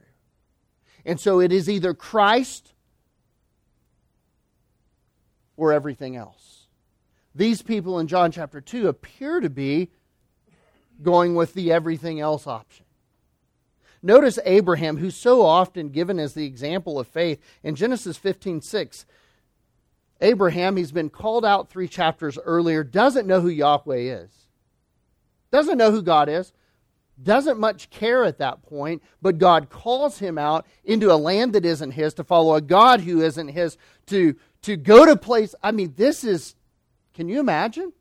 And 1.04 1.18
so, 1.18 1.40
it 1.40 1.52
is 1.52 1.68
either 1.68 1.94
Christ 1.94 2.72
or 5.56 5.72
everything 5.72 6.16
else. 6.16 6.66
These 7.34 7.62
people 7.62 7.98
in 7.98 8.06
John 8.06 8.32
chapter 8.32 8.60
2 8.60 8.88
appear 8.88 9.40
to 9.40 9.50
be 9.50 9.90
going 11.02 11.34
with 11.34 11.54
the 11.54 11.72
everything 11.72 12.20
else 12.20 12.46
option. 12.46 12.86
Notice 14.02 14.38
Abraham, 14.44 14.96
who's 14.96 15.16
so 15.16 15.42
often 15.42 15.90
given 15.90 16.18
as 16.18 16.34
the 16.34 16.46
example 16.46 16.98
of 16.98 17.06
faith. 17.06 17.40
In 17.62 17.74
Genesis 17.74 18.16
15 18.16 18.62
6, 18.62 19.04
Abraham, 20.22 20.76
he's 20.76 20.92
been 20.92 21.10
called 21.10 21.44
out 21.44 21.68
three 21.68 21.88
chapters 21.88 22.38
earlier, 22.44 22.82
doesn't 22.82 23.26
know 23.26 23.40
who 23.40 23.48
Yahweh 23.48 23.96
is, 23.96 24.30
doesn't 25.50 25.78
know 25.78 25.90
who 25.90 26.02
God 26.02 26.28
is, 26.28 26.52
doesn't 27.22 27.58
much 27.58 27.90
care 27.90 28.24
at 28.24 28.38
that 28.38 28.62
point, 28.62 29.02
but 29.20 29.38
God 29.38 29.68
calls 29.68 30.18
him 30.18 30.38
out 30.38 30.66
into 30.84 31.12
a 31.12 31.16
land 31.16 31.52
that 31.52 31.64
isn't 31.66 31.92
his, 31.92 32.14
to 32.14 32.24
follow 32.24 32.54
a 32.54 32.60
God 32.60 33.00
who 33.00 33.20
isn't 33.20 33.48
his, 33.48 33.76
to, 34.06 34.36
to 34.62 34.76
go 34.76 35.04
to 35.04 35.16
place. 35.16 35.54
I 35.62 35.72
mean, 35.72 35.94
this 35.96 36.24
is, 36.24 36.54
can 37.14 37.28
you 37.28 37.40
imagine? 37.40 37.92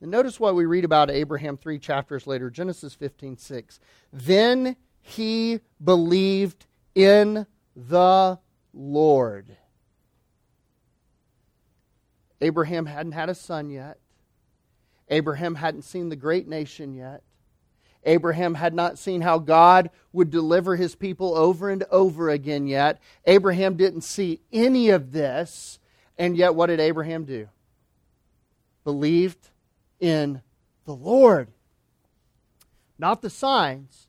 And 0.00 0.10
notice 0.10 0.38
what 0.38 0.54
we 0.54 0.64
read 0.64 0.84
about 0.84 1.10
Abraham 1.10 1.56
three 1.56 1.78
chapters 1.78 2.26
later, 2.26 2.50
Genesis 2.50 2.94
15 2.94 3.36
6. 3.36 3.80
Then 4.12 4.76
he 5.00 5.60
believed 5.82 6.66
in 6.94 7.46
the 7.74 8.38
Lord. 8.72 9.56
Abraham 12.40 12.86
hadn't 12.86 13.12
had 13.12 13.28
a 13.28 13.34
son 13.34 13.70
yet. 13.70 13.98
Abraham 15.10 15.54
hadn't 15.54 15.82
seen 15.82 16.08
the 16.08 16.16
great 16.16 16.46
nation 16.46 16.94
yet. 16.94 17.22
Abraham 18.04 18.54
had 18.54 18.74
not 18.74 18.98
seen 18.98 19.20
how 19.20 19.38
God 19.38 19.90
would 20.12 20.30
deliver 20.30 20.76
his 20.76 20.94
people 20.94 21.34
over 21.34 21.68
and 21.68 21.84
over 21.90 22.30
again 22.30 22.66
yet. 22.66 23.00
Abraham 23.26 23.76
didn't 23.76 24.02
see 24.02 24.40
any 24.52 24.90
of 24.90 25.12
this. 25.12 25.78
And 26.16 26.36
yet, 26.36 26.54
what 26.54 26.66
did 26.66 26.80
Abraham 26.80 27.24
do? 27.24 27.48
Believed 28.84 29.50
in 30.00 30.42
the 30.84 30.94
Lord. 30.94 31.48
Not 32.98 33.22
the 33.22 33.30
signs, 33.30 34.08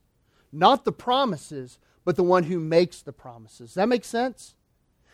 not 0.51 0.85
the 0.85 0.91
promises, 0.91 1.77
but 2.03 2.15
the 2.15 2.23
one 2.23 2.43
who 2.43 2.59
makes 2.59 3.01
the 3.01 3.13
promises. 3.13 3.75
That 3.75 3.89
makes 3.89 4.07
sense? 4.07 4.55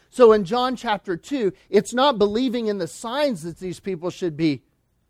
So 0.09 0.31
in 0.31 0.45
John 0.45 0.77
chapter 0.77 1.17
2, 1.17 1.51
it's 1.69 1.93
not 1.93 2.17
believing 2.17 2.67
in 2.67 2.77
the 2.77 2.87
signs 2.87 3.43
that 3.43 3.59
these 3.59 3.81
people 3.81 4.09
should 4.09 4.37
be 4.37 4.63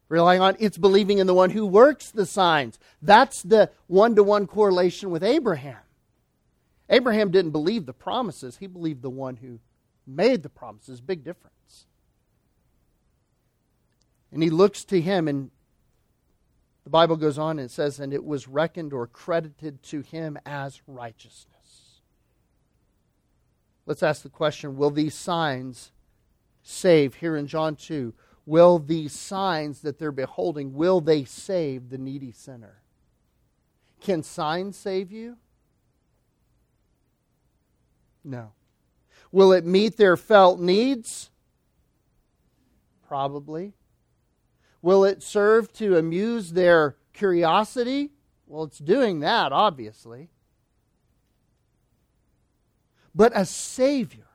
relying 0.10 0.41
on, 0.41 0.56
it's 0.60 0.78
believing 0.78 1.18
in 1.18 1.28
the 1.28 1.34
one 1.34 1.50
who 1.50 1.65
works 1.65 2.12
the 2.12 2.26
signs. 2.26 2.80
That's 3.02 3.41
the 3.41 3.72
one 3.88 4.15
to 4.15 4.24
one 4.24 4.48
correlation 4.48 5.10
with 5.10 5.24
Abraham. 5.24 5.78
Abraham 6.89 7.32
didn't 7.32 7.52
believe 7.52 7.86
the 7.86 7.94
promises, 7.94 8.58
he 8.58 8.68
believed 8.68 9.02
the 9.02 9.10
one 9.10 9.38
who 9.38 9.60
made 10.06 10.44
the 10.44 10.50
promises. 10.50 11.02
Big 11.02 11.24
difference. 11.24 11.86
And 14.32 14.44
he 14.44 14.50
looks 14.50 14.84
to 14.86 15.02
him, 15.02 15.28
and 15.28 15.50
the 16.84 16.89
Bible 16.89 17.15
goes 17.15 17.39
on 17.39 17.58
and 17.58 17.72
says, 17.72 18.00
and 18.00 18.13
it 18.13 18.24
was 18.24 18.48
reckoned 18.48 18.94
or 18.94 19.08
credited 19.08 19.82
to 19.84 20.02
him 20.02 20.38
as 20.46 20.82
righteousness. 20.88 21.56
Let's 23.86 24.04
ask 24.04 24.24
the 24.24 24.30
question 24.30 24.78
Will 24.78 24.91
these 24.91 25.15
signs 25.15 25.91
save 26.63 27.15
here 27.15 27.36
in 27.36 27.48
John 27.48 27.76
2? 27.76 28.13
Will 28.46 28.78
these 28.80 29.14
signs 29.14 29.82
that 29.82 29.98
they're 29.98 30.12
beholding, 30.12 30.74
will 30.74 31.02
they 31.02 31.26
save 31.26 31.90
the 31.90 31.98
needy 31.98 32.32
sinner? 32.32 32.82
Can 34.02 34.22
signs 34.22 34.78
save 34.78 35.12
you? 35.12 35.38
No. 38.24 38.52
Will 39.32 39.52
it 39.52 39.66
meet 39.66 39.98
their 39.98 40.16
felt 40.16 40.60
needs? 40.60 41.32
Probably. 43.08 43.74
Will 44.82 45.04
it 45.04 45.24
serve 45.24 45.74
to 45.74 45.98
amuse 45.98 46.54
their 46.54 46.98
curiosity? 47.14 48.12
Well, 48.46 48.66
it's 48.66 48.78
doing 48.78 49.22
that, 49.22 49.52
obviously. 49.52 50.30
But 53.16 53.32
a 53.36 53.46
Savior, 53.46 54.28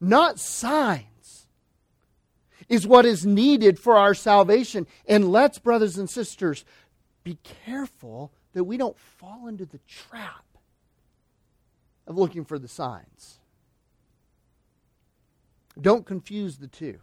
not 0.00 0.38
signs, 0.38 1.06
is 2.68 2.86
what 2.86 3.04
is 3.06 3.26
needed 3.26 3.78
for 3.78 3.96
our 3.96 4.14
salvation. 4.14 4.86
And 5.06 5.30
let's, 5.30 5.58
brothers 5.58 5.98
and 5.98 6.08
sisters, 6.08 6.64
be 7.22 7.38
careful 7.64 8.32
that 8.52 8.64
we 8.64 8.76
don't 8.76 8.98
fall 8.98 9.48
into 9.48 9.64
the 9.64 9.80
trap 9.88 10.44
of 12.06 12.16
looking 12.16 12.44
for 12.44 12.58
the 12.58 12.68
signs. 12.68 13.38
Don't 15.80 16.06
confuse 16.06 16.58
the 16.58 16.68
two. 16.68 16.98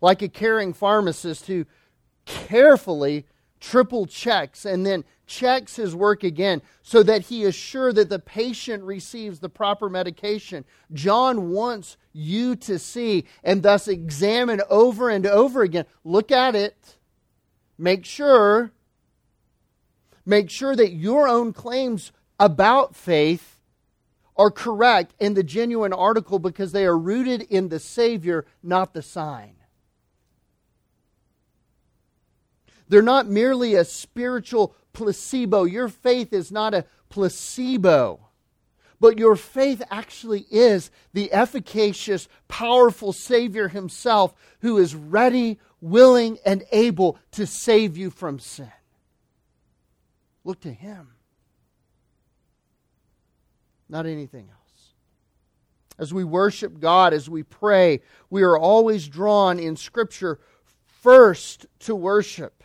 Like 0.00 0.22
a 0.22 0.28
caring 0.28 0.72
pharmacist 0.72 1.46
who 1.46 1.66
carefully 2.24 3.26
triple 3.64 4.04
checks 4.04 4.66
and 4.66 4.84
then 4.84 5.04
checks 5.26 5.76
his 5.76 5.94
work 5.94 6.22
again 6.22 6.60
so 6.82 7.02
that 7.02 7.22
he 7.22 7.44
is 7.44 7.54
sure 7.54 7.92
that 7.94 8.10
the 8.10 8.18
patient 8.18 8.82
receives 8.82 9.40
the 9.40 9.48
proper 9.48 9.88
medication. 9.88 10.64
John 10.92 11.50
wants 11.50 11.96
you 12.12 12.56
to 12.56 12.78
see 12.78 13.24
and 13.42 13.62
thus 13.62 13.88
examine 13.88 14.60
over 14.68 15.08
and 15.08 15.26
over 15.26 15.62
again. 15.62 15.86
Look 16.04 16.30
at 16.30 16.54
it. 16.54 16.96
Make 17.78 18.04
sure 18.04 18.70
make 20.26 20.50
sure 20.50 20.76
that 20.76 20.92
your 20.92 21.26
own 21.26 21.52
claims 21.52 22.12
about 22.38 22.94
faith 22.94 23.58
are 24.36 24.50
correct 24.50 25.14
in 25.18 25.34
the 25.34 25.42
genuine 25.42 25.92
article 25.92 26.38
because 26.38 26.72
they 26.72 26.84
are 26.84 26.98
rooted 26.98 27.42
in 27.42 27.68
the 27.68 27.78
Savior, 27.78 28.44
not 28.62 28.92
the 28.92 29.02
sign. 29.02 29.54
They're 32.88 33.02
not 33.02 33.28
merely 33.28 33.74
a 33.74 33.84
spiritual 33.84 34.74
placebo. 34.92 35.64
Your 35.64 35.88
faith 35.88 36.32
is 36.32 36.52
not 36.52 36.74
a 36.74 36.84
placebo. 37.08 38.20
But 39.00 39.18
your 39.18 39.36
faith 39.36 39.82
actually 39.90 40.46
is 40.50 40.90
the 41.12 41.32
efficacious, 41.32 42.28
powerful 42.48 43.12
Savior 43.12 43.68
Himself 43.68 44.34
who 44.60 44.78
is 44.78 44.94
ready, 44.94 45.58
willing, 45.80 46.38
and 46.44 46.64
able 46.72 47.18
to 47.32 47.46
save 47.46 47.96
you 47.96 48.10
from 48.10 48.38
sin. 48.38 48.72
Look 50.44 50.60
to 50.60 50.72
Him 50.72 51.14
not 53.94 54.06
anything 54.06 54.48
else. 54.50 54.94
As 56.00 56.12
we 56.12 56.24
worship 56.24 56.80
God, 56.80 57.14
as 57.14 57.30
we 57.30 57.44
pray, 57.44 58.00
we 58.28 58.42
are 58.42 58.58
always 58.58 59.06
drawn 59.06 59.60
in 59.60 59.76
Scripture 59.76 60.40
first 61.00 61.66
to 61.80 61.94
worship 61.94 62.63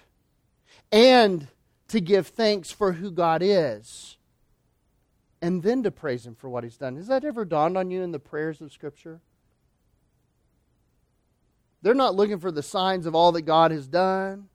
and 0.92 1.48
to 1.90 2.00
give 2.00 2.28
thanks 2.28 2.72
for 2.72 2.94
who 2.94 3.12
God 3.12 3.42
is, 3.44 4.18
and 5.42 5.64
then 5.64 5.84
to 5.84 5.92
praise 5.92 6.26
Him 6.26 6.36
for 6.36 6.50
what 6.50 6.64
He's 6.64 6.78
done. 6.78 6.96
Has 6.96 7.08
that 7.08 7.26
ever 7.26 7.46
dawned 7.46 7.78
on 7.78 7.92
you 7.92 8.02
in 8.02 8.12
the 8.12 8.20
prayers 8.20 8.62
of 8.62 8.72
Scripture? 8.72 9.22
They're 11.82 11.94
not 11.94 12.16
looking 12.16 12.40
for 12.40 12.52
the 12.52 12.64
signs 12.64 13.06
of 13.06 13.16
all 13.16 13.32
that 13.32 13.44
God 13.44 13.72
has 13.72 13.88
done. 13.88 14.50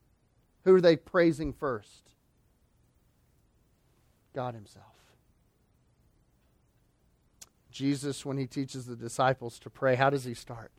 Who 0.65 0.75
are 0.75 0.81
they 0.81 0.97
praising 0.97 1.53
first? 1.53 2.11
God 4.35 4.55
Himself. 4.55 4.95
Jesus, 7.75 8.25
when 8.25 8.39
he 8.39 8.47
teaches 8.47 8.87
the 8.87 8.95
disciples 8.95 9.59
to 9.59 9.69
pray, 9.69 9.97
how 9.97 10.09
does 10.09 10.25
he 10.25 10.33
start? 10.33 10.71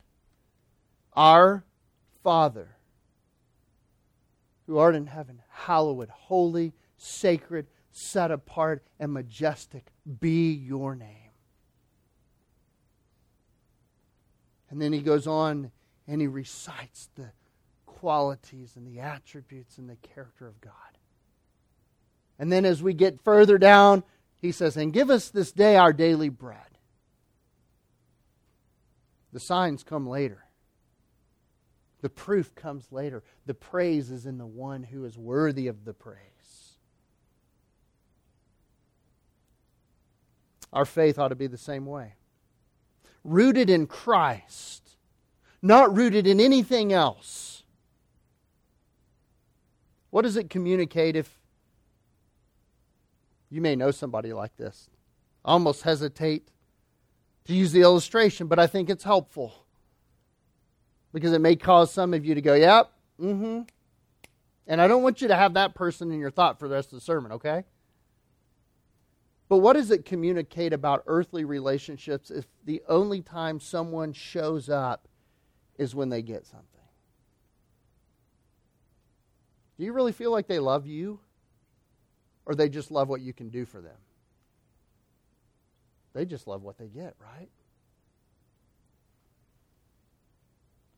Our 1.12 1.62
Father, 2.24 2.75
who 4.66 4.78
art 4.78 4.94
in 4.94 5.06
heaven, 5.06 5.42
hallowed, 5.48 6.08
holy, 6.08 6.72
sacred, 6.96 7.66
set 7.92 8.30
apart, 8.30 8.82
and 8.98 9.12
majestic 9.12 9.86
be 10.20 10.52
your 10.52 10.94
name. 10.94 11.30
And 14.70 14.80
then 14.80 14.92
he 14.92 15.00
goes 15.00 15.26
on 15.26 15.70
and 16.06 16.20
he 16.20 16.26
recites 16.26 17.08
the 17.14 17.30
qualities 17.84 18.72
and 18.76 18.86
the 18.86 19.00
attributes 19.00 19.78
and 19.78 19.88
the 19.88 19.96
character 19.96 20.46
of 20.46 20.60
God. 20.60 20.72
And 22.38 22.52
then 22.52 22.64
as 22.64 22.82
we 22.82 22.92
get 22.92 23.22
further 23.24 23.58
down, 23.58 24.02
he 24.36 24.52
says, 24.52 24.76
And 24.76 24.92
give 24.92 25.10
us 25.10 25.30
this 25.30 25.52
day 25.52 25.76
our 25.76 25.92
daily 25.92 26.28
bread. 26.28 26.58
The 29.32 29.40
signs 29.40 29.82
come 29.82 30.06
later. 30.08 30.45
The 32.06 32.10
proof 32.10 32.54
comes 32.54 32.92
later. 32.92 33.24
The 33.46 33.54
praise 33.54 34.12
is 34.12 34.26
in 34.26 34.38
the 34.38 34.46
one 34.46 34.84
who 34.84 35.04
is 35.04 35.18
worthy 35.18 35.66
of 35.66 35.84
the 35.84 35.92
praise. 35.92 36.78
Our 40.72 40.84
faith 40.84 41.18
ought 41.18 41.30
to 41.30 41.34
be 41.34 41.48
the 41.48 41.58
same 41.58 41.84
way. 41.84 42.14
Rooted 43.24 43.68
in 43.68 43.88
Christ, 43.88 44.88
not 45.60 45.96
rooted 45.96 46.28
in 46.28 46.38
anything 46.38 46.92
else. 46.92 47.64
What 50.10 50.22
does 50.22 50.36
it 50.36 50.48
communicate 50.48 51.16
if 51.16 51.40
you 53.50 53.60
may 53.60 53.74
know 53.74 53.90
somebody 53.90 54.32
like 54.32 54.56
this? 54.56 54.90
I 55.44 55.50
almost 55.50 55.82
hesitate 55.82 56.52
to 57.46 57.52
use 57.52 57.72
the 57.72 57.82
illustration, 57.82 58.46
but 58.46 58.60
I 58.60 58.68
think 58.68 58.88
it's 58.88 59.02
helpful 59.02 59.65
because 61.16 61.32
it 61.32 61.40
may 61.40 61.56
cause 61.56 61.90
some 61.90 62.12
of 62.12 62.26
you 62.26 62.34
to 62.34 62.42
go, 62.42 62.52
yep, 62.52 62.92
mm 63.18 63.38
hmm. 63.38 63.60
And 64.66 64.82
I 64.82 64.86
don't 64.86 65.02
want 65.02 65.22
you 65.22 65.28
to 65.28 65.34
have 65.34 65.54
that 65.54 65.74
person 65.74 66.12
in 66.12 66.20
your 66.20 66.30
thought 66.30 66.58
for 66.58 66.68
the 66.68 66.74
rest 66.74 66.92
of 66.92 66.98
the 66.98 67.00
sermon, 67.00 67.32
okay? 67.32 67.64
But 69.48 69.58
what 69.58 69.72
does 69.72 69.90
it 69.90 70.04
communicate 70.04 70.74
about 70.74 71.04
earthly 71.06 71.46
relationships 71.46 72.30
if 72.30 72.44
the 72.66 72.82
only 72.86 73.22
time 73.22 73.60
someone 73.60 74.12
shows 74.12 74.68
up 74.68 75.08
is 75.78 75.94
when 75.94 76.10
they 76.10 76.20
get 76.20 76.46
something? 76.46 76.68
Do 79.78 79.86
you 79.86 79.94
really 79.94 80.12
feel 80.12 80.32
like 80.32 80.48
they 80.48 80.58
love 80.58 80.86
you? 80.86 81.20
Or 82.44 82.54
they 82.54 82.68
just 82.68 82.90
love 82.90 83.08
what 83.08 83.22
you 83.22 83.32
can 83.32 83.48
do 83.48 83.64
for 83.64 83.80
them? 83.80 83.96
They 86.12 86.26
just 86.26 86.46
love 86.46 86.62
what 86.62 86.76
they 86.76 86.88
get, 86.88 87.14
right? 87.18 87.48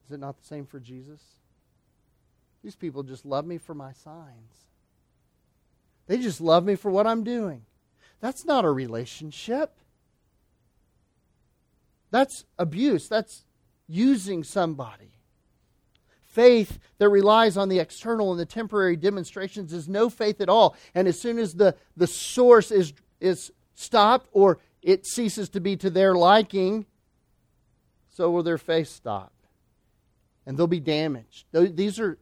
Is 0.09 0.15
it 0.15 0.21
not 0.21 0.39
the 0.39 0.47
same 0.47 0.65
for 0.65 0.81
Jesus? 0.81 1.21
These 2.65 2.77
people 2.77 3.03
just 3.03 3.27
love 3.27 3.45
me 3.45 3.59
for 3.59 3.75
my 3.75 3.93
signs. 3.93 4.65
They 6.07 6.17
just 6.17 6.41
love 6.41 6.65
me 6.65 6.77
for 6.77 6.91
what 6.91 7.07
I'm 7.07 7.25
doing. 7.25 7.67
That's 8.21 8.47
not 8.47 8.65
a 8.65 8.71
relationship. 8.71 9.77
That's 12.11 12.47
abuse. 12.59 13.07
That's 13.07 13.45
using 13.87 14.45
somebody. 14.45 15.13
Faith 16.23 16.79
that 16.97 17.11
relies 17.11 17.59
on 17.59 17.69
the 17.69 17.79
external 17.79 18.31
and 18.31 18.41
the 18.41 18.47
temporary 18.47 18.97
demonstrations 18.97 19.75
is 19.75 19.89
no 19.89 20.09
faith 20.09 20.41
at 20.41 20.49
all. 20.49 20.75
And 20.95 21.07
as 21.07 21.21
soon 21.21 21.39
as 21.39 21.53
the, 21.55 21.77
the 21.99 22.07
source 22.07 22.71
is, 22.71 22.95
is 23.21 23.53
stopped 23.75 24.29
or 24.33 24.59
it 24.83 25.07
ceases 25.07 25.51
to 25.51 25.61
be 25.61 25.77
to 25.77 25.91
their 25.91 26.15
liking, 26.15 26.87
so 28.09 28.31
will 28.31 28.43
their 28.43 28.59
faith 28.59 28.89
stop. 28.89 29.33
And 30.49 30.57
they'll 30.57 30.67
be 30.67 30.81
damaged. 30.81 31.45
These 31.53 32.01
are 32.01 32.17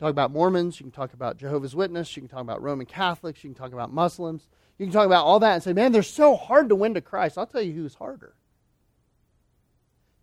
talk 0.00 0.08
about 0.10 0.30
Mormons, 0.30 0.80
you 0.80 0.84
can 0.84 0.90
talk 0.90 1.12
about 1.12 1.36
Jehovah's 1.36 1.76
Witnesses, 1.76 2.16
you 2.16 2.22
can 2.22 2.30
talk 2.30 2.40
about 2.40 2.62
Roman 2.62 2.86
Catholics, 2.86 3.44
you 3.44 3.50
can 3.50 3.54
talk 3.54 3.74
about 3.74 3.92
Muslims, 3.92 4.48
you 4.78 4.86
can 4.86 4.92
talk 4.92 5.04
about 5.04 5.26
all 5.26 5.38
that 5.40 5.52
and 5.52 5.62
say, 5.62 5.74
man, 5.74 5.92
they're 5.92 6.02
so 6.02 6.34
hard 6.34 6.70
to 6.70 6.74
win 6.74 6.94
to 6.94 7.02
Christ. 7.02 7.36
I'll 7.36 7.46
tell 7.46 7.60
you 7.60 7.74
who's 7.74 7.94
harder. 7.94 8.34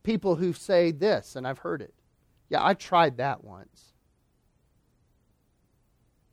People 0.01 0.35
who 0.35 0.53
say 0.53 0.89
this, 0.89 1.35
and 1.35 1.47
I've 1.47 1.59
heard 1.59 1.83
it. 1.83 1.93
Yeah, 2.49 2.65
I 2.65 2.73
tried 2.73 3.17
that 3.17 3.43
once. 3.43 3.93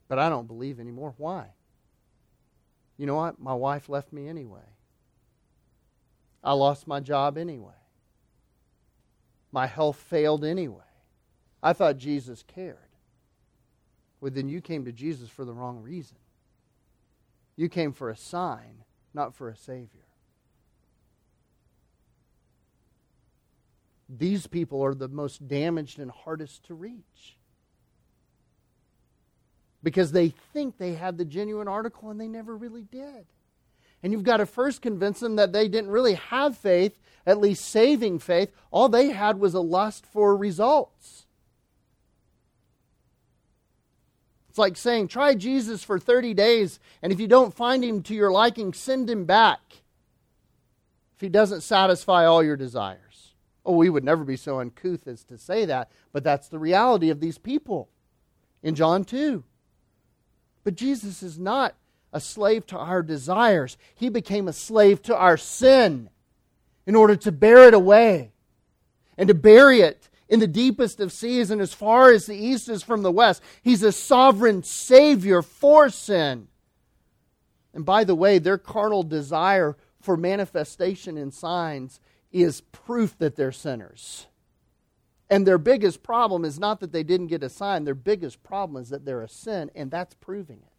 But 0.09 0.19
I 0.19 0.31
don't 0.31 0.47
believe 0.47 0.81
anymore. 0.81 1.15
Why? 1.19 1.49
You 2.97 3.05
know 3.05 3.17
what? 3.17 3.39
My 3.39 3.55
wife 3.55 3.91
left 3.91 4.15
me 4.15 4.29
anyway. 4.29 4.61
I 6.43 6.55
lost 6.55 6.87
my 6.87 7.01
job 7.01 7.37
anyway. 7.37 7.75
My 9.53 9.67
health 9.67 9.97
failed 9.97 10.45
anyway. 10.45 10.85
I 11.63 11.73
thought 11.73 11.97
Jesus 11.97 12.45
cared. 12.47 12.77
Well, 14.21 14.31
then 14.31 14.49
you 14.49 14.61
came 14.61 14.85
to 14.85 14.93
Jesus 14.93 15.29
for 15.29 15.45
the 15.45 15.53
wrong 15.53 15.83
reason. 15.83 16.19
You 17.57 17.69
came 17.69 17.93
for 17.93 18.11
a 18.11 18.17
sign, 18.17 18.85
not 19.13 19.35
for 19.35 19.49
a 19.49 19.57
Savior. 19.57 20.07
These 24.09 24.47
people 24.47 24.83
are 24.83 24.95
the 24.95 25.09
most 25.09 25.47
damaged 25.47 25.99
and 25.99 26.11
hardest 26.11 26.65
to 26.65 26.75
reach 26.75 27.37
because 29.83 30.13
they 30.13 30.35
think 30.53 30.79
they 30.79 30.95
had 30.95 31.17
the 31.17 31.25
genuine 31.25 31.69
article 31.69 32.11
and 32.11 32.21
they 32.21 32.29
never 32.29 32.57
really 32.57 32.83
did. 32.83 33.27
And 34.03 34.13
you've 34.13 34.23
got 34.23 34.39
to 34.39 34.47
first 34.47 34.83
convince 34.83 35.21
them 35.21 35.37
that 35.37 35.53
they 35.53 35.69
didn't 35.69 35.91
really 35.91 36.15
have 36.15 36.57
faith, 36.57 36.99
at 37.27 37.39
least 37.39 37.65
saving 37.65 38.19
faith. 38.19 38.51
All 38.71 38.89
they 38.89 39.11
had 39.11 39.39
was 39.39 39.55
a 39.55 39.61
lust 39.61 40.07
for 40.07 40.37
results. 40.37 41.27
It's 44.49 44.59
like 44.59 44.77
saying, 44.77 45.09
try 45.09 45.35
Jesus 45.35 45.85
for 45.85 45.99
30 45.99 46.35
days, 46.35 46.81
and 47.03 47.13
if 47.13 47.21
you 47.21 47.29
don't 47.29 47.55
find 47.55 47.85
him 47.85 48.03
to 48.03 48.15
your 48.15 48.33
liking, 48.33 48.73
send 48.73 49.09
him 49.09 49.25
back 49.25 49.61
if 51.15 51.21
he 51.21 51.29
doesn't 51.29 51.61
satisfy 51.61 52.27
all 52.27 52.43
your 52.43 52.57
desires. 52.57 53.35
Oh, 53.65 53.77
we 53.77 53.91
would 53.91 54.03
never 54.03 54.25
be 54.25 54.37
so 54.37 54.59
uncouth 54.59 55.07
as 55.07 55.23
to 55.25 55.39
say 55.39 55.67
that, 55.67 55.91
but 56.13 56.25
that's 56.25 56.49
the 56.49 56.59
reality 56.59 57.11
of 57.11 57.21
these 57.21 57.39
people 57.39 57.91
in 58.63 58.75
John 58.75 59.05
2. 59.05 59.45
But 60.65 60.75
Jesus 60.75 61.23
is 61.23 61.39
not 61.39 61.75
a 62.13 62.21
slave 62.21 62.67
to 62.67 62.79
our 62.79 63.03
desires, 63.03 63.77
he 63.95 64.09
became 64.09 64.49
a 64.49 64.53
slave 64.53 65.03
to 65.03 65.17
our 65.17 65.37
sin 65.37 66.11
in 66.87 66.95
order 66.95 67.17
to 67.17 67.33
bear 67.33 67.69
it 67.69 67.75
away 67.75 68.33
and 69.17 69.29
to 69.29 69.35
bury 69.35 69.81
it 69.81 70.09
in 70.29 70.41
the 70.41 70.47
deepest 70.47 71.01
of 71.01 71.13
seas 71.13 71.51
and 71.51 71.61
as 71.61 71.75
far 71.75 72.11
as 72.11 72.27
the 72.27 72.37
east 72.37 72.69
is 72.69 72.83
from 72.83 73.03
the 73.03 73.13
west. 73.13 73.43
He's 73.63 73.83
a 73.83 73.93
sovereign 73.93 74.63
Savior 74.63 75.43
for 75.43 75.91
sin. 75.91 76.49
And 77.75 77.85
by 77.85 78.05
the 78.05 78.15
way, 78.15 78.39
their 78.39 78.59
carnal 78.59 79.03
desire 79.03 79.77
for 80.01 80.17
manifestation 80.17 81.17
in 81.17 81.31
signs 81.31 82.01
is 82.33 82.61
proof 82.61 83.19
that 83.19 83.37
they're 83.37 83.53
sinners. 83.53 84.27
And 85.29 85.47
their 85.47 85.59
biggest 85.59 86.03
problem 86.03 86.45
is 86.45 86.59
not 86.59 86.81
that 86.81 86.93
they 86.93 87.05
didn't 87.05 87.29
get 87.29 87.43
a 87.43 87.49
sign, 87.49 87.85
their 87.85 87.95
biggest 87.95 88.43
problem 88.43 88.83
is 88.83 88.89
that 88.89 89.05
they're 89.05 89.23
a 89.23 89.29
sin, 89.29 89.71
and 89.75 89.91
that's 89.91 90.15
proving 90.15 90.59
it. 90.59 90.70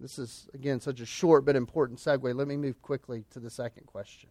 This 0.00 0.18
is, 0.18 0.48
again, 0.54 0.80
such 0.80 1.00
a 1.00 1.06
short 1.06 1.44
but 1.44 1.56
important 1.56 1.98
segue. 1.98 2.34
Let 2.34 2.48
me 2.48 2.56
move 2.56 2.80
quickly 2.80 3.24
to 3.30 3.40
the 3.40 3.50
second 3.50 3.86
question. 3.86 4.30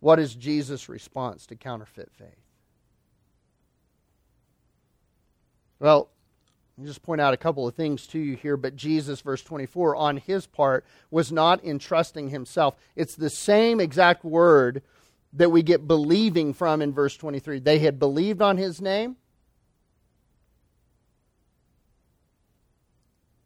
What 0.00 0.18
is 0.18 0.34
Jesus' 0.34 0.88
response 0.88 1.44
to 1.46 1.56
counterfeit 1.56 2.10
faith? 2.12 2.28
Well, 5.80 6.08
I'll 6.78 6.86
just 6.86 7.02
point 7.02 7.20
out 7.20 7.34
a 7.34 7.38
couple 7.38 7.66
of 7.66 7.74
things 7.74 8.06
to 8.08 8.18
you 8.18 8.36
here, 8.36 8.56
but 8.56 8.74
Jesus, 8.74 9.20
verse 9.20 9.42
24, 9.42 9.96
on 9.96 10.16
his 10.16 10.46
part, 10.46 10.86
was 11.10 11.30
not 11.30 11.62
entrusting 11.64 12.30
himself. 12.30 12.76
It's 12.96 13.16
the 13.16 13.30
same 13.30 13.80
exact 13.80 14.24
word 14.24 14.82
that 15.32 15.50
we 15.50 15.62
get 15.62 15.86
believing 15.86 16.54
from 16.54 16.80
in 16.80 16.92
verse 16.92 17.16
23. 17.16 17.58
They 17.58 17.80
had 17.80 17.98
believed 17.98 18.40
on 18.40 18.56
his 18.56 18.80
name. 18.80 19.16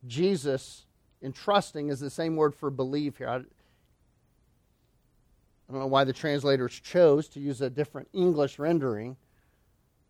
Jesus, 0.06 0.84
entrusting, 1.22 1.88
is 1.88 2.00
the 2.00 2.10
same 2.10 2.36
word 2.36 2.54
for 2.54 2.70
believe 2.70 3.16
here. 3.18 3.28
I 3.28 3.38
don't 5.72 5.80
know 5.80 5.86
why 5.86 6.04
the 6.04 6.12
translators 6.12 6.78
chose 6.78 7.28
to 7.30 7.40
use 7.40 7.60
a 7.60 7.70
different 7.70 8.08
English 8.12 8.58
rendering, 8.58 9.16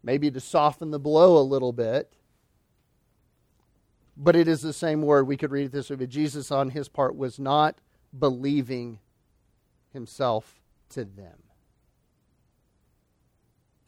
maybe 0.02 0.30
to 0.30 0.40
soften 0.40 0.90
the 0.90 0.98
blow 0.98 1.38
a 1.38 1.42
little 1.42 1.72
bit. 1.72 2.12
But 4.16 4.36
it 4.36 4.48
is 4.48 4.60
the 4.60 4.72
same 4.72 5.02
word. 5.02 5.26
We 5.26 5.36
could 5.36 5.50
read 5.50 5.66
it 5.66 5.72
this 5.72 5.88
way. 5.88 5.96
But 5.96 6.08
Jesus, 6.08 6.50
on 6.50 6.70
his 6.70 6.88
part, 6.88 7.16
was 7.16 7.38
not 7.38 7.78
believing 8.18 8.98
himself 9.92 10.60
to 10.90 11.04
them. 11.04 11.42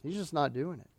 He's 0.02 0.14
just 0.14 0.32
not 0.32 0.52
doing 0.52 0.80
it. 0.80 0.90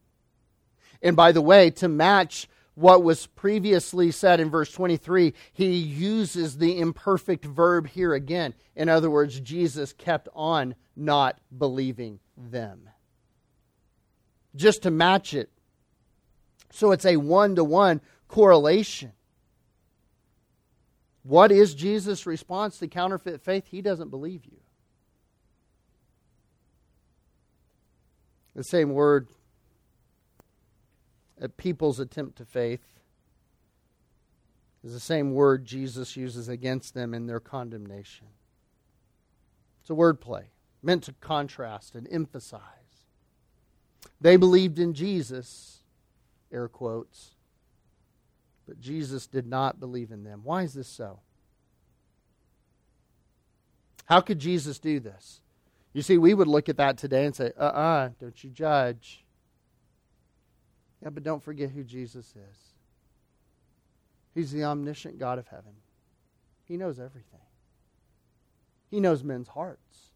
And 1.02 1.16
by 1.16 1.32
the 1.32 1.42
way, 1.42 1.70
to 1.72 1.88
match 1.88 2.48
what 2.76 3.04
was 3.04 3.28
previously 3.28 4.12
said 4.12 4.40
in 4.40 4.50
verse 4.50 4.72
23, 4.72 5.34
he 5.54 5.76
uses 5.78 6.58
the 6.58 6.80
imperfect 6.80 7.46
verb 7.46 7.88
here 7.88 8.14
again. 8.14 8.54
In 8.76 8.90
other 8.90 9.10
words, 9.10 9.40
Jesus 9.40 9.94
kept 9.94 10.28
on 10.36 10.76
not 10.96 11.40
believing 11.58 12.20
them. 12.38 12.90
Just 14.56 14.84
to 14.84 14.92
match 14.92 15.34
it. 15.34 15.50
So 16.72 16.92
it's 16.92 17.06
a 17.06 17.16
one 17.18 17.56
to 17.56 17.64
one 17.64 18.02
correlation. 18.28 19.14
What 21.24 21.52
is 21.52 21.74
Jesus' 21.74 22.26
response 22.26 22.78
to 22.80 22.88
counterfeit 22.88 23.42
faith? 23.42 23.68
He 23.68 23.82
doesn't 23.82 24.10
believe 24.10 24.46
you. 24.46 24.58
The 28.54 28.64
same 28.64 28.90
word 28.90 29.28
at 31.40 31.58
people's 31.58 32.00
attempt 32.00 32.38
to 32.38 32.46
faith 32.46 32.86
is 34.84 34.94
the 34.94 35.00
same 35.00 35.34
word 35.34 35.66
Jesus 35.66 36.16
uses 36.16 36.48
against 36.48 36.94
them 36.94 37.14
in 37.14 37.26
their 37.26 37.40
condemnation. 37.40 38.28
It's 39.82 39.90
a 39.90 39.94
wordplay 39.94 40.46
meant 40.84 41.04
to 41.04 41.14
contrast 41.14 41.96
and 41.96 42.08
emphasize. 42.12 42.62
They 44.22 44.38
believed 44.38 44.78
in 44.78 44.94
Jesus, 44.94 45.80
air 46.52 46.68
quotes, 46.68 47.32
but 48.68 48.80
Jesus 48.80 49.28
did 49.28 49.48
not 49.48 49.80
believe 49.80 50.12
in 50.12 50.24
them. 50.24 50.42
Why 50.44 50.64
is 50.64 50.74
this 50.74 50.88
so? 50.88 51.20
How 54.06 54.22
could 54.22 54.40
Jesus 54.40 54.78
do 54.78 55.00
this? 55.00 55.42
You 55.94 56.04
see, 56.04 56.18
we 56.18 56.34
would 56.34 56.48
look 56.48 56.70
at 56.70 56.78
that 56.78 56.98
today 56.98 57.26
and 57.26 57.36
say, 57.36 57.52
uh 57.58 57.64
uh-uh, 57.64 57.80
uh, 57.80 58.10
do 58.20 58.26
not 58.26 58.44
you 58.44 58.50
judge. 58.52 59.25
Yeah, 61.06 61.12
but 61.12 61.24
don't 61.24 61.44
forget 61.44 61.70
who 61.70 61.84
Jesus 61.84 62.26
is. 62.26 62.58
He's 64.34 64.52
the 64.52 64.64
omniscient 64.64 65.20
God 65.20 65.38
of 65.38 65.48
heaven. 65.48 65.74
He 66.66 66.78
knows 66.78 67.00
everything. 67.00 67.40
He 68.90 69.00
knows 69.00 69.24
men's 69.24 69.50
hearts. 69.50 70.10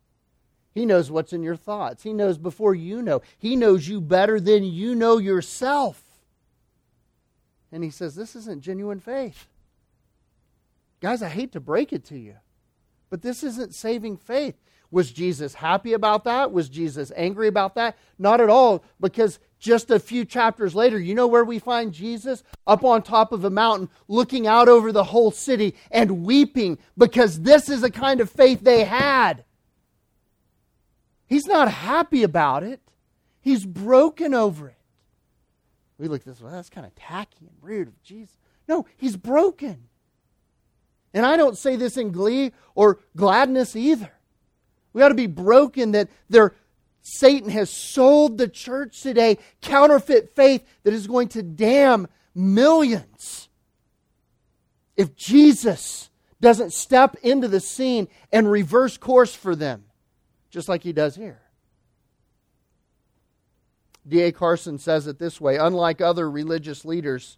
He 0.73 0.87
knows 0.87 1.11
what's 1.11 1.31
in 1.31 1.43
your 1.43 1.55
thoughts. 1.55 2.01
He 2.01 2.11
knows 2.11 2.39
before 2.39 2.73
you 2.73 3.03
know. 3.03 3.21
He 3.37 3.55
knows 3.55 3.87
you 3.87 4.01
better 4.01 4.39
than 4.39 4.63
you 4.63 4.95
know 4.95 5.19
yourself. 5.19 6.03
And 7.71 7.83
he 7.83 7.91
says, 7.91 8.15
This 8.15 8.35
isn't 8.35 8.61
genuine 8.61 8.99
faith. 8.99 9.45
Guys, 11.01 11.21
I 11.21 11.29
hate 11.29 11.51
to 11.51 11.59
break 11.59 11.93
it 11.93 12.03
to 12.05 12.17
you, 12.17 12.35
but 13.09 13.21
this 13.21 13.43
isn't 13.43 13.75
saving 13.75 14.17
faith. 14.17 14.55
Was 14.91 15.11
Jesus 15.11 15.53
happy 15.53 15.93
about 15.93 16.23
that? 16.23 16.51
Was 16.51 16.67
Jesus 16.67 17.11
angry 17.15 17.47
about 17.47 17.75
that? 17.75 17.95
Not 18.17 18.41
at 18.41 18.49
all, 18.49 18.83
because 18.99 19.39
just 19.59 19.91
a 19.91 19.99
few 19.99 20.25
chapters 20.25 20.73
later, 20.73 20.97
you 20.97 21.13
know 21.13 21.27
where 21.27 21.43
we 21.43 21.59
find 21.59 21.91
Jesus? 21.91 22.43
Up 22.65 22.83
on 22.83 23.01
top 23.01 23.31
of 23.31 23.43
a 23.43 23.49
mountain, 23.49 23.89
looking 24.07 24.47
out 24.47 24.69
over 24.69 24.91
the 24.91 25.03
whole 25.03 25.31
city 25.31 25.75
and 25.91 26.23
weeping 26.23 26.77
because 26.97 27.41
this 27.41 27.69
is 27.69 27.81
the 27.81 27.91
kind 27.91 28.21
of 28.21 28.29
faith 28.29 28.61
they 28.61 28.85
had. 28.85 29.43
He's 31.27 31.45
not 31.45 31.69
happy 31.69 32.23
about 32.23 32.63
it, 32.63 32.79
he's 33.41 33.65
broken 33.65 34.33
over 34.33 34.69
it. 34.69 34.75
We 35.99 36.07
look 36.07 36.23
this, 36.23 36.39
well, 36.39 36.51
that's 36.51 36.69
kind 36.69 36.87
of 36.87 36.95
tacky 36.95 37.41
and 37.41 37.55
rude 37.61 37.89
of 37.89 38.01
Jesus. 38.01 38.35
No, 38.67 38.87
he's 38.95 39.17
broken. 39.17 39.89
And 41.13 41.25
I 41.25 41.35
don't 41.35 41.57
say 41.57 41.75
this 41.75 41.97
in 41.97 42.11
glee 42.11 42.53
or 42.73 42.99
gladness 43.15 43.75
either. 43.75 44.11
We 44.93 45.01
ought 45.01 45.09
to 45.09 45.15
be 45.15 45.27
broken 45.27 45.91
that 45.91 46.09
there, 46.29 46.55
Satan 47.01 47.49
has 47.49 47.69
sold 47.69 48.37
the 48.37 48.47
church 48.47 49.01
today 49.01 49.37
counterfeit 49.61 50.35
faith 50.35 50.65
that 50.83 50.93
is 50.93 51.07
going 51.07 51.29
to 51.29 51.43
damn 51.43 52.07
millions. 52.35 53.49
If 54.95 55.15
Jesus 55.15 56.09
doesn't 56.41 56.73
step 56.73 57.15
into 57.23 57.47
the 57.47 57.59
scene 57.59 58.07
and 58.31 58.49
reverse 58.49 58.97
course 58.97 59.33
for 59.33 59.55
them, 59.55 59.85
just 60.49 60.69
like 60.69 60.83
he 60.83 60.93
does 60.93 61.15
here. 61.15 61.41
D.A. 64.07 64.31
Carson 64.31 64.77
says 64.77 65.07
it 65.07 65.19
this 65.19 65.39
way 65.39 65.57
Unlike 65.57 66.01
other 66.01 66.29
religious 66.29 66.83
leaders, 66.83 67.37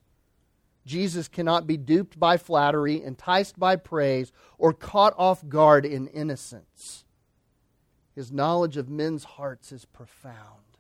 Jesus 0.85 1.27
cannot 1.27 1.67
be 1.67 1.77
duped 1.77 2.19
by 2.19 2.37
flattery, 2.37 3.03
enticed 3.03 3.59
by 3.59 3.75
praise, 3.75 4.31
or 4.57 4.73
caught 4.73 5.13
off 5.17 5.47
guard 5.47 5.85
in 5.85 6.07
innocence. 6.07 7.03
His 8.15 8.31
knowledge 8.31 8.77
of 8.77 8.89
men's 8.89 9.23
hearts 9.23 9.71
is 9.71 9.85
profound 9.85 10.71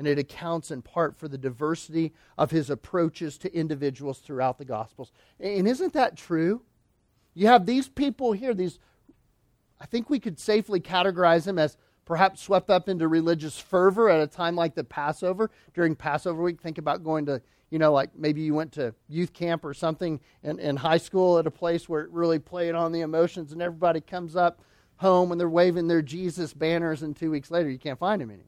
and 0.00 0.08
it 0.08 0.18
accounts 0.18 0.70
in 0.70 0.80
part 0.80 1.14
for 1.18 1.28
the 1.28 1.36
diversity 1.36 2.14
of 2.38 2.50
his 2.50 2.70
approaches 2.70 3.36
to 3.36 3.54
individuals 3.54 4.18
throughout 4.18 4.56
the 4.56 4.64
Gospels. 4.64 5.12
And 5.38 5.68
isn't 5.68 5.92
that 5.92 6.16
true? 6.16 6.62
You 7.34 7.48
have 7.48 7.66
these 7.66 7.86
people 7.86 8.32
here, 8.32 8.54
these, 8.54 8.78
I 9.78 9.84
think 9.84 10.08
we 10.08 10.18
could 10.18 10.38
safely 10.38 10.80
categorize 10.80 11.44
them 11.44 11.58
as 11.58 11.76
perhaps 12.06 12.40
swept 12.40 12.70
up 12.70 12.88
into 12.88 13.08
religious 13.08 13.58
fervor 13.58 14.08
at 14.08 14.22
a 14.22 14.26
time 14.26 14.56
like 14.56 14.74
the 14.74 14.84
Passover. 14.84 15.50
During 15.74 15.94
Passover 15.94 16.42
week, 16.42 16.62
think 16.62 16.78
about 16.78 17.04
going 17.04 17.26
to, 17.26 17.42
you 17.68 17.78
know, 17.78 17.92
like 17.92 18.08
maybe 18.16 18.40
you 18.40 18.54
went 18.54 18.72
to 18.72 18.94
youth 19.06 19.34
camp 19.34 19.66
or 19.66 19.74
something 19.74 20.18
in, 20.42 20.58
in 20.60 20.76
high 20.76 20.96
school 20.96 21.36
at 21.36 21.46
a 21.46 21.50
place 21.50 21.90
where 21.90 22.00
it 22.00 22.10
really 22.10 22.38
played 22.38 22.74
on 22.74 22.92
the 22.92 23.02
emotions, 23.02 23.52
and 23.52 23.60
everybody 23.60 24.00
comes 24.00 24.34
up 24.34 24.62
home 25.00 25.32
and 25.32 25.40
they're 25.40 25.48
waving 25.48 25.88
their 25.88 26.02
Jesus 26.02 26.52
banners, 26.52 27.02
and 27.02 27.16
two 27.16 27.30
weeks 27.30 27.50
later 27.50 27.70
you 27.70 27.78
can't 27.78 27.98
find 27.98 28.20
them 28.20 28.30
anywhere. 28.30 28.46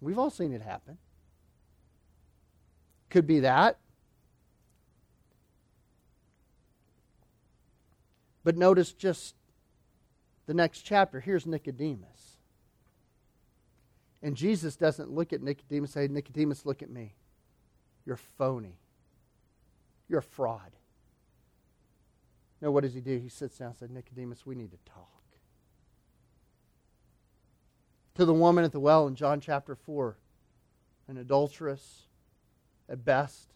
We've 0.00 0.18
all 0.18 0.30
seen 0.30 0.52
it 0.52 0.60
happen. 0.60 0.98
Could 3.08 3.26
be 3.26 3.40
that. 3.40 3.78
But 8.44 8.56
notice 8.56 8.92
just 8.92 9.34
the 10.46 10.54
next 10.54 10.82
chapter. 10.82 11.18
Here's 11.18 11.46
Nicodemus. 11.46 12.36
And 14.22 14.36
Jesus 14.36 14.76
doesn't 14.76 15.10
look 15.10 15.32
at 15.32 15.42
Nicodemus 15.42 15.96
and 15.96 16.08
say, 16.10 16.12
Nicodemus, 16.12 16.66
look 16.66 16.82
at 16.82 16.90
me. 16.90 17.14
You're 18.04 18.16
phony. 18.16 18.78
You're 20.08 20.20
a 20.20 20.22
fraud. 20.22 20.72
No, 22.60 22.70
what 22.70 22.82
does 22.82 22.94
he 22.94 23.00
do? 23.00 23.18
He 23.18 23.28
sits 23.28 23.58
down 23.58 23.68
and 23.68 23.76
says, 23.76 23.90
Nicodemus, 23.90 24.44
we 24.44 24.54
need 24.54 24.72
to 24.72 24.78
talk 24.84 25.18
to 28.18 28.24
the 28.24 28.34
woman 28.34 28.64
at 28.64 28.72
the 28.72 28.80
well 28.80 29.06
in 29.06 29.14
John 29.14 29.40
chapter 29.40 29.76
4, 29.76 30.16
an 31.06 31.18
adulteress 31.18 32.02
at 32.88 33.04
best, 33.04 33.54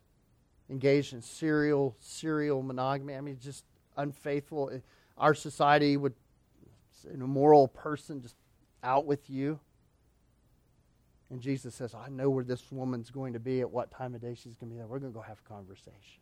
engaged 0.70 1.12
in 1.12 1.20
serial, 1.20 1.96
serial 1.98 2.62
monogamy. 2.62 3.16
I 3.16 3.20
mean, 3.20 3.38
just 3.42 3.64
unfaithful. 3.96 4.70
Eh, 4.72 4.78
our 5.18 5.34
society 5.34 5.96
would, 5.96 6.14
an 7.12 7.22
immoral 7.22 7.66
person, 7.66 8.22
just 8.22 8.36
out 8.84 9.04
with 9.04 9.28
you. 9.28 9.58
And 11.28 11.40
Jesus 11.40 11.74
says, 11.74 11.92
I 11.92 12.08
know 12.08 12.30
where 12.30 12.44
this 12.44 12.70
woman's 12.70 13.10
going 13.10 13.32
to 13.32 13.40
be, 13.40 13.62
at 13.62 13.70
what 13.70 13.90
time 13.90 14.14
of 14.14 14.20
day 14.20 14.36
she's 14.36 14.54
going 14.54 14.70
to 14.70 14.74
be 14.74 14.78
there. 14.78 14.86
We're 14.86 15.00
going 15.00 15.12
to 15.12 15.18
go 15.18 15.22
have 15.22 15.40
a 15.44 15.48
conversation. 15.48 16.21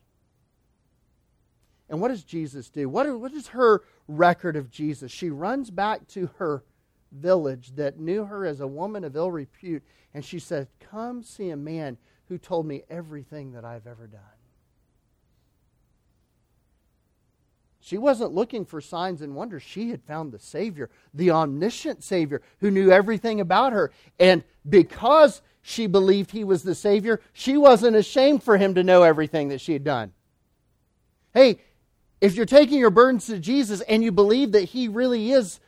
And 1.90 2.00
what 2.00 2.08
does 2.08 2.22
Jesus 2.22 2.70
do? 2.70 2.88
What, 2.88 3.18
what 3.18 3.32
is 3.32 3.48
her 3.48 3.82
record 4.06 4.54
of 4.54 4.70
Jesus? 4.70 5.10
She 5.10 5.28
runs 5.28 5.70
back 5.70 6.06
to 6.08 6.30
her 6.38 6.62
village 7.10 7.72
that 7.74 7.98
knew 7.98 8.24
her 8.24 8.46
as 8.46 8.60
a 8.60 8.66
woman 8.66 9.02
of 9.02 9.16
ill 9.16 9.32
repute, 9.32 9.82
and 10.14 10.24
she 10.24 10.38
said, 10.38 10.68
Come 10.78 11.24
see 11.24 11.50
a 11.50 11.56
man 11.56 11.98
who 12.28 12.38
told 12.38 12.64
me 12.64 12.84
everything 12.88 13.52
that 13.52 13.64
I've 13.64 13.88
ever 13.88 14.06
done. 14.06 14.20
She 17.80 17.98
wasn't 17.98 18.34
looking 18.34 18.64
for 18.64 18.80
signs 18.80 19.20
and 19.20 19.34
wonders. 19.34 19.64
She 19.64 19.90
had 19.90 20.04
found 20.04 20.30
the 20.30 20.38
Savior, 20.38 20.90
the 21.12 21.32
omniscient 21.32 22.04
Savior, 22.04 22.40
who 22.60 22.70
knew 22.70 22.92
everything 22.92 23.40
about 23.40 23.72
her. 23.72 23.90
And 24.20 24.44
because 24.68 25.42
she 25.62 25.88
believed 25.88 26.30
he 26.30 26.44
was 26.44 26.62
the 26.62 26.76
Savior, 26.76 27.20
she 27.32 27.56
wasn't 27.56 27.96
ashamed 27.96 28.44
for 28.44 28.58
him 28.58 28.76
to 28.76 28.84
know 28.84 29.02
everything 29.02 29.48
that 29.48 29.60
she 29.60 29.72
had 29.72 29.82
done. 29.82 30.12
Hey, 31.34 31.58
if 32.20 32.34
you're 32.34 32.46
taking 32.46 32.78
your 32.78 32.90
burdens 32.90 33.26
to 33.26 33.38
Jesus 33.38 33.80
and 33.82 34.02
you 34.02 34.12
believe 34.12 34.52
that 34.52 34.64
he 34.64 34.88
really 34.88 35.32
is 35.32 35.60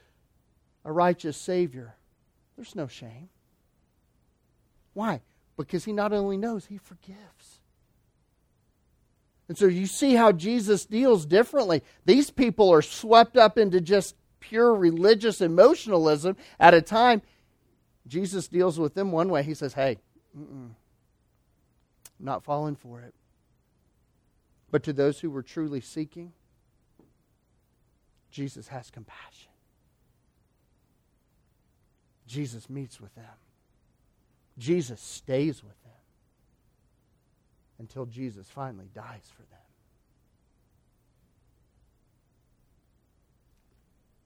a 0.85 0.93
righteous 0.93 1.37
Savior, 1.37 1.95
there's 2.57 2.75
no 2.75 2.87
shame. 2.87 3.29
Why? 4.95 5.23
Because 5.57 5.85
he 5.85 5.93
not 5.93 6.13
only 6.13 6.37
knows, 6.37 6.67
he 6.67 6.79
forgives. 6.79 7.61
And 9.49 9.57
so 9.57 9.67
you 9.67 9.87
see 9.87 10.15
how 10.15 10.33
Jesus 10.33 10.85
deals 10.85 11.27
differently. 11.27 11.83
These 12.05 12.31
people 12.31 12.71
are 12.71 12.83
swept 12.83 13.37
up 13.37 13.59
into 13.59 13.81
just 13.81 14.15
pure 14.41 14.75
religious 14.75 15.41
emotionalism 15.41 16.37
at 16.59 16.75
a 16.75 16.83
time. 16.83 17.23
Jesus 18.07 18.49
deals 18.49 18.79
with 18.79 18.95
them 18.95 19.13
one 19.13 19.29
way. 19.29 19.43
He 19.43 19.55
says, 19.55 19.75
Hey, 19.75 19.99
not 22.19 22.45
falling 22.45 22.77
for 22.77 23.01
it. 23.01 23.15
But 24.71 24.83
to 24.85 24.93
those 24.93 25.21
who 25.21 25.31
were 25.31 25.43
truly 25.43 25.81
seeking, 25.81 26.33
Jesus 28.33 28.69
has 28.69 28.91
compassion. 28.91 29.51
Jesus 32.27 32.69
meets 32.69 33.01
with 33.01 33.15
them. 33.15 33.25
Jesus 34.59 35.01
stays 35.01 35.63
with 35.63 35.81
them 35.83 35.93
until 37.79 38.07
Jesus 38.07 38.49
finally 38.49 38.89
dies 38.95 39.31
for 39.35 39.43
them. 39.43 39.59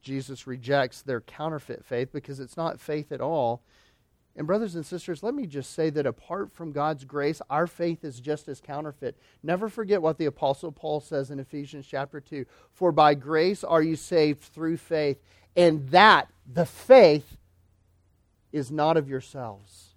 Jesus 0.02 0.46
rejects 0.46 1.02
their 1.02 1.20
counterfeit 1.20 1.84
faith 1.84 2.10
because 2.12 2.38
it's 2.38 2.56
not 2.56 2.78
faith 2.78 3.10
at 3.10 3.20
all. 3.20 3.62
And, 4.36 4.46
brothers 4.46 4.74
and 4.74 4.84
sisters, 4.84 5.22
let 5.22 5.34
me 5.34 5.46
just 5.46 5.72
say 5.72 5.88
that 5.90 6.04
apart 6.04 6.52
from 6.52 6.72
God's 6.72 7.04
grace, 7.06 7.40
our 7.48 7.66
faith 7.66 8.04
is 8.04 8.20
just 8.20 8.48
as 8.48 8.60
counterfeit. 8.60 9.16
Never 9.42 9.70
forget 9.70 10.02
what 10.02 10.18
the 10.18 10.26
Apostle 10.26 10.72
Paul 10.72 11.00
says 11.00 11.30
in 11.30 11.40
Ephesians 11.40 11.86
chapter 11.86 12.20
2 12.20 12.44
For 12.70 12.92
by 12.92 13.14
grace 13.14 13.64
are 13.64 13.82
you 13.82 13.96
saved 13.96 14.42
through 14.42 14.76
faith, 14.76 15.22
and 15.56 15.88
that, 15.88 16.28
the 16.52 16.66
faith, 16.66 17.38
is 18.52 18.70
not 18.70 18.98
of 18.98 19.08
yourselves. 19.08 19.94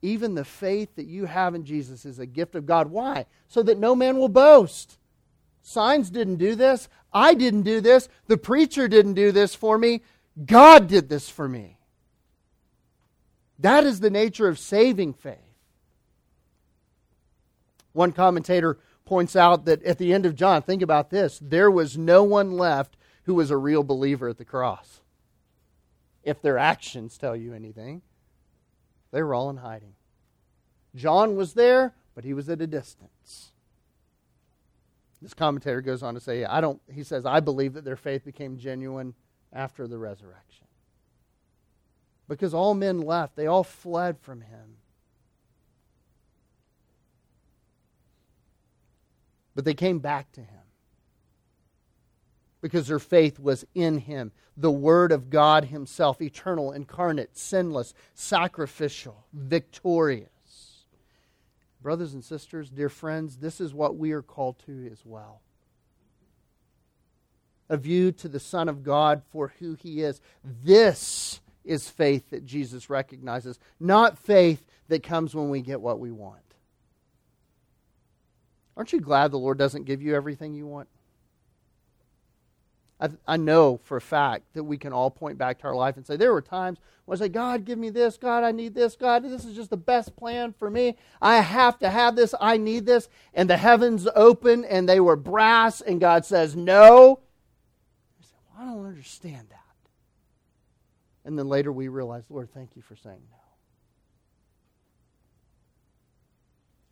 Even 0.00 0.34
the 0.34 0.44
faith 0.44 0.96
that 0.96 1.06
you 1.06 1.26
have 1.26 1.54
in 1.54 1.64
Jesus 1.64 2.06
is 2.06 2.18
a 2.18 2.26
gift 2.26 2.54
of 2.54 2.64
God. 2.64 2.90
Why? 2.90 3.26
So 3.48 3.62
that 3.62 3.78
no 3.78 3.94
man 3.94 4.16
will 4.16 4.28
boast. 4.28 4.98
Signs 5.62 6.10
didn't 6.10 6.36
do 6.36 6.54
this. 6.54 6.88
I 7.12 7.34
didn't 7.34 7.62
do 7.62 7.82
this. 7.82 8.08
The 8.26 8.38
preacher 8.38 8.88
didn't 8.88 9.14
do 9.14 9.30
this 9.30 9.54
for 9.54 9.76
me. 9.76 10.02
God 10.44 10.88
did 10.88 11.08
this 11.08 11.28
for 11.28 11.48
me. 11.48 11.76
That 13.62 13.84
is 13.84 14.00
the 14.00 14.10
nature 14.10 14.48
of 14.48 14.58
saving 14.58 15.14
faith. 15.14 15.38
One 17.92 18.12
commentator 18.12 18.78
points 19.04 19.36
out 19.36 19.64
that 19.66 19.82
at 19.84 19.98
the 19.98 20.12
end 20.12 20.26
of 20.26 20.34
John, 20.34 20.62
think 20.62 20.82
about 20.82 21.10
this 21.10 21.38
there 21.40 21.70
was 21.70 21.96
no 21.96 22.24
one 22.24 22.52
left 22.52 22.96
who 23.24 23.34
was 23.34 23.50
a 23.50 23.56
real 23.56 23.84
believer 23.84 24.28
at 24.28 24.38
the 24.38 24.44
cross 24.44 25.00
if 26.24 26.42
their 26.42 26.58
actions 26.58 27.16
tell 27.16 27.36
you 27.36 27.54
anything. 27.54 28.02
They 29.12 29.22
were 29.22 29.34
all 29.34 29.50
in 29.50 29.58
hiding. 29.58 29.94
John 30.94 31.36
was 31.36 31.54
there, 31.54 31.94
but 32.14 32.24
he 32.24 32.34
was 32.34 32.48
at 32.48 32.60
a 32.60 32.66
distance. 32.66 33.52
This 35.20 35.34
commentator 35.34 35.80
goes 35.80 36.02
on 36.02 36.14
to 36.14 36.20
say, 36.20 36.44
I 36.44 36.60
don't, 36.60 36.80
he 36.92 37.04
says, 37.04 37.24
I 37.24 37.38
believe 37.38 37.74
that 37.74 37.84
their 37.84 37.96
faith 37.96 38.24
became 38.24 38.58
genuine 38.58 39.14
after 39.52 39.86
the 39.86 39.98
resurrection. 39.98 40.61
Because 42.28 42.54
all 42.54 42.74
men 42.74 43.00
left, 43.00 43.36
they 43.36 43.46
all 43.46 43.64
fled 43.64 44.18
from 44.18 44.40
him. 44.40 44.76
But 49.54 49.64
they 49.64 49.74
came 49.74 49.98
back 49.98 50.32
to 50.32 50.40
him 50.40 50.62
because 52.62 52.86
their 52.86 53.00
faith 53.00 53.38
was 53.38 53.66
in 53.74 53.98
him, 53.98 54.32
the 54.56 54.70
Word 54.70 55.12
of 55.12 55.28
God 55.28 55.64
Himself, 55.64 56.22
eternal, 56.22 56.72
incarnate, 56.72 57.36
sinless, 57.36 57.92
sacrificial, 58.14 59.26
victorious. 59.32 60.28
Brothers 61.82 62.14
and 62.14 62.24
sisters, 62.24 62.70
dear 62.70 62.88
friends, 62.88 63.38
this 63.38 63.60
is 63.60 63.74
what 63.74 63.96
we 63.96 64.12
are 64.12 64.22
called 64.22 64.60
to 64.66 64.88
as 64.90 65.04
well. 65.04 65.42
A 67.68 67.76
view 67.76 68.12
to 68.12 68.28
the 68.28 68.38
Son 68.40 68.68
of 68.68 68.84
God 68.84 69.22
for 69.30 69.52
who 69.58 69.74
He 69.74 70.02
is. 70.02 70.20
This 70.44 71.40
is 71.64 71.88
faith 71.88 72.30
that 72.30 72.44
Jesus 72.44 72.90
recognizes, 72.90 73.58
not 73.78 74.18
faith 74.18 74.64
that 74.88 75.02
comes 75.02 75.34
when 75.34 75.48
we 75.48 75.60
get 75.60 75.80
what 75.80 76.00
we 76.00 76.10
want. 76.10 76.40
Aren't 78.76 78.92
you 78.92 79.00
glad 79.00 79.30
the 79.30 79.38
Lord 79.38 79.58
doesn't 79.58 79.84
give 79.84 80.02
you 80.02 80.14
everything 80.14 80.54
you 80.54 80.66
want? 80.66 80.88
I, 83.00 83.08
I 83.26 83.36
know 83.36 83.80
for 83.82 83.96
a 83.96 84.00
fact 84.00 84.44
that 84.54 84.62
we 84.62 84.78
can 84.78 84.92
all 84.92 85.10
point 85.10 85.36
back 85.36 85.58
to 85.58 85.64
our 85.66 85.74
life 85.74 85.96
and 85.96 86.06
say, 86.06 86.16
there 86.16 86.32
were 86.32 86.40
times 86.40 86.78
when 87.04 87.16
I 87.16 87.18
say, 87.18 87.28
God, 87.28 87.64
give 87.64 87.78
me 87.78 87.90
this. 87.90 88.16
God, 88.16 88.44
I 88.44 88.52
need 88.52 88.74
this. 88.74 88.94
God, 88.94 89.24
this 89.24 89.44
is 89.44 89.56
just 89.56 89.70
the 89.70 89.76
best 89.76 90.14
plan 90.14 90.52
for 90.52 90.70
me. 90.70 90.96
I 91.20 91.40
have 91.40 91.80
to 91.80 91.90
have 91.90 92.14
this. 92.14 92.32
I 92.40 92.58
need 92.58 92.86
this. 92.86 93.08
And 93.34 93.50
the 93.50 93.56
heavens 93.56 94.06
open 94.14 94.64
and 94.64 94.88
they 94.88 95.00
were 95.00 95.16
brass, 95.16 95.80
and 95.80 96.00
God 96.00 96.24
says, 96.24 96.54
no. 96.54 97.18
I 98.20 98.24
said, 98.24 98.38
well, 98.54 98.62
I 98.62 98.72
don't 98.72 98.86
understand 98.86 99.48
that. 99.50 99.61
And 101.24 101.38
then 101.38 101.48
later 101.48 101.72
we 101.72 101.88
realize, 101.88 102.24
Lord, 102.28 102.52
thank 102.52 102.74
you 102.74 102.82
for 102.82 102.96
saying 102.96 103.22
no. 103.30 103.36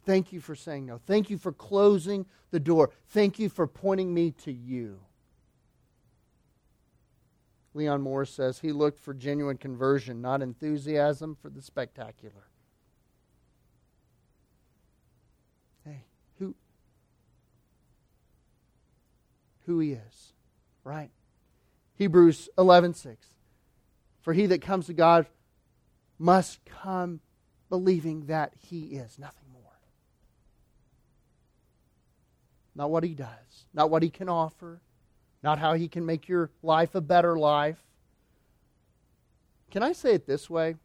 Thank 0.06 0.32
you 0.32 0.40
for 0.40 0.54
saying 0.54 0.86
no. 0.86 0.98
Thank 1.06 1.30
you 1.30 1.38
for 1.38 1.52
closing 1.52 2.26
the 2.50 2.60
door. 2.60 2.90
Thank 3.08 3.38
you 3.38 3.48
for 3.48 3.66
pointing 3.66 4.14
me 4.14 4.30
to 4.42 4.52
you. 4.52 5.00
Leon 7.74 8.02
Morris 8.02 8.30
says 8.30 8.58
he 8.58 8.72
looked 8.72 8.98
for 8.98 9.14
genuine 9.14 9.56
conversion, 9.56 10.20
not 10.20 10.42
enthusiasm 10.42 11.36
for 11.40 11.48
the 11.48 11.62
spectacular. 11.62 12.48
Hey, 15.84 16.02
who 16.38 16.56
who 19.66 19.78
he 19.78 19.92
is, 19.92 20.32
right? 20.82 21.10
Hebrews 21.94 22.48
11:6. 22.58 23.16
For 24.20 24.32
he 24.32 24.46
that 24.46 24.62
comes 24.62 24.86
to 24.86 24.92
God 24.92 25.26
must 26.18 26.64
come 26.64 27.20
believing 27.68 28.26
that 28.26 28.52
he 28.58 28.80
is 28.86 29.18
nothing 29.18 29.48
more. 29.52 29.62
Not 32.74 32.90
what 32.90 33.04
he 33.04 33.14
does, 33.14 33.66
not 33.72 33.90
what 33.90 34.02
he 34.02 34.10
can 34.10 34.28
offer, 34.28 34.80
not 35.42 35.58
how 35.58 35.74
He 35.74 35.88
can 35.88 36.04
make 36.04 36.28
your 36.28 36.50
life 36.62 36.94
a 36.94 37.00
better 37.00 37.38
life. 37.38 37.78
Can 39.70 39.82
I 39.82 39.92
say 39.92 40.14
it 40.14 40.26
this 40.26 40.50
way? 40.50 40.76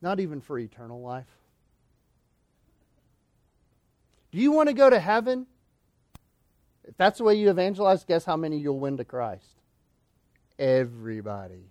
Not 0.00 0.20
even 0.20 0.40
for 0.40 0.58
eternal 0.58 1.00
life. 1.00 1.26
Do 4.30 4.38
you 4.38 4.52
want 4.52 4.68
to 4.68 4.74
go 4.74 4.88
to 4.88 5.00
heaven? 5.00 5.46
If 6.84 6.96
that's 6.96 7.18
the 7.18 7.24
way 7.24 7.34
you 7.34 7.50
evangelize, 7.50 8.04
guess 8.04 8.24
how 8.24 8.36
many 8.36 8.58
you'll 8.58 8.78
win 8.78 8.98
to 8.98 9.04
Christ? 9.04 9.57
Everybody. 10.58 11.70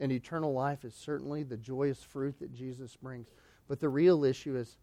And 0.00 0.12
eternal 0.12 0.52
life 0.52 0.84
is 0.84 0.94
certainly 0.94 1.42
the 1.42 1.56
joyous 1.56 2.02
fruit 2.02 2.38
that 2.38 2.54
Jesus 2.54 2.96
brings. 2.96 3.28
But 3.66 3.80
the 3.80 3.88
real 3.88 4.24
issue 4.24 4.56
is 4.56 4.76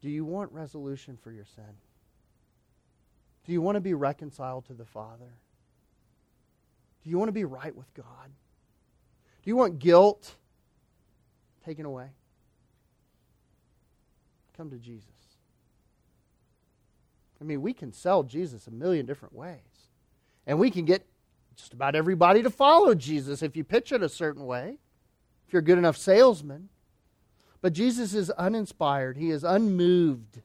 do 0.00 0.10
you 0.10 0.24
want 0.24 0.52
resolution 0.52 1.16
for 1.16 1.30
your 1.30 1.44
sin? 1.44 1.64
Do 3.44 3.52
you 3.52 3.62
want 3.62 3.76
to 3.76 3.80
be 3.80 3.94
reconciled 3.94 4.66
to 4.66 4.74
the 4.74 4.84
Father? 4.84 5.38
Do 7.04 7.10
you 7.10 7.18
want 7.18 7.28
to 7.28 7.32
be 7.32 7.44
right 7.44 7.74
with 7.74 7.92
God? 7.94 8.30
Do 9.42 9.50
you 9.50 9.56
want 9.56 9.78
guilt 9.78 10.34
taken 11.64 11.86
away? 11.86 12.08
Come 14.56 14.70
to 14.70 14.76
Jesus. 14.76 15.10
I 17.40 17.44
mean, 17.44 17.62
we 17.62 17.72
can 17.72 17.92
sell 17.92 18.22
Jesus 18.22 18.66
a 18.66 18.70
million 18.70 19.06
different 19.06 19.34
ways. 19.34 19.75
And 20.46 20.58
we 20.58 20.70
can 20.70 20.84
get 20.84 21.06
just 21.56 21.72
about 21.72 21.94
everybody 21.94 22.42
to 22.42 22.50
follow 22.50 22.94
Jesus 22.94 23.42
if 23.42 23.56
you 23.56 23.64
pitch 23.64 23.92
it 23.92 24.02
a 24.02 24.08
certain 24.08 24.46
way, 24.46 24.78
if 25.46 25.52
you're 25.52 25.60
a 25.60 25.64
good 25.64 25.78
enough 25.78 25.96
salesman. 25.96 26.68
But 27.62 27.72
Jesus 27.72 28.14
is 28.14 28.30
uninspired, 28.30 29.16
he 29.16 29.30
is 29.30 29.42
unmoved 29.42 30.42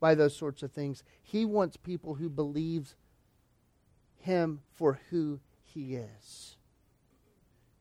by 0.00 0.14
those 0.14 0.36
sorts 0.36 0.62
of 0.62 0.72
things. 0.72 1.04
He 1.22 1.44
wants 1.44 1.76
people 1.76 2.14
who 2.14 2.28
believe 2.28 2.94
him 4.18 4.60
for 4.74 4.98
who 5.10 5.40
he 5.62 5.96
is. 5.96 6.56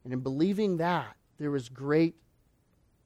And 0.03 0.13
in 0.13 0.19
believing 0.19 0.77
that, 0.77 1.15
there 1.39 1.55
is 1.55 1.69
great 1.69 2.15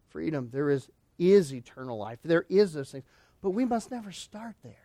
freedom. 0.10 0.50
There 0.52 0.70
is, 0.70 0.90
is 1.20 1.54
eternal 1.54 1.98
life. 1.98 2.20
There 2.24 2.46
is 2.50 2.74
those 2.74 2.92
things. 2.92 3.04
But 3.42 3.52
we 3.52 3.66
must 3.66 3.92
never 3.92 4.12
start 4.12 4.56
there. 4.64 4.85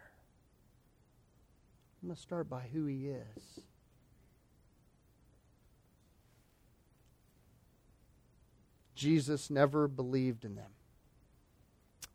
We 2.02 2.08
must 2.08 2.22
start 2.22 2.48
by 2.48 2.62
who 2.72 2.86
he 2.86 3.08
is. 3.08 3.60
Jesus 8.94 9.50
never 9.50 9.88
believed 9.88 10.44
in 10.44 10.56
them. 10.56 10.72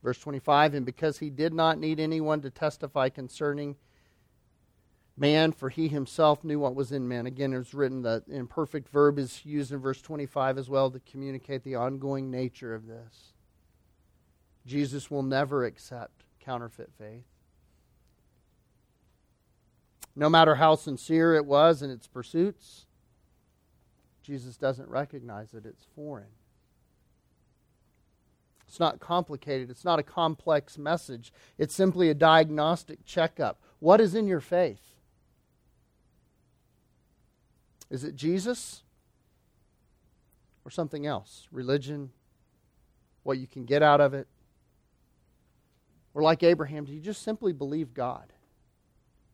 Verse 0.04 0.20
25, 0.20 0.76
and 0.76 0.86
because 0.86 1.18
he 1.18 1.32
did 1.32 1.52
not 1.52 1.80
need 1.80 2.00
anyone 2.00 2.42
to 2.42 2.52
testify 2.52 3.10
concerning 3.10 3.76
man, 5.18 5.52
for 5.52 5.70
he 5.70 5.88
himself 5.88 6.44
knew 6.44 6.60
what 6.60 6.76
was 6.76 6.92
in 6.92 7.08
man. 7.08 7.26
Again, 7.26 7.54
it 7.54 7.58
was 7.58 7.74
written 7.74 8.04
that 8.04 8.24
imperfect 8.28 8.90
verb 8.90 9.18
is 9.18 9.44
used 9.44 9.72
in 9.72 9.80
verse 9.80 10.02
25 10.02 10.58
as 10.60 10.70
well 10.70 10.92
to 10.92 11.00
communicate 11.00 11.64
the 11.64 11.76
ongoing 11.76 12.30
nature 12.30 12.76
of 12.76 12.86
this. 12.86 13.34
Jesus 14.66 15.10
will 15.10 15.24
never 15.24 15.66
accept 15.66 16.24
counterfeit 16.40 16.92
faith. 16.98 17.26
No 20.16 20.30
matter 20.30 20.56
how 20.56 20.76
sincere 20.76 21.36
it 21.36 21.46
was 21.46 21.82
in 21.82 21.90
its 21.90 22.08
pursuits, 22.08 22.86
Jesus 24.24 24.56
doesn't 24.58 24.90
recognize 24.90 25.52
that 25.52 25.66
it's 25.66 25.86
foreign. 25.96 26.32
It's 28.68 28.80
not 28.80 29.00
complicated. 29.00 29.70
It's 29.70 29.86
not 29.86 30.00
a 30.00 30.04
complex 30.04 30.78
message. 30.78 31.32
It's 31.58 31.76
simply 31.76 32.10
a 32.10 32.14
diagnostic 32.14 33.06
checkup. 33.06 33.60
What 33.80 34.02
is 34.02 34.16
in 34.16 34.28
your 34.28 34.40
faith? 34.40 34.82
Is 37.90 38.04
it 38.04 38.16
Jesus 38.16 38.84
or 40.64 40.72
something 40.72 41.06
else? 41.06 41.48
Religion? 41.52 42.12
What 43.24 43.38
you 43.38 43.48
can 43.48 43.66
get 43.66 43.84
out 43.84 44.02
of 44.02 44.14
it? 44.14 44.28
Or 46.14 46.22
like 46.22 46.42
Abraham, 46.42 46.86
do 46.86 46.94
you 46.94 47.02
just 47.02 47.22
simply 47.22 47.54
believe 47.54 47.94
God 47.94 48.34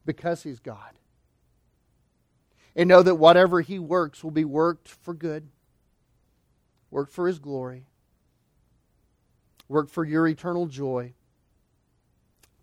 because 0.05 0.43
he's 0.43 0.59
God? 0.59 0.93
And 2.75 2.87
know 2.87 3.03
that 3.03 3.15
whatever 3.15 3.61
he 3.61 3.79
works 3.79 4.23
will 4.23 4.31
be 4.31 4.45
worked 4.45 4.87
for 4.87 5.13
good, 5.13 5.49
worked 6.89 7.11
for 7.11 7.27
his 7.27 7.39
glory 7.39 7.85
work 9.71 9.89
for 9.89 10.03
your 10.03 10.27
eternal 10.27 10.65
joy 10.65 11.13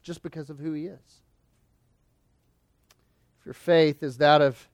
just 0.02 0.22
because 0.22 0.50
of 0.50 0.58
who 0.58 0.74
He 0.74 0.84
is. 0.84 1.22
If 3.40 3.46
your 3.46 3.54
faith 3.54 4.02
is 4.02 4.18
that 4.18 4.42
of 4.42 4.68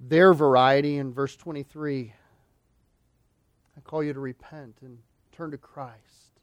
their 0.00 0.34
variety 0.34 0.96
in 0.96 1.12
verse 1.12 1.36
23, 1.36 2.12
I 3.76 3.80
call 3.82 4.02
you 4.02 4.12
to 4.12 4.20
repent 4.20 4.78
and 4.82 4.98
turn 5.30 5.52
to 5.52 5.58
Christ 5.58 6.40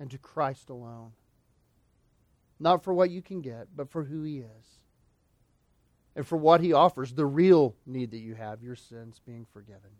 and 0.00 0.10
to 0.10 0.18
Christ 0.18 0.70
alone. 0.70 1.12
Not 2.58 2.82
for 2.82 2.94
what 2.94 3.10
you 3.10 3.22
can 3.22 3.40
get, 3.40 3.68
but 3.76 3.90
for 3.90 4.04
who 4.04 4.22
He 4.22 4.38
is. 4.38 4.78
And 6.14 6.26
for 6.26 6.36
what 6.36 6.60
He 6.60 6.72
offers, 6.72 7.12
the 7.12 7.26
real 7.26 7.74
need 7.84 8.10
that 8.12 8.18
you 8.18 8.34
have, 8.34 8.62
your 8.62 8.76
sins 8.76 9.20
being 9.24 9.46
forgiven. 9.52 9.90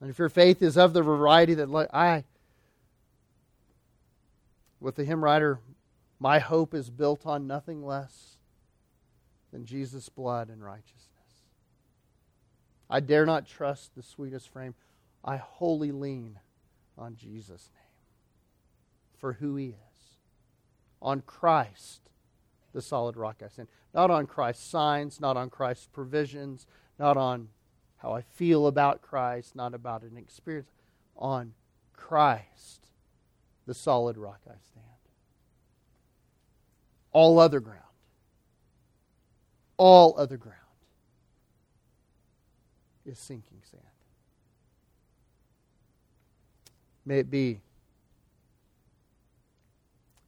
And 0.00 0.10
if 0.10 0.18
your 0.18 0.28
faith 0.28 0.62
is 0.62 0.76
of 0.76 0.92
the 0.92 1.02
variety 1.02 1.54
that 1.54 1.88
I, 1.92 2.24
with 4.80 4.94
the 4.94 5.04
hymn 5.04 5.24
writer, 5.24 5.58
my 6.20 6.38
hope 6.38 6.74
is 6.74 6.90
built 6.90 7.26
on 7.26 7.46
nothing 7.46 7.84
less 7.84 8.36
than 9.52 9.64
Jesus' 9.64 10.08
blood 10.08 10.48
and 10.50 10.62
righteousness. 10.62 11.08
I 12.90 13.00
dare 13.00 13.26
not 13.26 13.46
trust 13.46 13.94
the 13.94 14.02
sweetest 14.02 14.48
frame. 14.48 14.74
I 15.24 15.36
wholly 15.36 15.90
lean 15.90 16.38
on 16.96 17.16
Jesus' 17.16 17.70
name 17.74 17.82
for 19.18 19.34
who 19.34 19.56
he 19.56 19.68
is. 19.68 19.87
On 21.00 21.20
Christ, 21.22 22.10
the 22.72 22.82
solid 22.82 23.16
rock 23.16 23.42
I 23.44 23.48
stand. 23.48 23.68
Not 23.94 24.10
on 24.10 24.26
Christ's 24.26 24.64
signs, 24.64 25.20
not 25.20 25.36
on 25.36 25.50
Christ's 25.50 25.86
provisions, 25.86 26.66
not 26.98 27.16
on 27.16 27.48
how 27.98 28.12
I 28.12 28.22
feel 28.22 28.66
about 28.66 29.02
Christ, 29.02 29.56
not 29.56 29.74
about 29.74 30.02
an 30.02 30.16
experience. 30.16 30.68
On 31.16 31.52
Christ, 31.92 32.86
the 33.66 33.74
solid 33.74 34.16
rock 34.16 34.40
I 34.46 34.58
stand. 34.70 34.84
All 37.12 37.38
other 37.38 37.60
ground, 37.60 37.82
all 39.76 40.14
other 40.18 40.36
ground 40.36 40.56
is 43.04 43.18
sinking 43.18 43.62
sand. 43.70 43.82
May 47.04 47.20
it 47.20 47.30
be, 47.30 47.60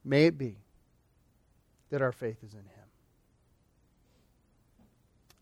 may 0.03 0.25
it 0.25 0.37
be 0.37 0.57
that 1.89 2.01
our 2.01 2.11
faith 2.11 2.43
is 2.43 2.53
in 2.53 2.59
Him. 2.59 2.65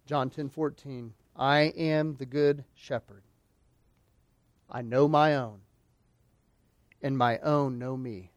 John 0.05 0.29
ten 0.29 0.49
fourteen. 0.49 1.13
I 1.35 1.73
am 1.77 2.15
the 2.15 2.25
good 2.25 2.65
shepherd. 2.75 3.23
I 4.69 4.81
know 4.81 5.07
my 5.07 5.35
own, 5.35 5.61
and 7.01 7.17
my 7.17 7.37
own 7.39 7.79
know 7.79 7.95
me, 7.95 8.31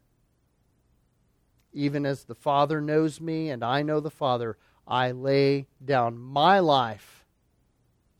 Even 1.72 2.04
as 2.04 2.24
the 2.24 2.34
Father 2.34 2.80
knows 2.80 3.20
me 3.20 3.48
and 3.48 3.64
I 3.64 3.82
know 3.82 4.00
the 4.00 4.10
Father, 4.10 4.56
I 4.86 5.12
lay 5.12 5.66
down 5.82 6.18
my 6.18 6.58
life 6.58 7.24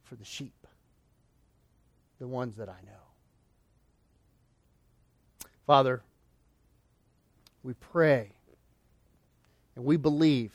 for 0.04 0.16
the 0.16 0.24
sheep, 0.24 0.66
the 2.18 2.26
ones 2.26 2.56
that 2.56 2.68
I 2.68 2.80
know. 2.86 2.92
Father, 5.66 6.02
we 7.62 7.74
pray 7.74 8.32
and 9.76 9.84
we 9.84 9.96
believe 9.96 10.52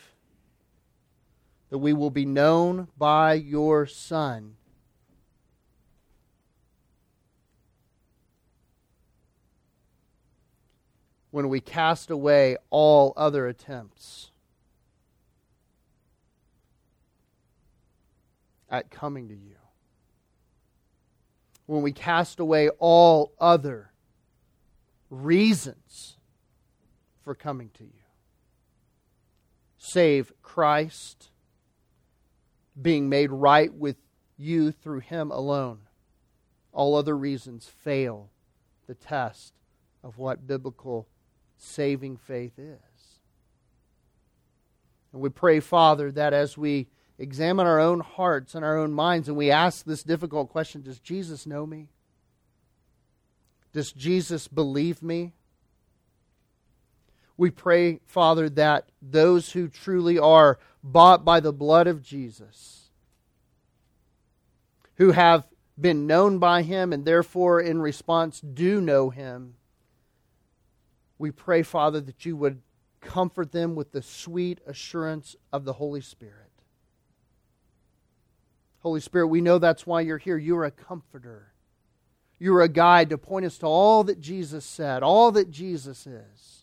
that 1.70 1.78
we 1.78 1.94
will 1.94 2.10
be 2.10 2.26
known 2.26 2.88
by 2.98 3.34
your 3.34 3.86
Son. 3.86 4.56
When 11.32 11.50
we 11.50 11.60
cast 11.60 12.10
away 12.10 12.58
all 12.70 13.14
other 13.16 13.48
attempts 13.48 14.32
at 18.70 18.90
coming 18.90 19.28
to 19.28 19.36
you, 19.36 19.56
when 21.66 21.82
we 21.82 21.92
cast 21.92 22.40
away 22.40 22.70
all 22.80 23.34
other 23.40 23.92
reasons 25.10 26.17
for 27.28 27.36
coming 27.36 27.70
to 27.74 27.84
you. 27.84 28.06
Save 29.78 30.32
Christ, 30.42 31.30
being 32.82 33.10
made 33.10 33.34
right 33.34 33.74
with 33.74 33.98
you 34.38 34.72
through 34.72 35.02
Him 35.02 35.30
alone. 35.30 35.80
All 36.72 36.96
other 36.96 37.18
reasons 37.18 37.68
fail 37.68 38.30
the 38.88 38.96
test 38.96 39.52
of 40.06 40.18
what 40.18 40.48
biblical 40.48 41.10
saving 41.58 42.16
faith 42.16 42.58
is. 42.58 43.20
And 45.12 45.22
we 45.22 45.28
pray, 45.28 45.60
Father, 45.60 46.14
that 46.14 46.32
as 46.32 46.58
we 46.58 46.88
examine 47.20 47.68
our 47.68 47.82
own 47.82 48.00
hearts 48.00 48.56
and 48.56 48.64
our 48.64 48.78
own 48.78 48.94
minds 48.94 49.28
and 49.28 49.36
we 49.36 49.52
ask 49.52 49.84
this 49.84 50.02
difficult 50.02 50.48
question 50.48 50.82
Does 50.82 51.02
Jesus 51.02 51.46
know 51.46 51.66
me? 51.66 51.90
Does 53.74 53.92
Jesus 53.92 54.48
believe 54.48 55.04
me? 55.04 55.34
We 57.38 57.52
pray, 57.52 58.00
Father, 58.06 58.50
that 58.50 58.90
those 59.02 59.52
who 59.52 59.68
truly 59.68 60.18
are 60.18 60.58
bought 60.84 61.24
by 61.24 61.40
the 61.40 61.54
blood 61.54 61.88
of 61.88 62.02
Jesus, 62.02 62.90
who 64.96 65.12
have 65.12 65.46
been 65.80 66.08
known 66.08 66.40
by 66.40 66.64
him 66.64 66.92
and 66.92 67.06
therefore 67.06 67.62
in 67.62 67.80
response 67.80 68.42
do 68.42 68.82
know 68.82 69.12
him, 69.12 69.54
we 71.20 71.32
pray, 71.32 71.62
Father, 71.62 72.02
that 72.02 72.26
you 72.26 72.36
would 72.36 72.62
comfort 73.02 73.52
them 73.52 73.76
with 73.76 73.92
the 73.92 74.02
sweet 74.02 74.60
assurance 74.66 75.36
of 75.54 75.66
the 75.66 75.74
Holy 75.74 76.02
Spirit. 76.02 76.34
Holy 78.80 79.00
Spirit, 79.00 79.28
we 79.28 79.42
know 79.42 79.60
that's 79.60 79.86
why 79.86 80.02
you're 80.02 80.18
here. 80.18 80.38
You're 80.38 80.66
a 80.66 80.72
comforter. 80.72 81.54
You're 82.40 82.62
a 82.62 82.70
guide 82.70 83.10
to 83.10 83.18
point 83.18 83.46
us 83.46 83.58
to 83.60 83.66
all 83.66 84.04
that 84.06 84.20
Jesus 84.20 84.64
said, 84.64 85.04
all 85.04 85.32
that 85.32 85.50
Jesus 85.50 86.06
is, 86.06 86.57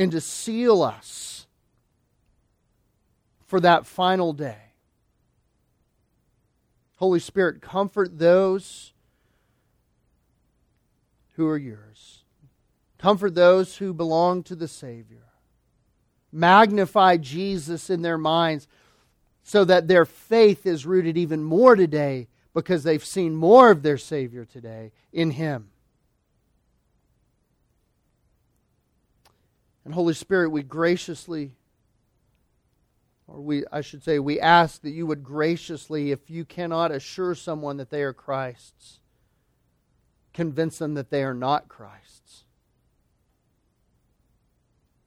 and 0.00 0.12
to 0.12 0.20
seal 0.20 0.80
us 0.80 1.46
for 3.46 3.60
that 3.60 3.84
final 3.84 4.32
day. 4.32 4.72
Holy 6.96 7.20
Spirit, 7.20 7.60
comfort 7.60 8.18
those 8.18 8.94
who 11.34 11.46
are 11.46 11.58
yours. 11.58 12.24
Comfort 12.96 13.34
those 13.34 13.76
who 13.76 13.92
belong 13.92 14.42
to 14.44 14.56
the 14.56 14.68
Savior. 14.68 15.26
Magnify 16.32 17.18
Jesus 17.18 17.90
in 17.90 18.00
their 18.00 18.18
minds 18.18 18.68
so 19.42 19.66
that 19.66 19.86
their 19.86 20.06
faith 20.06 20.64
is 20.64 20.86
rooted 20.86 21.18
even 21.18 21.42
more 21.42 21.76
today 21.76 22.28
because 22.54 22.84
they've 22.84 23.04
seen 23.04 23.36
more 23.36 23.70
of 23.70 23.82
their 23.82 23.98
Savior 23.98 24.46
today 24.46 24.92
in 25.12 25.32
Him. 25.32 25.69
And 29.84 29.94
Holy 29.94 30.14
Spirit, 30.14 30.50
we 30.50 30.62
graciously, 30.62 31.52
or 33.26 33.40
we, 33.40 33.64
I 33.72 33.80
should 33.80 34.02
say, 34.02 34.18
we 34.18 34.38
ask 34.38 34.82
that 34.82 34.90
you 34.90 35.06
would 35.06 35.24
graciously, 35.24 36.10
if 36.10 36.28
you 36.28 36.44
cannot 36.44 36.90
assure 36.90 37.34
someone 37.34 37.78
that 37.78 37.90
they 37.90 38.02
are 38.02 38.12
Christ's, 38.12 39.00
convince 40.32 40.78
them 40.78 40.94
that 40.94 41.10
they 41.10 41.22
are 41.22 41.34
not 41.34 41.68
Christ's, 41.68 42.44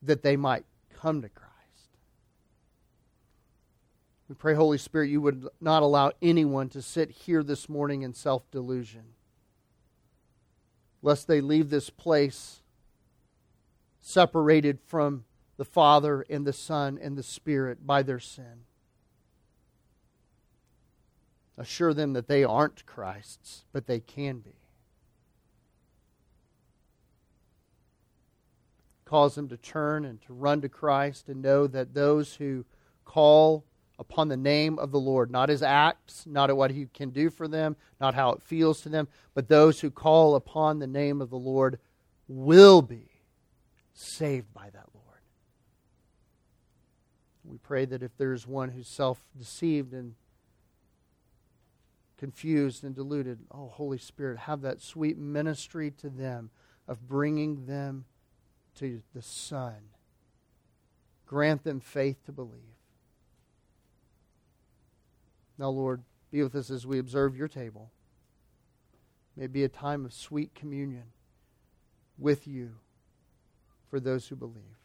that 0.02 0.24
they 0.24 0.36
might 0.36 0.66
come 1.00 1.22
to 1.22 1.30
Christ. 1.30 1.54
We 4.28 4.36
pray, 4.36 4.56
Holy 4.56 4.80
Spirit, 4.80 5.10
you 5.10 5.22
would 5.22 5.48
not 5.62 5.84
allow 5.84 6.12
anyone 6.22 6.70
to 6.70 6.82
sit 6.82 7.12
here 7.12 7.44
this 7.44 7.70
morning 7.70 8.02
in 8.02 8.14
self 8.14 8.50
delusion, 8.50 9.04
lest 11.04 11.28
they 11.28 11.42
leave 11.42 11.70
this 11.70 11.92
place 11.92 12.63
separated 14.06 14.80
from 14.86 15.24
the 15.56 15.64
Father 15.64 16.26
and 16.30 16.46
the 16.46 16.54
Son 16.54 17.00
and 17.02 17.18
the 17.18 17.24
Spirit 17.24 17.88
by 17.88 18.04
their 18.04 18.20
sin. 18.20 18.66
Assure 21.58 21.94
them 21.94 22.12
that 22.14 22.28
they 22.28 22.44
aren't 22.44 22.86
Christ's, 22.86 23.64
but 23.72 23.88
they 23.88 24.02
can 24.02 24.40
be. 24.40 24.56
Cause 29.06 29.36
them 29.36 29.48
to 29.48 29.58
turn 29.58 30.04
and 30.04 30.22
to 30.24 30.34
run 30.34 30.60
to 30.62 30.70
Christ 30.70 31.30
and 31.30 31.42
know 31.42 31.66
that 31.68 31.94
those 31.94 32.36
who 32.36 32.66
call 33.06 33.64
upon 34.00 34.28
the 34.28 34.36
name 34.36 34.78
of 34.80 34.92
the 34.92 35.00
Lord, 35.00 35.32
not 35.32 35.48
his 35.48 35.64
acts, 35.64 36.26
not 36.26 36.54
what 36.58 36.72
he 36.72 36.88
can 36.94 37.12
do 37.12 37.30
for 37.30 37.48
them, 37.48 37.78
not 38.02 38.16
how 38.16 38.32
it 38.32 38.42
feels 38.42 38.82
to 38.82 38.90
them, 38.90 39.08
but 39.34 39.48
those 39.48 39.80
who 39.80 39.92
call 39.92 40.36
upon 40.36 40.80
the 40.80 40.88
name 40.88 41.22
of 41.22 41.30
the 41.30 41.38
Lord 41.38 41.80
will 42.28 42.82
be 42.82 43.13
saved 43.94 44.54
by 44.54 44.70
that 44.72 44.88
Lord. 44.94 45.04
We 47.46 47.58
pray 47.58 47.86
that 47.86 48.04
if 48.04 48.16
there's 48.18 48.48
one 48.48 48.70
who's 48.70 48.88
self 48.88 49.24
deceived 49.38 49.94
and 49.94 50.16
confused 52.18 52.84
and 52.84 52.96
deluded, 52.96 53.40
oh, 53.52 53.68
Holy 53.68 53.98
Spirit, 53.98 54.40
have 54.40 54.62
that 54.62 54.82
sweet 54.82 55.18
ministry 55.18 55.92
to 55.92 56.10
them 56.10 56.50
of 56.88 57.08
bringing 57.08 57.66
them 57.66 58.06
to 58.76 59.02
the 59.14 59.22
Son. 59.22 59.76
Grant 61.26 61.64
them 61.64 61.80
faith 61.80 62.24
to 62.26 62.32
believe. 62.32 62.62
Now, 65.58 65.70
Lord, 65.70 66.04
be 66.32 66.42
with 66.42 66.56
us 66.56 66.70
as 66.70 66.88
we 66.88 66.98
observe 66.98 67.36
your 67.36 67.48
table. 67.48 67.92
May 69.36 69.46
it 69.46 69.54
be 69.54 69.64
a 69.64 69.70
time 69.70 70.06
of 70.06 70.14
sweet 70.14 70.54
communion 70.56 71.06
with 72.18 72.48
you 72.48 72.76
for 73.94 74.00
those 74.00 74.28
who 74.28 74.36
believe. 74.36 74.80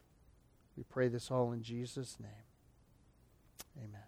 We 0.76 0.82
pray 0.82 1.08
this 1.08 1.30
all 1.30 1.52
in 1.52 1.62
Jesus' 1.62 2.18
name. 2.20 2.30
Amen. 3.78 4.07